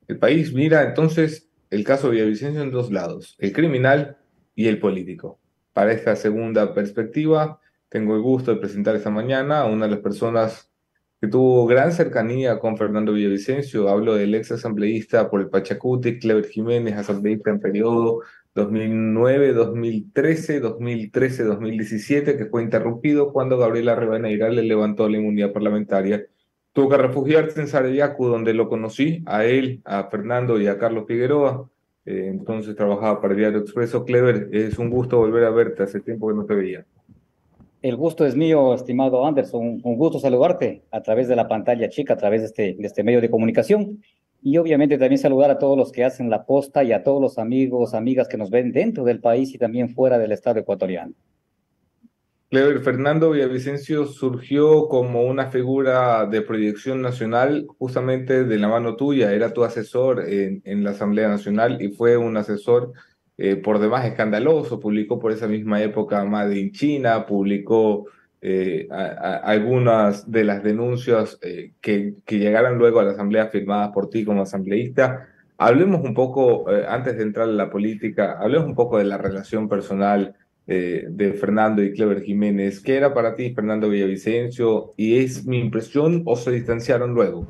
[0.09, 4.19] El país mira entonces el caso de Villavicencio en dos lados, el criminal
[4.57, 5.39] y el político.
[5.73, 10.01] Para esta segunda perspectiva, tengo el gusto de presentar esta mañana a una de las
[10.01, 10.72] personas
[11.23, 13.89] que tuvo gran cercanía con Fernando Villavicencio.
[13.89, 18.23] Hablo del ex asambleísta por el Pachacuti, Clever Jiménez, asambleísta en periodo
[18.57, 26.27] 2009, 2013, 2013, 2017, que fue interrumpido cuando Gabriela Rivadeneira le levantó la inmunidad parlamentaria.
[26.73, 31.05] Tuvo que refugiarse en Sarayacu, donde lo conocí, a él, a Fernando y a Carlos
[31.07, 31.71] Figueroa.
[32.05, 34.05] Eh, entonces trabajaba para Diario Expreso.
[34.05, 36.85] Clever, es un gusto volver a verte, hace tiempo que no te veía.
[37.83, 39.81] El gusto es mío, estimado Anderson.
[39.83, 43.03] Un gusto saludarte a través de la pantalla chica, a través de este, de este
[43.03, 44.01] medio de comunicación
[44.41, 47.39] y obviamente también saludar a todos los que hacen la posta y a todos los
[47.39, 51.13] amigos, amigas que nos ven dentro del país y también fuera del estado ecuatoriano.
[52.51, 59.33] Clever Fernando Villavicencio surgió como una figura de proyección nacional justamente de la mano tuya,
[59.33, 62.93] era tu asesor en, en la Asamblea Nacional y fue un asesor
[63.45, 68.07] eh, por demás escandaloso, publicó por esa misma época Made in China, publicó
[68.41, 74.09] eh, algunas de las denuncias eh, que, que, llegaran luego a la Asamblea firmadas por
[74.11, 75.27] ti como asambleísta.
[75.59, 79.69] Hablemos un poco, antes de entrar en la política, hablemos un poco de la relación
[79.69, 80.37] personal
[80.67, 82.79] de Fernando y Clever Jiménez.
[82.81, 84.93] ¿Qué era para ti Fernando Villavicencio?
[84.97, 87.49] ¿Y es mi impresión o se distanciaron luego?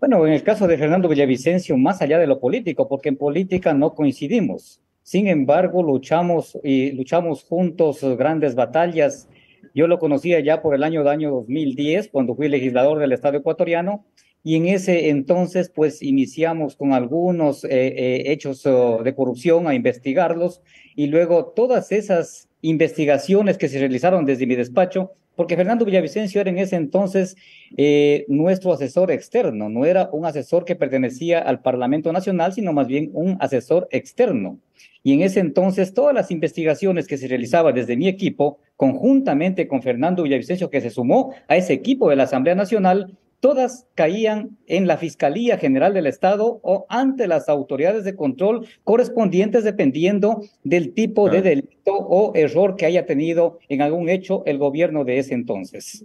[0.00, 3.74] Bueno, en el caso de Fernando Villavicencio, más allá de lo político, porque en política
[3.74, 4.80] no coincidimos.
[5.02, 9.28] Sin embargo, luchamos y luchamos juntos grandes batallas.
[9.74, 14.06] Yo lo conocía ya por el año, año 2010, cuando fui legislador del Estado ecuatoriano,
[14.42, 19.74] y en ese entonces, pues iniciamos con algunos eh, eh, hechos oh, de corrupción a
[19.74, 20.62] investigarlos,
[20.96, 26.50] y luego todas esas investigaciones que se realizaron desde mi despacho, porque Fernando Villavicencio era
[26.50, 27.36] en ese entonces
[27.76, 32.86] eh, nuestro asesor externo, no era un asesor que pertenecía al Parlamento Nacional, sino más
[32.86, 34.58] bien un asesor externo.
[35.02, 39.82] Y en ese entonces todas las investigaciones que se realizaban desde mi equipo, conjuntamente con
[39.82, 44.86] Fernando Villavicencio, que se sumó a ese equipo de la Asamblea Nacional, todas caían en
[44.86, 51.28] la Fiscalía General del Estado o ante las autoridades de control correspondientes dependiendo del tipo
[51.28, 56.04] de delito o error que haya tenido en algún hecho el gobierno de ese entonces.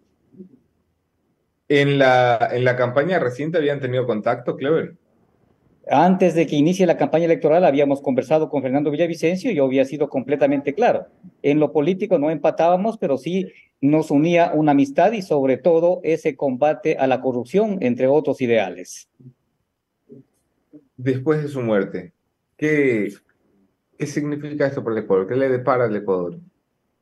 [1.67, 4.95] En la, en la campaña reciente habían tenido contacto, Clever.
[5.87, 9.85] Antes de que inicie la campaña electoral habíamos conversado con Fernando Villavicencio y yo había
[9.85, 11.07] sido completamente claro.
[11.43, 13.51] En lo político no empatábamos, pero sí
[13.85, 19.09] nos unía una amistad y sobre todo ese combate a la corrupción, entre otros ideales.
[20.97, 22.13] Después de su muerte,
[22.57, 23.13] ¿qué,
[23.97, 25.27] qué significa esto para el Ecuador?
[25.27, 26.39] ¿Qué le depara al Ecuador?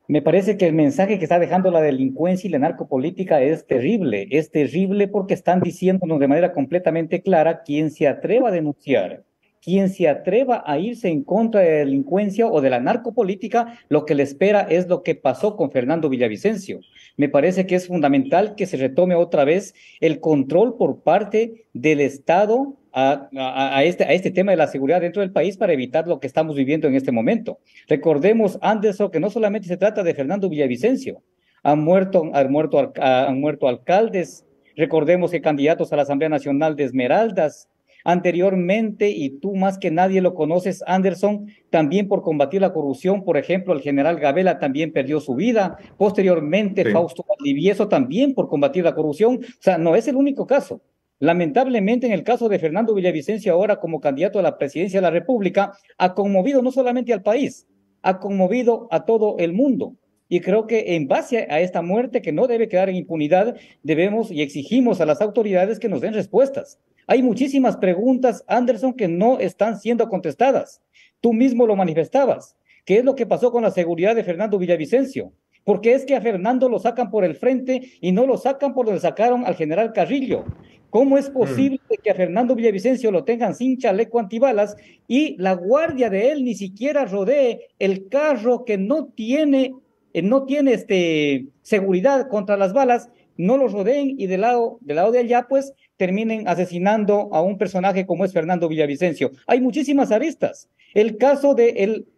[0.06, 4.28] Me parece que el mensaje que está dejando la delincuencia y la narcopolítica es terrible.
[4.30, 9.24] Es terrible porque están diciéndonos de manera completamente clara quien se atreva a denunciar,
[9.64, 14.04] quien se atreva a irse en contra de la delincuencia o de la narcopolítica, lo
[14.04, 16.80] que le espera es lo que pasó con Fernando Villavicencio.
[17.16, 22.02] Me parece que es fundamental que se retome otra vez el control por parte del
[22.02, 26.20] Estado a, este, a este tema de la seguridad dentro del país para evitar lo
[26.20, 27.58] que estamos viviendo en este momento.
[27.88, 31.22] Recordemos, Anderson, que no solamente se trata de Fernando Villavicencio,
[31.62, 34.44] han muerto, han muerto, han muerto alcaldes,
[34.76, 37.68] recordemos que candidatos a la Asamblea Nacional de Esmeraldas,
[38.04, 43.38] anteriormente, y tú más que nadie lo conoces, Anderson, también por combatir la corrupción, por
[43.38, 48.94] ejemplo, el general Gabela también perdió su vida, posteriormente Fausto Valdivieso también por combatir la
[48.94, 50.82] corrupción, o sea, no es el único caso.
[51.18, 55.10] Lamentablemente, en el caso de Fernando Villavicencio, ahora como candidato a la presidencia de la
[55.10, 57.66] República, ha conmovido no solamente al país,
[58.02, 59.94] ha conmovido a todo el mundo.
[60.28, 64.30] Y creo que en base a esta muerte que no debe quedar en impunidad, debemos
[64.30, 66.80] y exigimos a las autoridades que nos den respuestas.
[67.06, 70.80] Hay muchísimas preguntas, Anderson, que no están siendo contestadas.
[71.20, 72.56] Tú mismo lo manifestabas.
[72.84, 75.32] ¿Qué es lo que pasó con la seguridad de Fernando Villavicencio?
[75.64, 78.86] Porque es que a Fernando lo sacan por el frente y no lo sacan por
[78.86, 80.44] donde sacaron al general Carrillo.
[80.90, 82.02] ¿Cómo es posible mm.
[82.02, 84.76] que a Fernando Villavicencio lo tengan sin chaleco antibalas
[85.08, 89.74] y la guardia de él ni siquiera rodee el carro que no tiene,
[90.12, 94.96] eh, no tiene este, seguridad contra las balas, no lo rodeen y del lado, del
[94.96, 99.32] lado de allá pues terminen asesinando a un personaje como es Fernando Villavicencio?
[99.46, 100.68] Hay muchísimas aristas.
[100.92, 102.08] El caso del el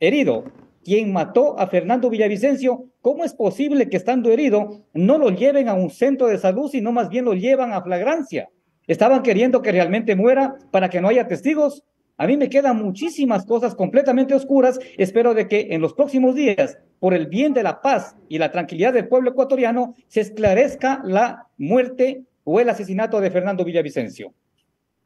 [0.00, 0.44] herido,
[0.84, 5.74] quien mató a Fernando Villavicencio, ¿cómo es posible que estando herido no lo lleven a
[5.74, 8.50] un centro de salud, sino más bien lo llevan a flagrancia?
[8.86, 11.82] ¿Estaban queriendo que realmente muera para que no haya testigos?
[12.18, 14.78] A mí me quedan muchísimas cosas completamente oscuras.
[14.96, 18.52] Espero de que en los próximos días, por el bien de la paz y la
[18.52, 24.32] tranquilidad del pueblo ecuatoriano, se esclarezca la muerte o el asesinato de Fernando Villavicencio.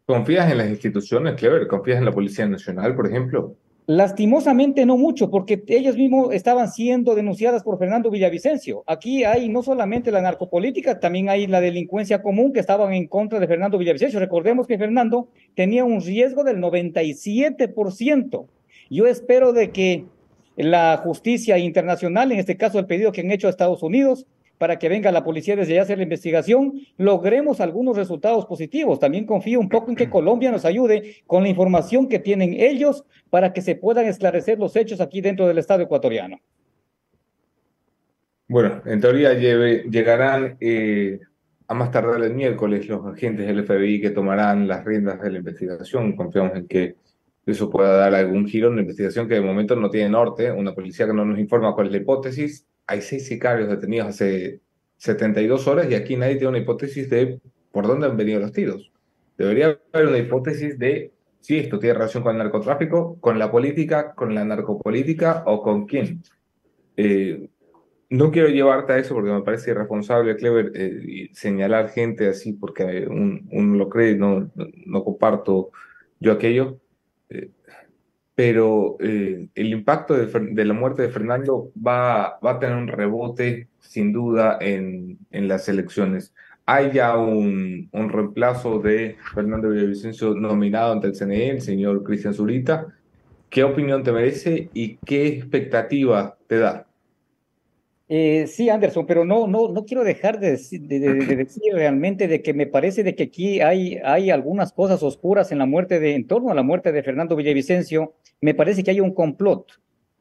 [0.04, 1.66] ¿Confías en las instituciones, Clever?
[1.66, 3.56] ¿Confías en la Policía Nacional, por ejemplo?
[3.86, 8.84] Lastimosamente no mucho, porque ellas mismos estaban siendo denunciadas por Fernando Villavicencio.
[8.86, 13.40] Aquí hay no solamente la narcopolítica, también hay la delincuencia común que estaban en contra
[13.40, 14.20] de Fernando Villavicencio.
[14.20, 18.46] Recordemos que Fernando tenía un riesgo del 97%.
[18.90, 20.04] Yo espero de que
[20.56, 24.26] la justicia internacional, en este caso el pedido que han hecho a Estados Unidos,
[24.60, 29.00] para que venga la policía desde allá a hacer la investigación, logremos algunos resultados positivos.
[29.00, 33.06] También confío un poco en que Colombia nos ayude con la información que tienen ellos
[33.30, 36.42] para que se puedan esclarecer los hechos aquí dentro del Estado ecuatoriano.
[38.48, 41.20] Bueno, en teoría llegarán eh,
[41.66, 45.38] a más tardar el miércoles los agentes del FBI que tomarán las riendas de la
[45.38, 46.14] investigación.
[46.14, 46.96] Confiamos en que
[47.46, 50.52] eso pueda dar algún giro en la investigación que de momento no tiene norte.
[50.52, 54.60] Una policía que no nos informa cuál es la hipótesis hay seis sicarios detenidos hace
[54.96, 57.40] 72 horas y aquí nadie tiene una hipótesis de
[57.70, 58.90] por dónde han venido los tiros.
[59.38, 64.12] Debería haber una hipótesis de si esto tiene relación con el narcotráfico, con la política,
[64.14, 66.20] con la narcopolítica o con quién.
[66.96, 67.48] Eh,
[68.10, 73.06] no quiero llevarte a eso porque me parece irresponsable, Clever, eh, señalar gente así porque
[73.08, 74.50] uno lo cree, no,
[74.84, 75.70] no comparto
[76.18, 76.80] yo aquello.
[78.40, 84.14] Pero eh, el impacto de, la muerte de Fernando va, a tener un rebote sin
[84.14, 86.32] duda en, en las elecciones.
[86.64, 92.32] hay ya un, un reemplazo de Fernando Villavicencio nominado ante el CNE, el señor Cristian
[92.32, 92.86] Zurita.
[93.50, 96.86] ¿Qué opinión te merece y qué expectativa te da?
[98.12, 101.62] Eh, sí, Anderson, pero no, no, no quiero dejar de, decir- de- de- de decir
[101.72, 105.66] realmente de que me parece de que aquí hay, hay algunas cosas oscuras en la
[105.66, 108.14] muerte de, en torno a la muerte de Fernando Villavicencio.
[108.40, 109.66] Me parece que hay un complot.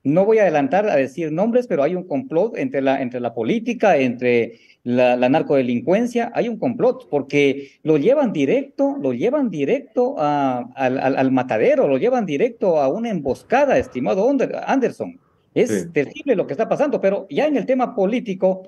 [0.04, 3.34] No voy a adelantar a decir nombres, pero hay un complot entre la, entre la
[3.34, 10.60] política, entre la, narcodelincuencia, hay un complot, porque lo llevan directo, lo llevan directo a-
[10.76, 15.20] al, al- matadero, lo llevan directo a una emboscada, estimado Ander- Anderson.
[15.54, 15.90] Es Sí.
[15.92, 18.64] terrible lo que está pasando, pero ya en el tema político,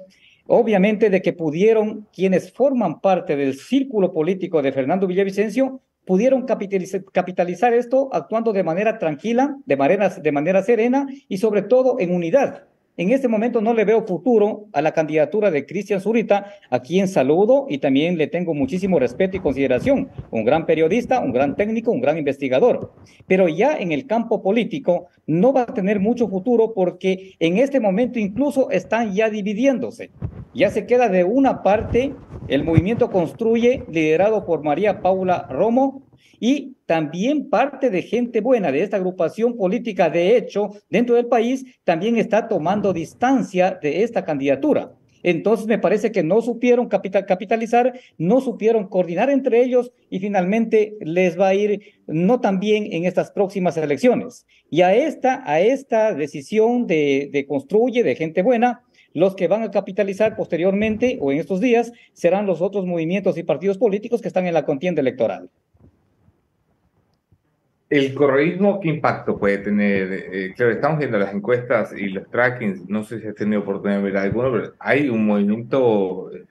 [0.48, 7.04] obviamente de que pudieron quienes forman parte del círculo político de Fernando Villavicencio, pudieron capitalizar,
[7.06, 12.14] capitalizar esto actuando de manera tranquila, de manera, de manera serena y sobre todo en
[12.14, 12.64] unidad.
[12.98, 17.08] En este momento no le veo futuro a la candidatura de Cristian Zurita, a quien
[17.08, 20.10] saludo y también le tengo muchísimo respeto y consideración.
[20.30, 22.94] Un gran periodista, un gran técnico, un gran investigador.
[23.28, 27.80] Pero ya en el campo político no va a tener mucho futuro porque en este
[27.80, 30.12] momento incluso están ya dividiéndose.
[30.54, 32.14] Ya se queda de una parte
[32.50, 36.04] el movimiento Construye, liderado por María Paula Romo,
[36.40, 41.66] y también parte de gente buena de esta agrupación política, de hecho, dentro del país,
[41.84, 44.94] también está tomando distancia de esta candidatura.
[45.24, 50.96] Entonces me parece que no supieron capital- capitalizar, no supieron coordinar entre ellos y finalmente
[51.02, 54.48] les va a ir no tan bien en estas próximas elecciones.
[54.72, 58.82] Y a esta, a esta decisión de, de construye, de gente buena,
[59.14, 63.44] los que van a capitalizar posteriormente o en estos días serán los otros movimientos y
[63.44, 65.50] partidos políticos que están en la contienda electoral.
[67.92, 70.14] ¿El correísmo qué impacto puede tener?
[70.14, 73.98] Eh, claro, estamos viendo las encuestas y los trackings, no sé si has tenido oportunidad
[73.98, 76.46] de ver alguno, pero hay un movimiento eh,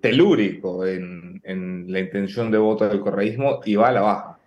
[0.00, 4.38] telúrico en, en la intención de voto del correísmo y va a la baja.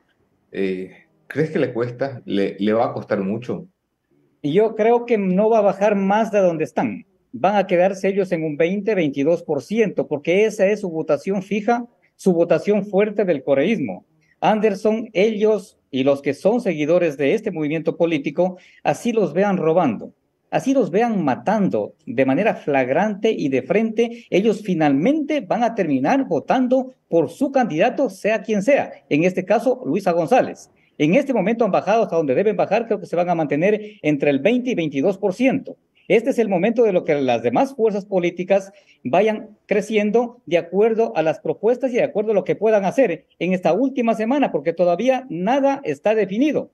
[0.53, 2.22] Eh, ¿crees que le cuesta?
[2.23, 3.68] ¿Le, le va a costar mucho?
[4.41, 7.05] Yo creo que no va a bajar más de donde están.
[7.34, 11.85] Van a quedarse ellos en un 20, 22%, porque esa es su votación fija,
[12.15, 14.05] su votación fuerte del correísmo.
[14.39, 20.13] Anderson, ellos y los que son seguidores de este movimiento político, así los vean robando,
[20.49, 26.26] así los vean matando de manera flagrante y de frente, ellos finalmente van a terminar
[26.26, 30.72] votando por su candidato, sea quien sea, en este caso Luisa González.
[30.97, 33.97] En este momento han bajado hasta donde deben bajar, creo que se van a mantener
[34.01, 35.76] entre el 20 y 22%.
[36.11, 41.13] Este es el momento de lo que las demás fuerzas políticas vayan creciendo de acuerdo
[41.15, 44.51] a las propuestas y de acuerdo a lo que puedan hacer en esta última semana,
[44.51, 46.69] porque todavía nada está definido.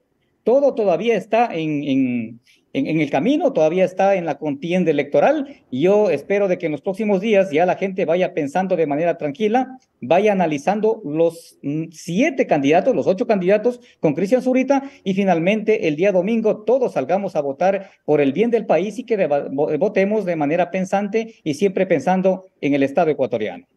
[0.47, 2.39] Todo todavía está en,
[2.71, 5.57] el camino, todavía está en la contienda electoral.
[5.69, 8.87] Y yo espero de que en los próximos días ya la gente vaya pensando de
[8.87, 15.15] manera tranquila, vaya analizando los mm, siete candidatos, los ocho candidatos con Cristian Zurita y
[15.15, 19.27] finalmente el día domingo todos salgamos a votar por el bien del país y que
[19.27, 23.67] votemos de manera pensante y siempre pensando en el Estado ecuatoriano.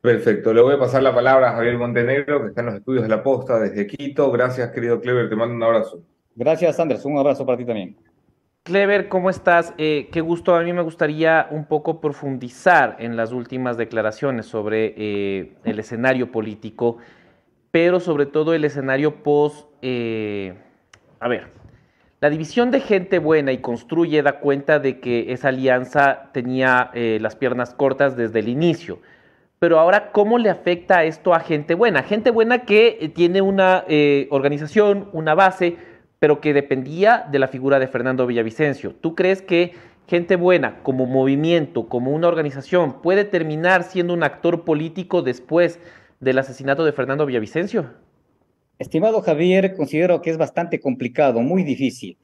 [0.00, 3.02] Perfecto, le voy a pasar la palabra a Javier Montenegro, que está en los estudios
[3.02, 4.30] de la posta desde Quito.
[4.30, 6.02] Gracias, querido Clever, te mando un abrazo.
[6.34, 7.04] Gracias, Andrés.
[7.04, 7.96] Un abrazo para ti también.
[8.62, 9.74] Clever, ¿cómo estás?
[9.76, 10.54] Eh, qué gusto.
[10.54, 16.32] A mí me gustaría un poco profundizar en las últimas declaraciones sobre eh, el escenario
[16.32, 16.98] político,
[17.70, 19.68] pero sobre todo el escenario post...
[19.82, 20.54] eh,
[21.20, 21.48] a ver,
[22.20, 27.18] la división de gente buena y construye da cuenta de que esa alianza tenía eh,
[27.20, 28.98] las piernas cortas desde el inicio.
[29.60, 32.02] Pero ahora, ¿cómo le afecta esto a gente buena?
[32.02, 35.76] Gente buena que eh, tiene una eh, organización, una base,
[36.18, 38.94] pero que dependía de la figura de Fernando Villavicencio.
[38.94, 39.74] ¿Tú crees que
[40.08, 45.78] gente buena como movimiento, como una organización, puede terminar siendo un actor político después
[46.20, 47.90] del asesinato de Fernando Villavicencio?
[48.78, 52.16] Estimado Javier, considero que es bastante complicado, muy difícil,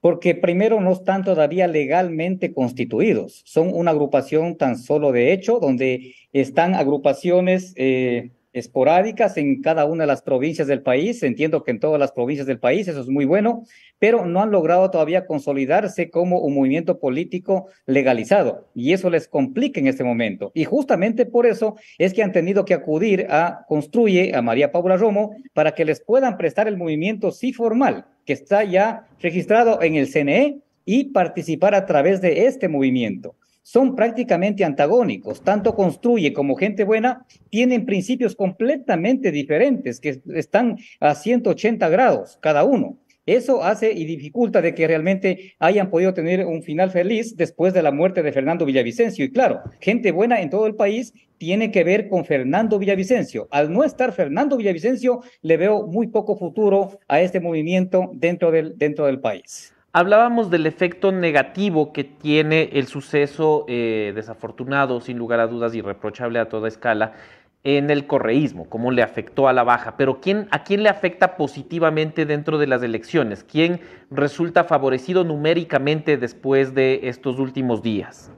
[0.00, 6.14] porque primero no están todavía legalmente constituidos, son una agrupación tan solo de hecho, donde
[6.32, 11.80] están agrupaciones eh, esporádicas en cada una de las provincias del país, entiendo que en
[11.80, 13.64] todas las provincias del país, eso es muy bueno,
[13.98, 19.78] pero no han logrado todavía consolidarse como un movimiento político legalizado y eso les complica
[19.78, 20.50] en este momento.
[20.54, 24.96] Y justamente por eso es que han tenido que acudir a Construye, a María Paula
[24.96, 29.96] Romo, para que les puedan prestar el movimiento sí formal, que está ya registrado en
[29.96, 33.34] el CNE y participar a través de este movimiento
[33.64, 35.42] son prácticamente antagónicos.
[35.42, 42.62] Tanto Construye como Gente Buena tienen principios completamente diferentes que están a 180 grados cada
[42.62, 42.98] uno.
[43.26, 47.82] Eso hace y dificulta de que realmente hayan podido tener un final feliz después de
[47.82, 49.24] la muerte de Fernando Villavicencio.
[49.24, 53.48] Y claro, gente buena en todo el país tiene que ver con Fernando Villavicencio.
[53.50, 58.76] Al no estar Fernando Villavicencio, le veo muy poco futuro a este movimiento dentro del,
[58.76, 59.74] dentro del país.
[59.92, 66.38] Hablábamos del efecto negativo que tiene el suceso eh, desafortunado, sin lugar a dudas, irreprochable
[66.38, 67.14] a toda escala,
[67.62, 71.36] en el correísmo, cómo le afectó a la baja, pero ¿quién, ¿a quién le afecta
[71.36, 73.44] positivamente dentro de las elecciones?
[73.44, 73.80] ¿Quién
[74.10, 78.32] resulta favorecido numéricamente después de estos últimos días?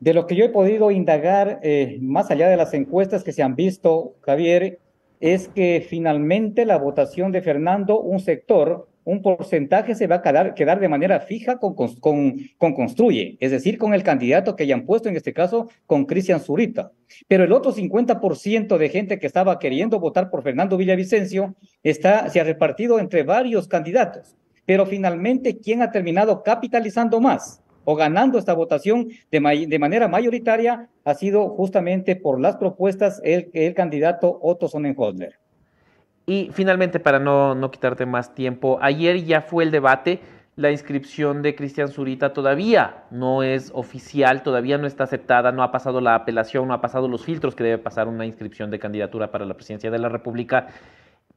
[0.00, 3.42] De lo que yo he podido indagar, eh, más allá de las encuestas que se
[3.42, 4.80] han visto, Javier,
[5.20, 10.80] es que finalmente la votación de Fernando, un sector, un porcentaje se va a quedar,
[10.80, 15.08] de manera fija con, con, con, Construye, es decir, con el candidato que hayan puesto,
[15.08, 16.92] en este caso, con Cristian Zurita.
[17.28, 22.40] Pero el otro 50% de gente que estaba queriendo votar por Fernando Villavicencio está, se
[22.40, 24.36] ha repartido entre varios candidatos.
[24.66, 27.62] Pero finalmente, ¿quién ha terminado capitalizando más?
[27.84, 33.50] o ganando esta votación de, de, manera mayoritaria ha sido justamente por las propuestas el,
[33.52, 35.39] el candidato Otto Sonnenholder.
[36.30, 40.20] Y finalmente, para no, no quitarte más tiempo, ayer ya fue el debate.
[40.54, 45.72] La inscripción de Cristian Zurita todavía no es oficial, todavía no está aceptada, no ha
[45.72, 49.32] pasado la apelación, no ha pasado los filtros que debe pasar una inscripción de candidatura
[49.32, 50.68] para la presidencia de la República.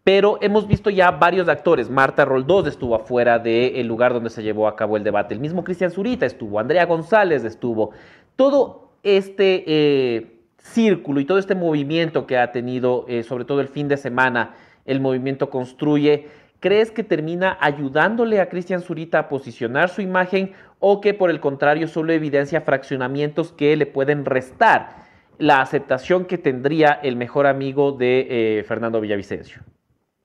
[0.03, 1.89] Pero hemos visto ya varios actores.
[1.89, 5.33] Marta Roldós estuvo afuera del lugar donde se llevó a cabo el debate.
[5.33, 7.93] El mismo Cristian Zurita estuvo, Andrea González estuvo.
[8.35, 13.69] Todo este eh, círculo y todo este movimiento que ha tenido, eh, sobre todo el
[13.69, 14.53] fin de semana,
[14.85, 16.27] el movimiento construye,
[16.59, 21.39] ¿crees que termina ayudándole a Cristian Zurita a posicionar su imagen o que por el
[21.39, 25.03] contrario solo evidencia fraccionamientos que le pueden restar
[25.37, 28.27] la aceptación que tendría el mejor amigo de
[28.59, 29.61] eh, Fernando Villavicencio?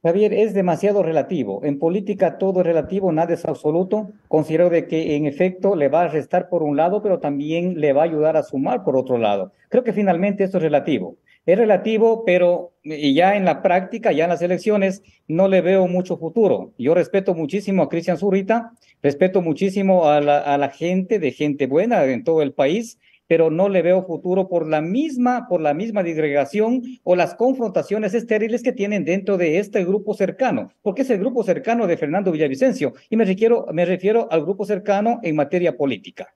[0.00, 1.60] Javier, es demasiado relativo.
[1.64, 4.10] En política todo es relativo, nada es absoluto.
[4.28, 7.92] Considero de que en efecto le va a restar por un lado, pero también le
[7.92, 9.52] va a ayudar a sumar por otro lado.
[9.68, 11.16] Creo que finalmente esto es relativo
[11.48, 16.18] es relativo, pero ya en la práctica, ya en las elecciones, no le veo mucho
[16.18, 16.74] futuro.
[16.76, 18.72] Yo respeto muchísimo a Cristian Zurita,
[19.02, 23.50] respeto muchísimo a la, a la gente de gente buena en todo el país, pero
[23.50, 28.62] no le veo futuro por la misma, por la misma disgregación o las confrontaciones estériles
[28.62, 32.92] que tienen dentro de este grupo cercano, porque es el grupo cercano de Fernando Villavicencio,
[33.08, 36.34] y me refiero, me refiero al grupo cercano en materia política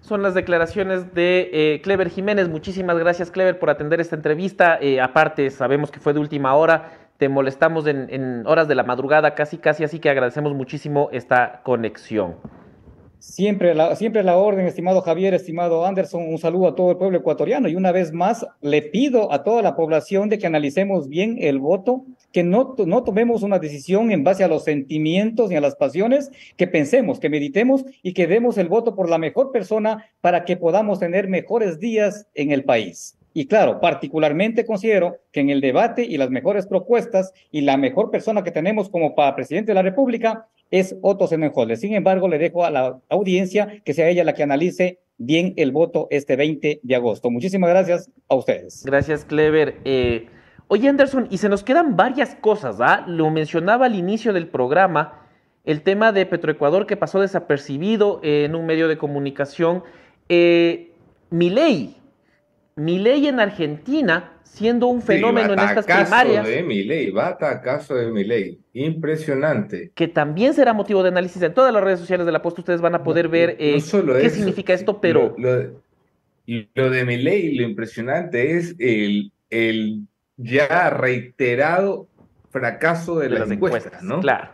[0.00, 2.48] son las declaraciones de eh, Clever Jiménez.
[2.48, 4.78] Muchísimas gracias, Clever, por atender esta entrevista.
[4.80, 6.92] Eh, aparte, sabemos que fue de última hora.
[7.18, 11.62] Te molestamos en, en, horas de la madrugada, casi, casi, así que agradecemos muchísimo esta
[11.64, 12.36] conexión.
[13.20, 17.18] Siempre la, siempre la orden, estimado Javier, estimado Anderson, un saludo a todo el pueblo
[17.18, 21.36] ecuatoriano y una vez más le pido a toda la población de que analicemos bien
[21.40, 25.60] el voto, que no, no tomemos una decisión en base a los sentimientos ni a
[25.60, 30.06] las pasiones, que pensemos, que meditemos y que demos el voto por la mejor persona
[30.20, 33.18] para que podamos tener mejores días en el país.
[33.34, 38.10] Y claro, particularmente considero que en el debate y las mejores propuestas y la mejor
[38.10, 41.76] persona que tenemos como para presidente de la República es Otto Sennenholder.
[41.76, 45.72] Sin embargo, le dejo a la audiencia que sea ella la que analice bien el
[45.72, 47.30] voto este 20 de agosto.
[47.30, 48.84] Muchísimas gracias a ustedes.
[48.84, 49.76] Gracias, Clever.
[49.84, 50.26] Eh,
[50.68, 53.04] oye, Anderson, y se nos quedan varias cosas, ¿ah?
[53.06, 55.26] Lo mencionaba al inicio del programa,
[55.64, 59.82] el tema de Petroecuador que pasó desapercibido en un medio de comunicación.
[60.28, 60.92] Eh,
[61.30, 61.96] Milei,
[62.76, 66.46] Milei en Argentina siendo un fenómeno en estas primarias.
[66.46, 69.92] de Milei, batacazo de Milei, impresionante.
[69.94, 72.58] Que también será motivo de análisis en todas las redes sociales de la post.
[72.58, 73.78] Ustedes van a poder ver eh,
[74.20, 75.34] qué significa esto, pero.
[75.38, 75.80] Lo,
[76.74, 80.06] lo, de Milei, lo impresionante es el, el
[80.36, 82.08] ya reiterado
[82.50, 84.20] fracaso de, las, encuestas, ¿no?
[84.20, 84.50] Claro.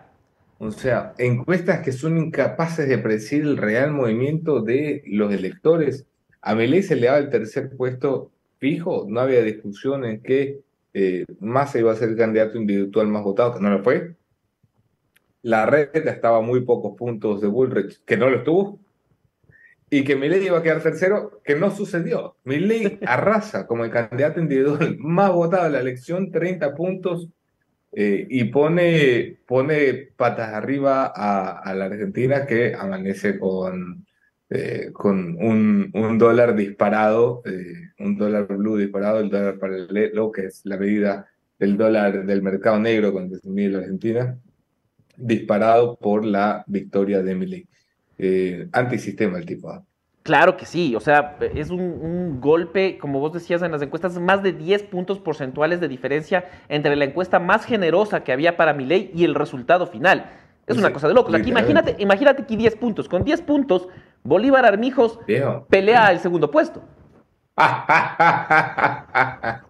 [0.58, 6.06] O sea, encuestas que son incapaces de predecir el real movimiento de los electores.
[6.40, 10.60] A Milei se le daba el tercer puesto fijo, no había discusión en que
[10.92, 14.14] eh, Massa iba a ser el candidato individual más votado, que no lo fue.
[15.42, 18.80] La red estaba a muy pocos puntos de Bullrich, que no lo estuvo.
[19.90, 22.36] Y que Milley iba a quedar tercero, que no sucedió.
[22.44, 27.28] Milley arrasa como el candidato individual más votado de la elección, 30 puntos,
[27.92, 34.04] eh, y pone, pone patas arriba a, a la Argentina que amanece con
[34.50, 40.46] eh, con un, un, dólar disparado, eh, un dólar blue disparado, el dólar paralelo, que
[40.46, 41.26] es la medida
[41.58, 44.38] del dólar del mercado negro con que se mide la Argentina,
[45.16, 47.68] disparado por la victoria de Milei.
[48.18, 49.84] Eh, antisistema el tipo A.
[50.22, 54.18] Claro que sí, o sea, es un, un, golpe, como vos decías en las encuestas,
[54.18, 58.72] más de 10 puntos porcentuales de diferencia entre la encuesta más generosa que había para
[58.72, 60.30] Milei y el resultado final
[60.66, 61.34] Es una cosa de locos.
[61.34, 63.06] Aquí imagínate, imagínate aquí 10 puntos.
[63.06, 63.88] Con 10 puntos,
[64.28, 65.18] Bolívar Armijos
[65.68, 66.82] pelea el segundo puesto.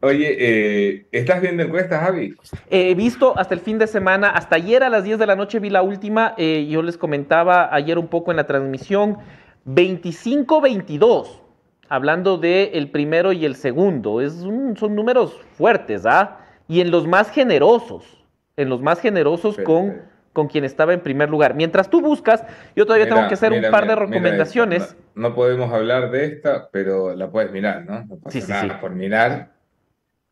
[0.00, 2.34] Oye, eh, ¿estás viendo encuestas, Javi?
[2.70, 5.60] He visto hasta el fin de semana, hasta ayer a las 10 de la noche
[5.60, 9.18] vi la última, eh, yo les comentaba ayer un poco en la transmisión,
[9.66, 11.42] 25-22,
[11.88, 16.38] hablando del el primero y el segundo, es un- son números fuertes, ¿ah?
[16.68, 18.24] Y en los más generosos,
[18.56, 20.00] en los más generosos con,
[20.36, 21.54] con quien estaba en primer lugar.
[21.54, 22.44] Mientras tú buscas,
[22.76, 24.94] yo todavía tengo que hacer mira, un par mira, de recomendaciones.
[25.14, 28.04] No, no podemos hablar de esta, pero la puedes mirar, ¿no?
[28.04, 28.70] No pasa Sí, sí, nada sí.
[28.78, 29.52] por mirar.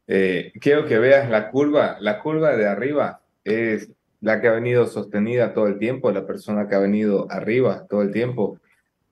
[0.07, 1.97] Eh, quiero que veas la curva.
[2.01, 3.91] La curva de arriba es
[4.21, 8.03] la que ha venido sostenida todo el tiempo, la persona que ha venido arriba todo
[8.03, 8.59] el tiempo.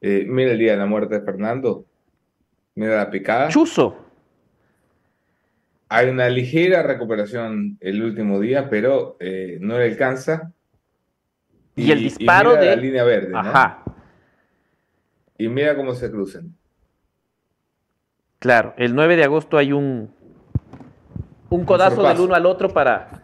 [0.03, 1.87] Eh, mira el día de la muerte de Fernando.
[2.75, 3.49] Mira la picada.
[3.49, 3.97] Chuzo.
[5.89, 10.53] Hay una ligera recuperación el último día, pero eh, no le alcanza.
[11.77, 13.39] Y el disparo mira de- la línea verde, ¿no?
[13.39, 13.83] Ajá.
[15.39, 16.55] Y mira cómo se cruzan.
[18.39, 20.13] Claro, el 9 de agosto hay un,
[21.49, 23.23] un codazo del uno al otro para...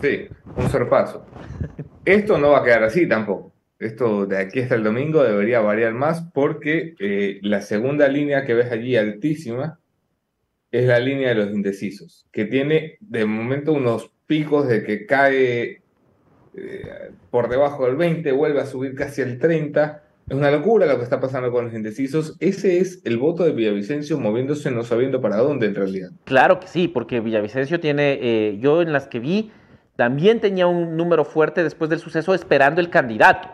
[0.00, 0.26] Sí,
[0.56, 1.26] un sorpaso.
[2.04, 3.52] Esto no va a quedar así tampoco.
[3.78, 8.54] Esto de aquí hasta el domingo debería variar más porque eh, la segunda línea que
[8.54, 9.78] ves allí altísima
[10.70, 15.82] es la línea de los indecisos, que tiene de momento unos picos de que cae
[16.56, 20.02] eh, por debajo del 20, vuelve a subir casi al 30.
[20.28, 22.36] Es una locura lo que está pasando con los indecisos.
[22.40, 26.10] Ese es el voto de Villavicencio moviéndose no sabiendo para dónde en realidad.
[26.24, 29.50] Claro que sí, porque Villavicencio tiene, eh, yo en las que vi,
[29.96, 33.48] también tenía un número fuerte después del suceso esperando el candidato.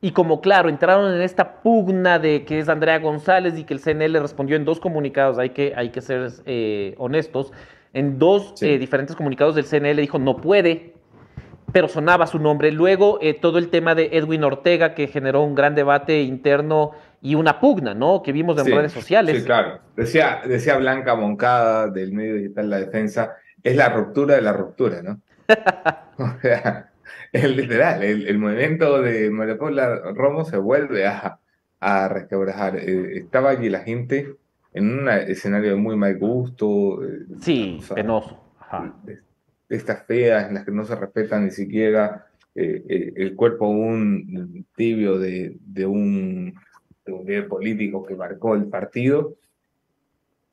[0.00, 3.80] Y como claro, entraron en esta pugna de que es Andrea González y que el
[3.80, 7.52] CNL respondió en dos comunicados, hay que, hay que ser eh, honestos,
[7.92, 10.94] en dos eh, diferentes comunicados del CNL dijo no puede,
[11.72, 12.72] pero sonaba su nombre.
[12.72, 17.34] Luego eh, todo el tema de Edwin Ortega que generó un gran debate interno y
[17.34, 18.22] una pugna, ¿no?
[18.22, 19.38] Que vimos en Sí, redes sociales.
[19.38, 19.80] Sí, claro.
[19.96, 25.02] Decía, decía Blanca Moncada del medio digital La Defensa, es la ruptura de la ruptura,
[25.02, 25.20] ¿no?
[26.18, 26.90] O sea,
[27.32, 31.38] es literal, el, el movimiento de María Paula Romo se vuelve a,
[31.80, 32.76] a resquebrajar.
[32.76, 34.36] Eh, estaba allí la gente
[34.72, 37.02] en un escenario de muy mal gusto.
[37.04, 38.38] eh, Sí, o sea, penoso.
[38.58, 38.94] Ajá.
[39.68, 44.66] Estas feas en las que no se respeta ni siquiera eh, eh, el cuerpo aún
[44.74, 46.54] tibio de, de un,
[47.06, 49.36] de un líder político que marcó el partido,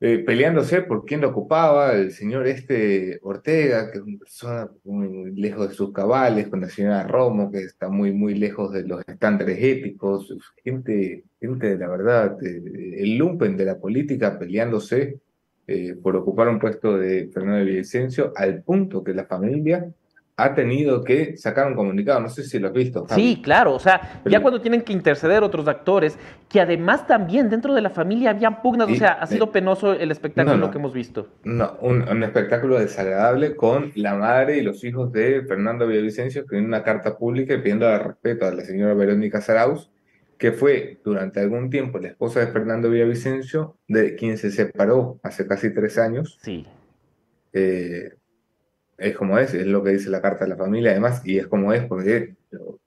[0.02, 5.32] eh, peleándose por quién lo ocupaba, el señor este Ortega, que es una persona muy,
[5.32, 9.02] lejos de sus cabales, con la señora Romo, que está muy, muy lejos de los
[9.08, 10.32] estándares éticos,
[10.64, 15.22] gente, gente de la verdad, el lumpen de la política peleándose
[15.68, 19.88] eh, por ocupar un puesto de Fernando Villavicencio, al punto que la familia
[20.38, 23.06] ha tenido que sacar un comunicado, no sé si lo has visto.
[23.06, 23.22] Javi.
[23.22, 26.20] Sí, claro, o sea, ya cuando tienen que interceder otros actores,
[26.50, 30.12] que además también dentro de la familia habían pugnas, o sea, ha sido penoso el
[30.12, 30.72] espectáculo No, no.
[30.72, 31.30] que hemos visto.
[31.46, 36.68] No, un, un espectáculo desagradable con la madre y los hijos de Fernando Villavicencio escribiendo
[36.68, 39.90] una carta pública y pidiendo respeto a la señora Verónica Saraus,
[40.38, 45.48] que fue durante algún tiempo la esposa de Fernando Villavicencio, de quien se separó hace
[45.48, 46.38] casi tres años.
[46.42, 46.66] Sí.
[47.54, 48.14] Eh,
[48.98, 51.48] es como es, es lo que dice la carta de la familia, además, y es
[51.48, 52.80] como es, porque yo,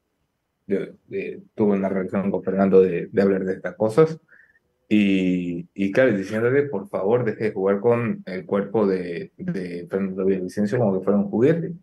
[0.67, 0.79] yo,
[1.11, 4.19] eh, tuve una relación con Fernando de, de hablar de estas cosas.
[4.91, 10.25] Y, y claro, diciéndole, por favor, deje de jugar con el cuerpo de, de Fernando
[10.25, 11.75] Villavicencio como que fuera un juguete.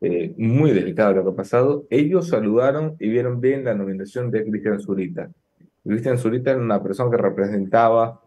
[0.00, 1.84] Eh, muy delicado lo que ha pasado.
[1.90, 5.30] Ellos saludaron y vieron bien la nominación de Cristian Zurita.
[5.84, 8.20] Cristian Zurita era una persona que representaba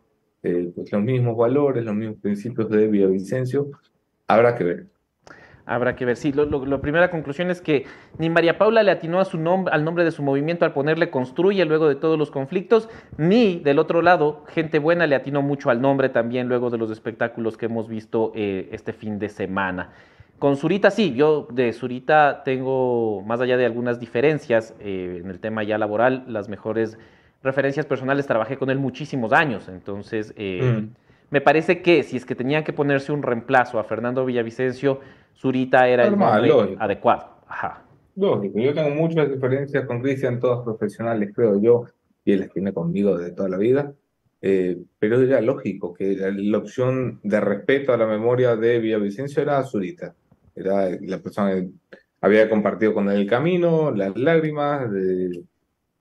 [0.43, 3.67] eh, pues, los mismos valores, los mismos principios de Villavicencio.
[4.27, 4.85] Habrá que ver.
[5.65, 6.17] Habrá que ver.
[6.17, 7.85] Sí, lo- la primera conclusión es que
[8.17, 11.11] ni María Paula le atinó a su nombre, al nombre de su movimiento al ponerle
[11.11, 15.69] construye luego de todos los conflictos, ni del otro lado, gente buena le atinó mucho
[15.69, 19.93] al nombre también luego de los espectáculos que hemos visto eh, este fin de semana.
[20.41, 25.39] Con Zurita sí, yo de Zurita tengo, más allá de algunas diferencias eh, en el
[25.39, 26.97] tema ya laboral, las mejores
[27.43, 30.95] referencias personales, trabajé con él muchísimos años, entonces eh, Mm.
[31.29, 34.99] me parece que si es que tenían que ponerse un reemplazo a Fernando Villavicencio,
[35.37, 37.35] Zurita era el nombre adecuado.
[37.47, 37.83] Ajá.
[38.15, 41.85] Lógico, yo tengo muchas diferencias con Cristian, todas profesionales, creo yo,
[42.25, 43.93] y él las tiene conmigo de toda la vida.
[44.41, 49.43] Eh, pero era lógico que la, la opción de respeto a la memoria de Villavicencio
[49.43, 50.15] era Zurita.
[50.55, 51.69] Era la persona que
[52.21, 55.43] había compartido con él el camino, las lágrimas, de-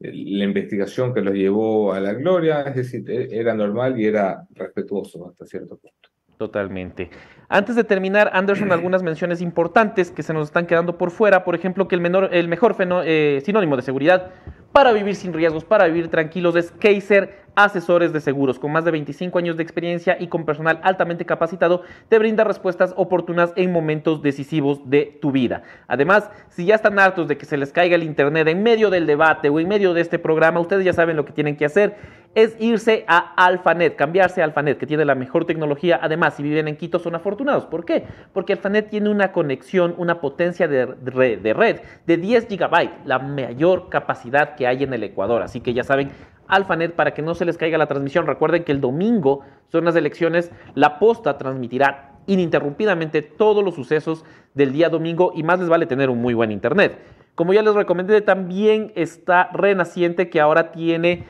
[0.01, 2.63] la investigación que los llevó a la gloria.
[2.63, 6.09] Es decir, e- era normal y era respetuoso hasta cierto punto.
[6.39, 7.11] Totalmente.
[7.51, 11.45] Antes de terminar, Anderson, algunas menciones importantes que se nos están quedando por fuera.
[11.45, 14.31] Por ejemplo, que el, menor, el mejor fenó- eh, sinónimo de seguridad
[14.73, 18.59] para vivir sin riesgos, para vivir tranquilos, es Kaiser Asesores de Seguros.
[18.59, 22.95] Con más de 25 años de experiencia y con personal altamente capacitado, te brinda respuestas
[22.97, 25.63] oportunas en momentos decisivos de tu vida.
[25.89, 29.07] Además, si ya están hartos de que se les caiga el internet en medio del
[29.07, 31.97] debate o en medio de este programa, ustedes ya saben lo que tienen que hacer.
[32.35, 35.99] Es irse a Alphanet, cambiarse a Alphanet, que tiene la mejor tecnología.
[36.01, 37.67] Además, si viven en Quito, son afortunados.
[37.67, 38.05] ¿Por qué?
[38.33, 43.19] Porque Alphanet tiene una conexión, una potencia de red, de red de 10 GB, la
[43.19, 45.43] mayor capacidad que hay en el Ecuador.
[45.43, 46.11] Así que ya saben,
[46.51, 48.27] Alphanet para que no se les caiga la transmisión.
[48.27, 54.25] Recuerden que el domingo son las elecciones, la posta transmitirá ininterrumpidamente todos los sucesos
[54.55, 56.99] del día domingo y más les vale tener un muy buen internet.
[57.35, 61.25] Como ya les recomendé, también está Renaciente que ahora tiene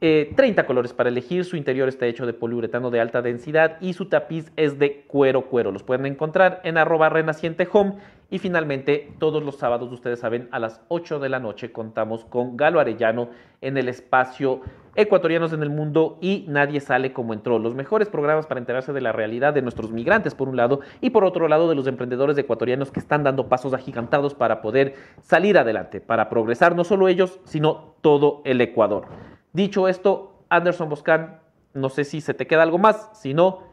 [0.00, 1.44] eh, 30 colores para elegir.
[1.44, 5.46] Su interior está hecho de poliuretano de alta densidad y su tapiz es de cuero
[5.46, 5.72] cuero.
[5.72, 7.94] Los pueden encontrar en arroba renaciente home.
[8.28, 12.56] Y finalmente, todos los sábados, ustedes saben, a las 8 de la noche contamos con
[12.56, 13.30] Galo Arellano
[13.60, 14.62] en el espacio
[14.96, 17.58] Ecuatorianos en el Mundo y Nadie sale como entró.
[17.58, 21.10] Los mejores programas para enterarse de la realidad de nuestros migrantes, por un lado, y
[21.10, 25.58] por otro lado, de los emprendedores ecuatorianos que están dando pasos agigantados para poder salir
[25.58, 29.04] adelante, para progresar, no solo ellos, sino todo el Ecuador.
[29.52, 31.40] Dicho esto, Anderson Boscan,
[31.74, 33.64] no sé si se te queda algo más, si no,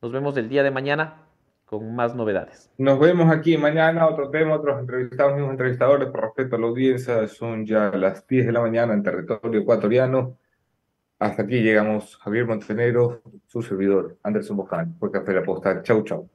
[0.00, 1.21] nos vemos el día de mañana
[1.72, 2.70] con más novedades.
[2.76, 7.26] Nos vemos aquí mañana, otro tema, otros entrevistados, mismos entrevistadores, por respeto a la audiencia,
[7.28, 10.36] son ya las 10 de la mañana en territorio ecuatoriano.
[11.18, 15.82] Hasta aquí llegamos, Javier Montenegro, su servidor, Anderson Boján, por Café La Posta.
[15.82, 16.28] Chau, chau.